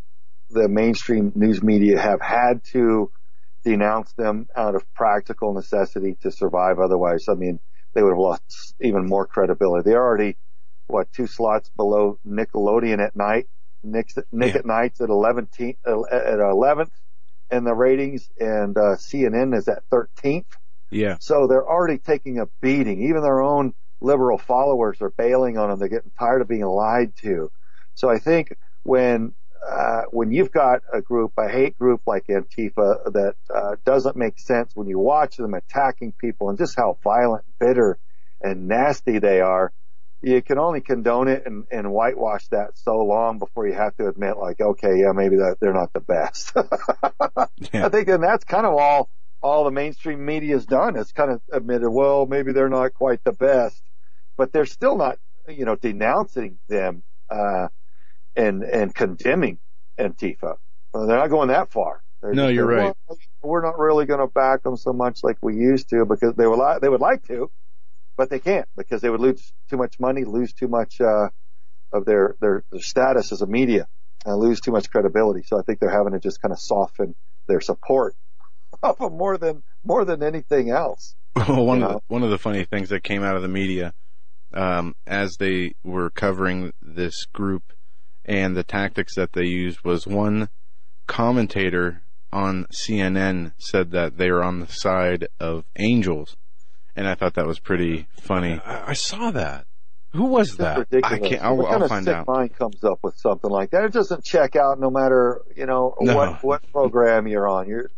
[0.50, 3.10] the mainstream news media have had to
[3.64, 6.78] denounce them out of practical necessity to survive.
[6.78, 7.58] Otherwise, I mean,
[7.94, 9.90] they would have lost even more credibility.
[9.90, 10.36] They're already
[10.86, 13.48] what two slots below Nickelodeon at night.
[13.86, 14.58] Nick, Nick Yeah.
[14.60, 16.90] at night's at 11th, at 11th
[17.50, 20.44] in the ratings, and uh, CNN is at 13th.
[20.90, 21.16] Yeah.
[21.20, 23.02] So they're already taking a beating.
[23.08, 25.78] Even their own liberal followers are bailing on them.
[25.78, 27.50] They're getting tired of being lied to.
[27.94, 29.34] So I think when
[29.66, 34.38] uh, when you've got a group, a hate group like Antifa that uh, doesn't make
[34.38, 37.98] sense when you watch them attacking people and just how violent, bitter,
[38.40, 39.72] and nasty they are,
[40.26, 44.08] you can only condone it and, and whitewash that so long before you have to
[44.08, 46.52] admit, like, okay, yeah, maybe that they're not the best.
[47.72, 49.08] I think, and that's kind of all
[49.40, 50.96] all the mainstream media's done.
[50.96, 53.80] It's kind of admitted, well, maybe they're not quite the best,
[54.36, 57.68] but they're still not, you know, denouncing them uh,
[58.34, 59.60] and and condemning
[60.00, 60.56] Antifa.
[60.92, 62.02] Well, they're not going that far.
[62.20, 62.96] They're No, you're saying, right.
[63.08, 66.34] "Well, we're not really going to back them so much like we used to because
[66.34, 67.48] they would li- they would like to,
[68.16, 71.28] but they can't because they would lose too much money, lose too much uh,
[71.92, 73.86] of their, their their status as a media,
[74.26, 75.42] uh, lose too much credibility.
[75.42, 77.14] So I think they're having to just kind of soften
[77.46, 78.14] their support
[78.82, 81.14] of them more than more than anything else.
[81.36, 81.94] Well, one of know?
[81.96, 83.92] the, one of the funny things that came out of the media
[84.54, 87.74] um, as they were covering this group
[88.24, 90.48] and the tactics that they used was one
[91.06, 96.36] commentator on CNN said that they are on the side of angels,
[96.96, 98.60] and I thought that was pretty funny.
[98.64, 99.66] I, I saw that.
[100.12, 100.78] Who was It's that?
[100.78, 101.12] ridiculous.
[101.12, 102.26] I can't- I'll- what kind I'll of find sick out.
[102.26, 103.84] mind comes up with something like that?
[103.84, 106.16] It doesn't check out no matter you know No.
[106.16, 107.68] what what program you're on.
[107.68, 107.90] You're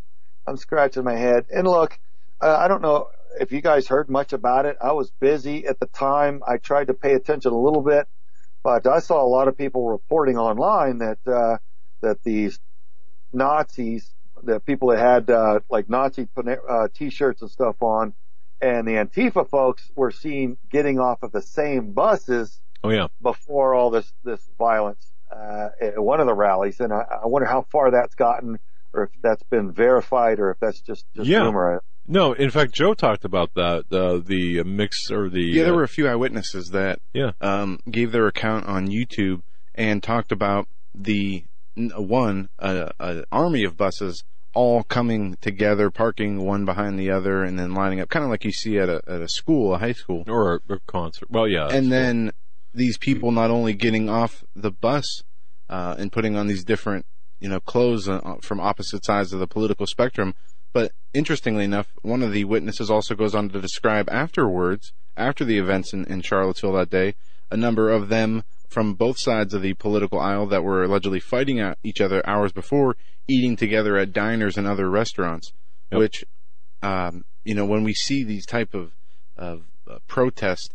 [0.47, 1.47] I'm scratching my head.
[1.51, 1.99] And look,
[2.41, 4.77] uh, I don't know if you guys heard much about it.
[4.83, 6.43] I was busy at the time.
[6.49, 8.09] I tried to pay attention a little bit,
[8.65, 11.59] but I saw a lot of people reporting online that uh,
[12.01, 12.59] that these
[13.33, 16.27] Nazis, the people that had uh, like Nazi
[16.69, 18.15] uh, t-shirts and stuff on,
[18.61, 23.09] and the Antifa folks were seen getting off of the same buses Oh yeah.
[23.21, 27.47] before all this this violence uh, at one of the rallies, and I, I wonder
[27.49, 28.59] how far that's gotten,
[28.95, 31.43] or if that's been verified, or if that's just just Yeah.
[31.43, 31.83] rumor.
[32.11, 33.85] No, in fact, Joe talked about that.
[33.93, 37.33] Uh, the mix or the Yeah, there uh, were a few eyewitnesses that Yeah.
[37.43, 39.43] um, gave their account on YouTube
[39.75, 41.45] and talked about the
[41.77, 47.59] one uh, a army of buses all coming together, parking one behind the other, and
[47.59, 49.93] then lining up, kind of like you see at a at a school, a high
[49.93, 50.25] school.
[50.27, 51.31] or a, a concert.
[51.31, 51.69] Well, yeah.
[51.69, 52.33] and then
[52.75, 55.23] these people not only getting off the bus
[55.69, 57.07] uh, and putting on these different,
[57.41, 60.35] you know, clothes uh, from opposite sides of the political spectrum,
[60.73, 65.59] but interestingly enough, one of the witnesses also goes on to describe afterwards, after the
[65.59, 67.15] events in, in Charlottesville that day,
[67.51, 71.59] a number of them from both sides of the political aisle that were allegedly fighting
[71.59, 75.53] at each other hours before, eating together at diners and other restaurants,
[75.91, 75.99] Yep.
[75.99, 76.25] which,
[76.83, 78.93] um, you know, when we see these type of,
[79.37, 80.69] of uh, protests,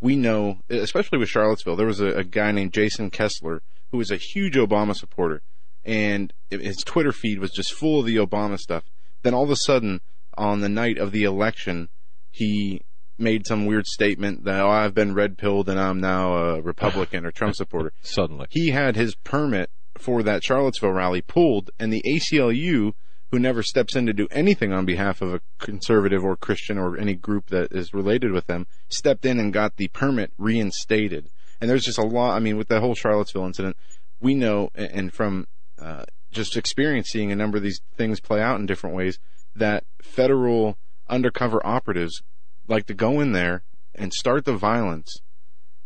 [0.00, 4.10] we know, especially with Charlottesville, there was a, a guy named Jason Kessler who was
[4.10, 5.42] a huge Obama supporter,
[5.84, 8.84] and his Twitter feed was just full of the Obama stuff.
[9.22, 10.00] Then all of a sudden,
[10.38, 11.88] on the night of the election,
[12.30, 12.82] he
[13.22, 17.24] made some weird statement that oh, I've been red pilled and I'm now a Republican
[17.24, 17.92] or Trump supporter.
[18.02, 22.92] Suddenly, he had his permit for that Charlottesville rally pulled, and the ACLU,
[23.30, 26.98] who never steps in to do anything on behalf of a conservative or Christian or
[26.98, 31.28] any group that is related with them, stepped in and got the permit reinstated.
[31.60, 32.34] And there's just a lot.
[32.34, 33.76] I mean, with the whole Charlottesville incident,
[34.20, 35.46] we know, and from
[35.80, 39.18] uh, just experiencing a number of these things play out in different ways,
[39.54, 40.76] that federal
[41.08, 42.22] undercover operatives
[42.68, 43.62] like to go in there
[43.94, 45.20] and start the violence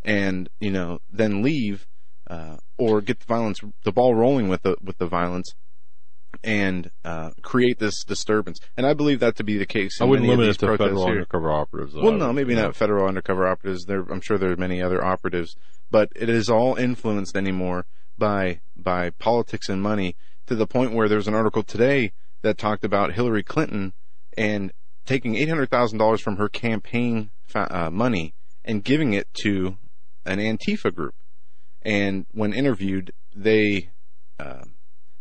[0.05, 1.87] and you know then leave
[2.29, 5.55] uh, or get the violence the ball rolling with the with the violence
[6.45, 10.01] and uh, create this disturbance and I believe that to be the case.
[10.01, 11.15] I wouldn't limit it to federal here.
[11.15, 11.95] undercover operatives.
[11.95, 12.03] though.
[12.03, 12.63] Well, no, maybe yeah.
[12.63, 13.85] not federal undercover operatives.
[13.87, 15.57] There, I'm sure there are many other operatives,
[15.91, 17.87] but it is all influenced anymore
[18.19, 22.85] by by politics and money to the point where there's an article today that talked
[22.85, 23.93] about Hillary Clinton
[24.37, 24.73] and
[25.07, 29.77] taking eight hundred thousand dollars from her campaign uh, money and giving it to
[30.25, 31.15] an Antifa group.
[31.83, 33.91] And when interviewed, they
[34.39, 34.65] uh,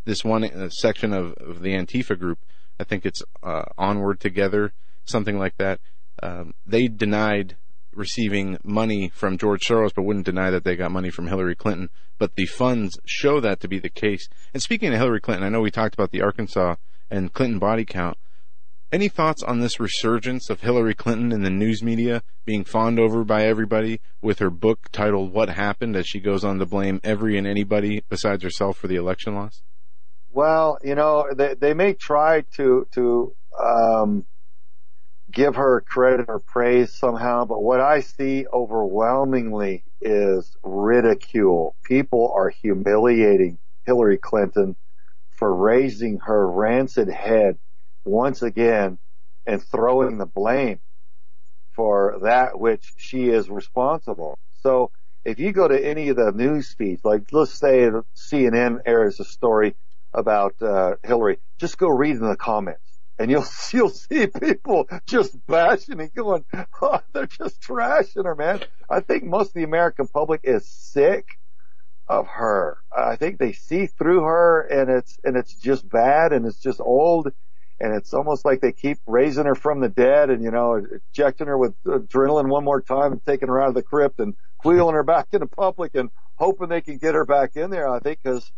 [0.05, 2.39] this one uh, section of, of the Antifa group,
[2.79, 4.73] I think it's uh, Onward Together,
[5.05, 5.79] something like that.
[6.21, 7.57] Um, they denied
[7.93, 11.89] receiving money from George Soros, but wouldn't deny that they got money from Hillary Clinton.
[12.17, 14.27] But the funds show that to be the case.
[14.53, 16.75] And speaking of Hillary Clinton, I know we talked about the Arkansas
[17.09, 18.17] and Clinton body count.
[18.91, 23.23] Any thoughts on this resurgence of Hillary Clinton in the news media being fawned over
[23.23, 27.37] by everybody with her book titled What Happened as she goes on to blame every
[27.37, 29.63] and anybody besides herself for the election loss?
[30.31, 34.25] Well, you know, they they may try to to um,
[35.31, 41.75] give her credit or praise somehow, but what I see overwhelmingly is ridicule.
[41.83, 44.75] People are humiliating Hillary Clinton
[45.31, 47.57] for raising her rancid head
[48.05, 48.97] once again
[49.45, 50.79] and throwing the blame
[51.75, 54.37] for that which she is responsible.
[54.61, 54.91] So
[55.25, 59.25] if you go to any of the news feeds, like let's say CNN airs a
[59.25, 59.75] story
[60.13, 65.35] about uh, Hillary, just go read in the comments, and you'll you'll see people just
[65.47, 66.45] bashing and going,
[66.81, 68.63] oh, they're just trashing her, man.
[68.89, 71.27] I think most of the American public is sick
[72.07, 72.77] of her.
[72.95, 76.79] I think they see through her, and it's and it's just bad, and it's just
[76.79, 77.31] old,
[77.79, 80.81] and it's almost like they keep raising her from the dead, and you know,
[81.13, 84.35] injecting her with adrenaline one more time, and taking her out of the crypt, and
[84.63, 87.87] wheeling her back into public, and hoping they can get her back in there.
[87.87, 88.51] I think because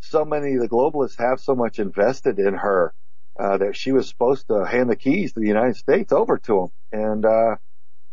[0.00, 2.94] so many of the globalists have so much invested in her
[3.38, 6.70] uh, that she was supposed to hand the keys to the United States over to
[6.92, 7.56] them, and uh,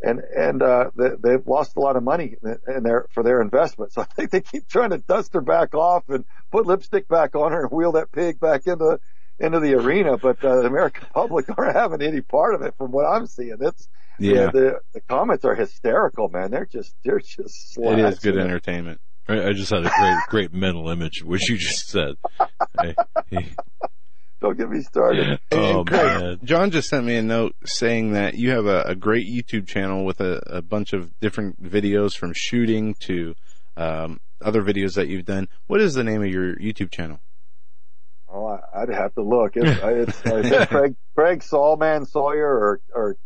[0.02, 3.92] and and uh, they, they've lost a lot of money in their for their investment.
[3.94, 7.36] So I think they keep trying to dust her back off and put lipstick back
[7.36, 9.00] on her and wheel that pig back into
[9.40, 10.18] into the arena.
[10.18, 13.58] But uh, the American public aren't having any part of it, from what I'm seeing.
[13.60, 13.88] It's
[14.20, 14.48] Yeah.
[14.48, 16.52] the, the the comments are hysterical, man.
[16.52, 19.02] They're just they're just It is good slashing entertainment.
[19.28, 22.16] I I just had a great, great mental image, which you just said.
[24.42, 25.40] Don't get me started.
[25.50, 29.26] And Craig, John just sent me a note saying that you have a, a great
[29.28, 33.34] YouTube channel with a, a, bunch of different videos from shooting to
[33.76, 35.48] um, other videos that you've done.
[35.68, 37.20] What is the name of your YouTube channel?
[38.36, 39.54] Oh, I'd have to look.
[39.56, 43.18] It's, it's, it's Craig Craig Saw Man Sawyer or or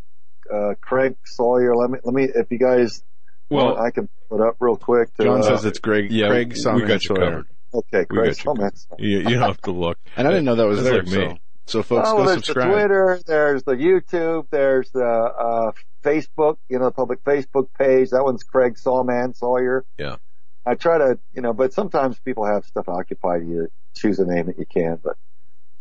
[0.53, 1.75] uh, Craig Sawyer.
[1.75, 3.03] Let me let me if you guys
[3.49, 5.13] well, I can put it up real quick.
[5.15, 6.11] To, John uh, says it's Greg.
[6.11, 7.19] Yeah, Craig we, we got you Sawyer.
[7.19, 7.47] covered.
[7.73, 8.71] Okay, Craig got you Saw Man.
[8.99, 9.97] You, you don't have to look.
[10.15, 11.01] And I didn't know that was there.
[11.01, 11.41] That's like me.
[11.65, 12.67] So, so folks, oh, go there's subscribe.
[12.67, 15.71] the Twitter, there's the YouTube, there's the uh,
[16.03, 18.09] Facebook, you know, the public Facebook page.
[18.11, 19.85] That one's Craig Saw Man Sawyer.
[19.97, 20.17] Yeah.
[20.65, 23.47] I try to, you know, but sometimes people have stuff occupied.
[23.47, 25.17] You choose a name that you can, but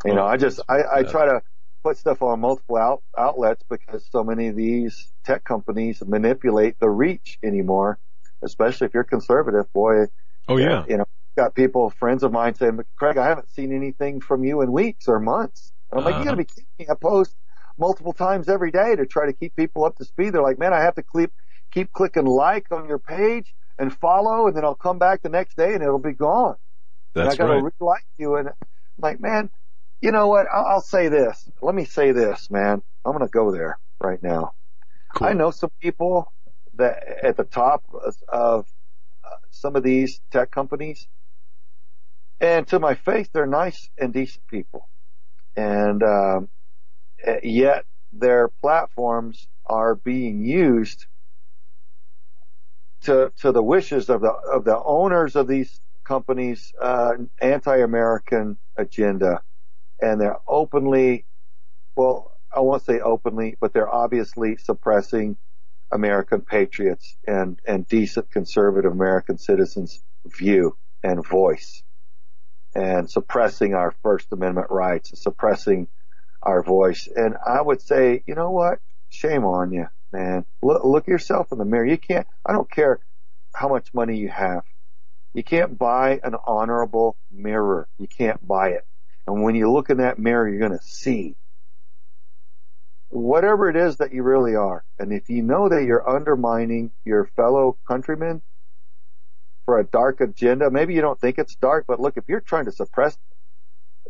[0.04, 1.42] you know, I oh, just, I, I try to
[1.82, 6.88] put stuff on multiple out, outlets because so many of these tech companies manipulate the
[6.88, 7.98] reach anymore,
[8.42, 10.06] especially if you're conservative, boy.
[10.48, 10.84] Oh yeah.
[10.88, 11.04] You know,
[11.36, 15.08] got people, friends of mine saying, Craig, I haven't seen anything from you in weeks
[15.08, 15.72] or months.
[15.90, 16.24] And I'm like, you uh-huh.
[16.24, 16.86] gotta be kidding me.
[16.90, 17.34] I post
[17.78, 20.34] multiple times every day to try to keep people up to speed.
[20.34, 21.32] They're like, man, I have to keep,
[21.72, 25.56] keep clicking like on your page and follow and then I'll come back the next
[25.56, 26.56] day and it'll be gone.
[27.14, 27.72] That's and I gotta right.
[27.80, 28.54] re-like you and I'm
[28.98, 29.50] like, man,
[30.00, 30.46] you know what?
[30.52, 31.48] I'll, I'll say this.
[31.62, 32.82] Let me say this, man.
[33.04, 34.52] I'm gonna go there right now.
[35.14, 35.28] Cool.
[35.28, 36.32] I know some people
[36.74, 37.84] that at the top
[38.28, 38.66] of
[39.24, 41.08] uh, some of these tech companies
[42.40, 44.88] and to my face, they're nice and decent people.
[45.56, 46.48] And, um,
[47.42, 51.06] yet their platforms are being used
[53.02, 59.42] to, to the wishes of the, of the owners of these companies, uh, anti-American agenda.
[60.00, 61.26] And they're openly,
[61.96, 65.36] well, I won't say openly, but they're obviously suppressing
[65.90, 71.82] American patriots and, and decent conservative American citizens view and voice
[72.74, 75.88] and suppressing our First Amendment rights, suppressing
[76.42, 77.08] our voice.
[77.14, 78.78] And I would say, you know what?
[79.08, 80.44] Shame on you, man.
[80.62, 81.86] Look, look yourself in the mirror.
[81.86, 83.00] You can't, I don't care
[83.54, 84.62] how much money you have.
[85.34, 87.88] You can't buy an honorable mirror.
[87.98, 88.86] You can't buy it.
[89.26, 91.36] And when you look in that mirror, you're going to see
[93.10, 94.84] whatever it is that you really are.
[94.98, 98.42] And if you know that you're undermining your fellow countrymen,
[99.68, 100.70] for a dark agenda.
[100.70, 103.18] Maybe you don't think it's dark, but look, if you're trying to suppress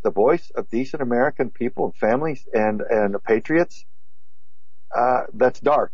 [0.01, 3.83] the voice of decent American people and families and, and patriots,
[4.95, 5.93] uh, that's dark.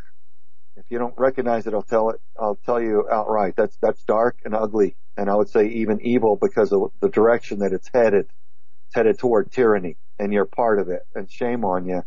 [0.78, 3.56] If you don't recognize it, I'll tell it, I'll tell you outright.
[3.56, 4.98] That's, that's dark and ugly.
[5.18, 8.26] And I would say even evil because of the direction that it's headed.
[8.88, 12.04] It's headed toward tyranny and you're part of it and shame on you.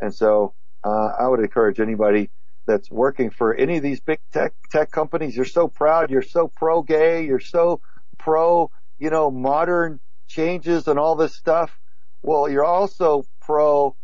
[0.00, 2.30] And so, uh, I would encourage anybody
[2.66, 5.36] that's working for any of these big tech tech companies.
[5.36, 6.10] You're so proud.
[6.10, 7.24] You're so pro gay.
[7.24, 7.80] You're so
[8.18, 11.78] pro, you know, modern changes and all this stuff.
[12.22, 13.96] Well, you're also pro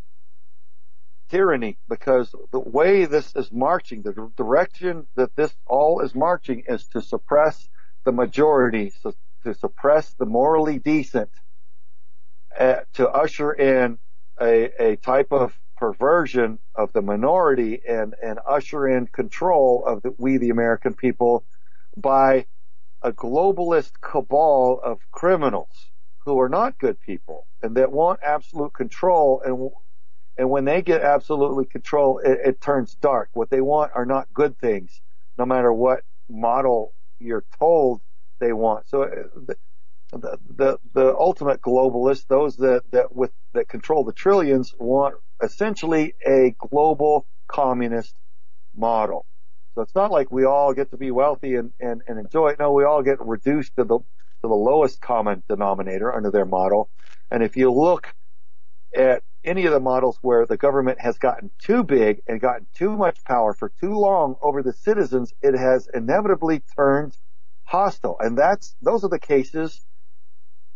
[1.28, 6.86] tyranny because the way this is marching, the direction that this all is marching is
[6.88, 7.68] to suppress
[8.04, 11.30] the majority, so to suppress the morally decent,
[12.58, 13.98] uh, to usher in
[14.40, 20.14] a, a type of perversion of the minority and, and usher in control of the,
[20.18, 21.44] we, the American people,
[21.96, 22.46] by
[23.02, 25.90] a globalist cabal of criminals
[26.24, 29.40] who are not good people and that want absolute control.
[29.44, 29.70] And,
[30.38, 33.30] and when they get absolutely control, it, it turns dark.
[33.34, 35.02] What they want are not good things,
[35.36, 38.00] no matter what model you're told
[38.40, 38.86] they want.
[38.88, 39.56] So uh, the,
[40.12, 46.14] the, the, the ultimate globalists, those that, that with, that control the trillions want essentially
[46.26, 48.14] a global communist
[48.76, 49.26] model.
[49.74, 52.58] So it's not like we all get to be wealthy and, and, and enjoy it.
[52.60, 54.04] No, we all get reduced to the, to
[54.42, 56.90] the lowest common denominator under their model.
[57.30, 58.14] And if you look
[58.96, 62.96] at any of the models where the government has gotten too big and gotten too
[62.96, 67.16] much power for too long over the citizens, it has inevitably turned
[67.64, 68.16] hostile.
[68.20, 69.84] And that's, those are the cases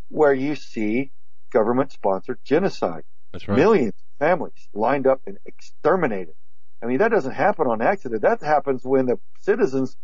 [0.09, 1.13] where you see
[1.53, 3.05] government sponsored genocide.
[3.33, 3.57] That's right.
[3.57, 6.35] Millions of families lined up and exterminated.
[6.83, 8.23] I mean, that doesn't happen on accident.
[8.23, 9.97] That happens when the citizens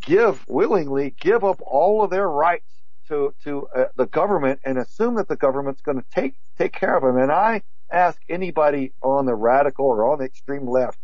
[0.00, 2.70] give willingly give up all of their rights
[3.08, 6.96] to to uh, the government and assume that the government's going to take take care
[6.96, 7.16] of them.
[7.16, 7.62] And I
[7.94, 10.98] ask anybody on the radical or on the extreme left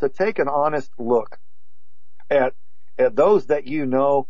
[0.00, 1.38] to take an honest look
[2.28, 2.54] at
[2.98, 4.28] at those that you know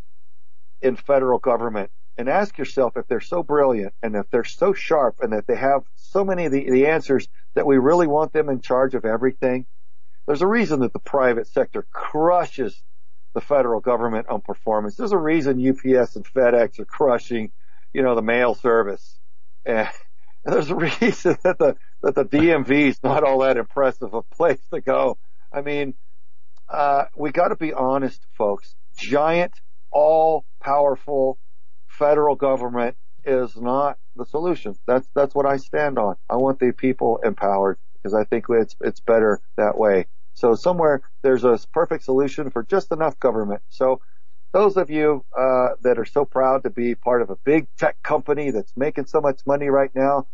[0.81, 5.17] in federal government and ask yourself if they're so brilliant and if they're so sharp
[5.21, 8.49] and that they have so many of the, the answers that we really want them
[8.49, 9.67] in charge of everything.
[10.27, 12.81] There's a reason that the private sector crushes
[13.35, 14.97] the federal government on performance.
[14.97, 17.51] There's a reason UPS and FedEx are crushing,
[17.93, 19.19] you know, the mail service.
[19.65, 19.89] And,
[20.45, 24.61] there's a reason that the that the DMV is not all that impressive a place
[24.75, 25.19] to go.
[25.53, 25.95] I mean,
[26.69, 28.75] uh, we got to be honest, folks.
[28.99, 29.55] Giant,
[29.93, 31.39] all powerful
[31.89, 34.77] federal government is not the solution.
[34.87, 36.17] That's that's what I stand on.
[36.31, 40.07] I want the people empowered because I think it's it's better that way.
[40.35, 43.63] So somewhere there's a perfect solution for just enough government.
[43.69, 44.01] So
[44.53, 48.03] those of you uh, that are so proud to be part of a big tech
[48.03, 50.27] company that's making so much money right now,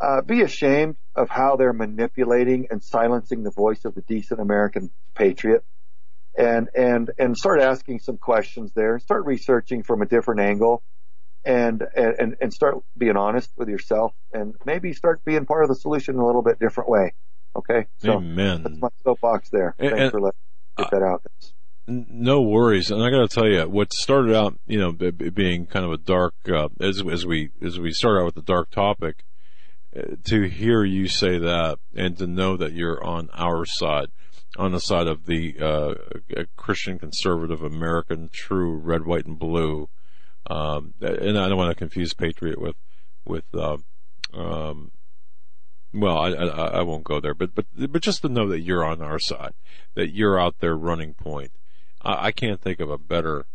[0.00, 4.90] uh, be ashamed of how they're manipulating and silencing the voice of the decent American
[5.14, 5.64] patriot,
[6.36, 8.94] and and and start asking some questions there.
[8.94, 10.82] And start researching from a different angle,
[11.44, 15.76] and and and start being honest with yourself, and maybe start being part of the
[15.76, 17.14] solution in a little bit different way.
[17.54, 18.62] Okay, so Amen.
[18.64, 19.76] that's my soapbox there.
[19.78, 20.38] Thanks and- for letting
[20.78, 21.22] me get that out.
[21.86, 25.66] No worries, and I got to tell you, what started out, you know, b- being
[25.66, 28.70] kind of a dark, uh, as as we as we start out with the dark
[28.70, 29.24] topic,
[29.96, 34.10] uh, to hear you say that and to know that you're on our side,
[34.56, 39.88] on the side of the uh, Christian conservative American, true red, white, and blue,
[40.48, 42.76] um, and I don't want to confuse patriot with
[43.26, 43.44] with.
[43.52, 43.78] Uh,
[44.32, 44.92] um,
[45.92, 48.84] well, I, I I won't go there, but but but just to know that you're
[48.84, 49.54] on our side,
[49.96, 51.50] that you're out there running point.
[52.02, 53.46] I, I can't think of a better,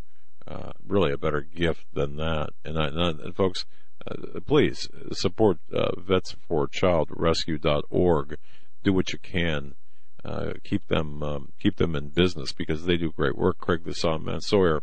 [0.47, 2.49] uh, really a better gift than that.
[2.65, 3.65] And, I, and, folks,
[4.09, 8.37] uh, please support uh, vetsforchildrescue.org.
[8.83, 9.75] Do what you can.
[10.25, 13.59] Uh, keep them um, keep them in business because they do great work.
[13.59, 14.81] Craig the Saw Man Sawyer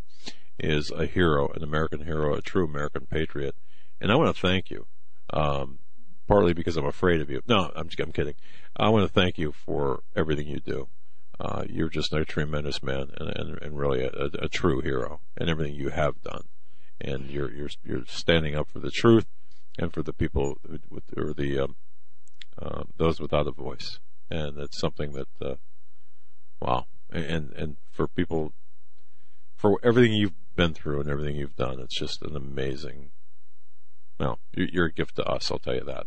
[0.58, 3.54] is a hero, an American hero, a true American patriot,
[4.00, 4.86] and I want to thank you.
[5.30, 5.80] Um,
[6.26, 7.40] partly because I'm afraid of you.
[7.46, 8.34] No, I'm just, I'm kidding.
[8.76, 10.88] I want to thank you for everything you do.
[11.40, 15.20] Uh, you're just a tremendous man and, and, and really a, a, a true hero
[15.36, 16.44] and everything you have done.
[17.00, 19.26] And you're, you're, you're standing up for the truth
[19.78, 21.76] and for the people with, or the, um,
[22.60, 23.98] uh, those without a voice.
[24.30, 25.56] And it's something that, uh,
[26.60, 26.86] wow.
[27.10, 28.52] And, and for people,
[29.56, 33.10] for everything you've been through and everything you've done, it's just an amazing,
[34.18, 36.06] well, you're a gift to us, I'll tell you that.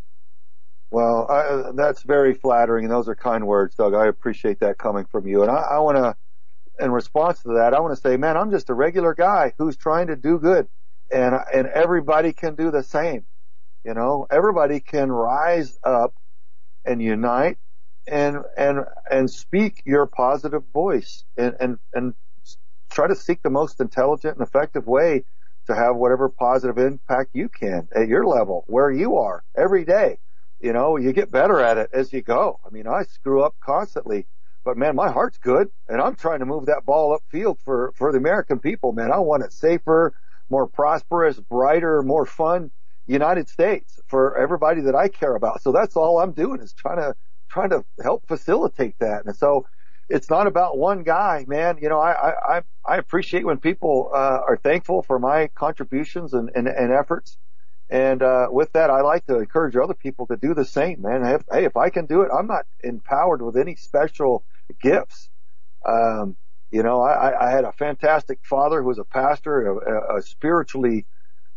[0.91, 3.93] Well, I, that's very flattering, and those are kind words, Doug.
[3.93, 5.41] I appreciate that coming from you.
[5.41, 6.15] And I, I want to,
[6.83, 9.77] in response to that, I want to say, man, I'm just a regular guy who's
[9.77, 10.67] trying to do good,
[11.11, 13.25] and and everybody can do the same.
[13.85, 16.13] You know, everybody can rise up
[16.85, 17.57] and unite
[18.07, 22.13] and and and speak your positive voice and and and
[22.91, 25.25] try to seek the most intelligent and effective way
[25.67, 30.17] to have whatever positive impact you can at your level where you are every day
[30.59, 32.59] you know, you get better at it as you go.
[32.65, 34.27] I mean, I screw up constantly,
[34.65, 38.11] but man, my heart's good and I'm trying to move that ball upfield for, for
[38.11, 39.11] the American people, man.
[39.11, 40.13] I want it safer,
[40.49, 42.71] more prosperous, brighter, more fun
[43.05, 45.61] United States for everybody that I care about.
[45.61, 47.15] So that's all I'm doing is trying to,
[47.49, 49.25] trying to help facilitate that.
[49.25, 49.65] And so
[50.09, 51.77] it's not about one guy, man.
[51.81, 56.49] You know, I, I, I appreciate when people, uh, are thankful for my contributions and,
[56.55, 57.37] and, and efforts.
[57.89, 61.25] And uh, with that, I like to encourage other people to do the same, man.
[61.25, 64.43] If, hey, if I can do it, I'm not empowered with any special
[64.81, 65.29] gifts.
[65.87, 66.37] Um,
[66.71, 71.05] you know, I, I had a fantastic father who was a pastor, a, a spiritually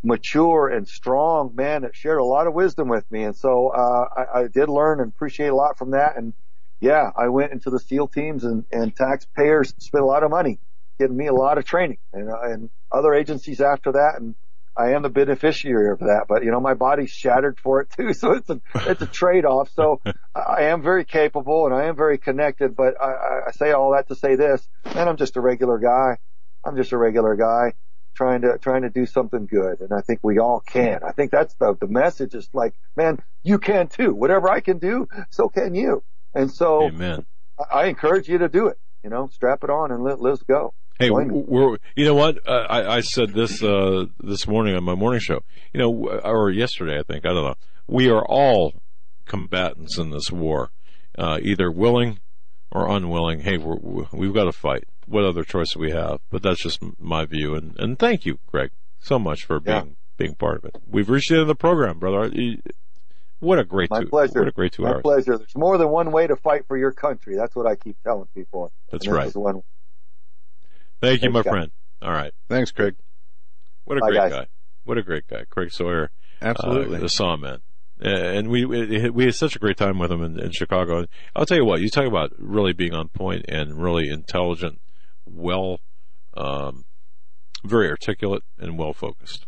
[0.05, 3.25] mature and strong man that shared a lot of wisdom with me.
[3.25, 6.17] And so uh, I, I did learn and appreciate a lot from that.
[6.17, 6.35] And
[6.81, 10.61] yeah, I went into the SEAL teams and, and taxpayers spent a lot of money
[10.99, 14.15] giving me a lot of training and, uh, and other agencies after that.
[14.21, 14.37] And
[14.81, 18.15] I am the beneficiary of that, but you know, my body's shattered for it too.
[18.15, 19.71] So it's a, it's a trade off.
[19.75, 20.01] So
[20.35, 24.09] I am very capable and I am very connected, but I, I say all that
[24.09, 26.19] to say this, man, I'm just a regular guy.
[26.65, 27.75] I'm just a regular guy
[28.15, 29.81] trying to, trying to do something good.
[29.81, 31.01] And I think we all can.
[31.07, 34.15] I think that's the, the message is like, man, you can too.
[34.15, 36.03] Whatever I can do, so can you.
[36.35, 37.27] And so Amen.
[37.59, 40.43] I, I encourage you to do it, you know, strap it on and let, let's
[40.43, 40.75] go.
[41.01, 42.47] Hey, we're, you know what?
[42.47, 45.41] Uh, I, I said this, uh, this morning on my morning show,
[45.73, 47.55] you know, or yesterday, I think, I don't know.
[47.87, 48.75] We are all
[49.25, 50.71] combatants in this war,
[51.19, 52.21] uh, either willing
[52.71, 53.41] or unwilling.
[53.41, 54.85] Hey, we're, we've got to fight.
[55.07, 56.21] What other choice do we have?
[56.31, 57.55] But that's just my view.
[57.55, 58.71] And, and thank you, Greg,
[59.01, 59.93] so much for being, Yeah.
[60.19, 60.77] being part of it.
[60.87, 62.31] We've reached the end of the program, brother.
[63.39, 64.41] What a great My two, pleasure.
[64.41, 65.03] what a great two My hours.
[65.03, 65.39] pleasure.
[65.39, 67.37] There's more than one way to fight for your country.
[67.37, 68.71] That's what I keep telling people.
[68.93, 69.29] That's right.
[69.29, 69.63] is one.
[71.01, 71.51] Thank you, Thanks, my guys.
[71.51, 71.71] friend.
[72.03, 72.33] All right.
[72.49, 72.95] Thanks, Craig.
[73.85, 74.33] What a Bye, great guys.
[74.33, 74.47] guy.
[74.85, 75.45] What a great guy.
[75.49, 76.11] Craig Sawyer.
[76.43, 76.99] Absolutely.
[76.99, 77.59] Uh, the Saw Man.
[78.03, 81.05] And we, we had such a great time with him in, in Chicago.
[81.37, 84.81] I'll tell you what, you talk about really being on point and really intelligent,
[85.27, 85.81] well,
[86.35, 86.87] um,
[87.63, 89.45] very articulate and well focused.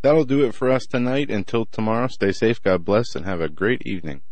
[0.00, 1.30] That'll do it for us tonight.
[1.30, 4.22] Until tomorrow, stay safe, God bless, and have a great evening.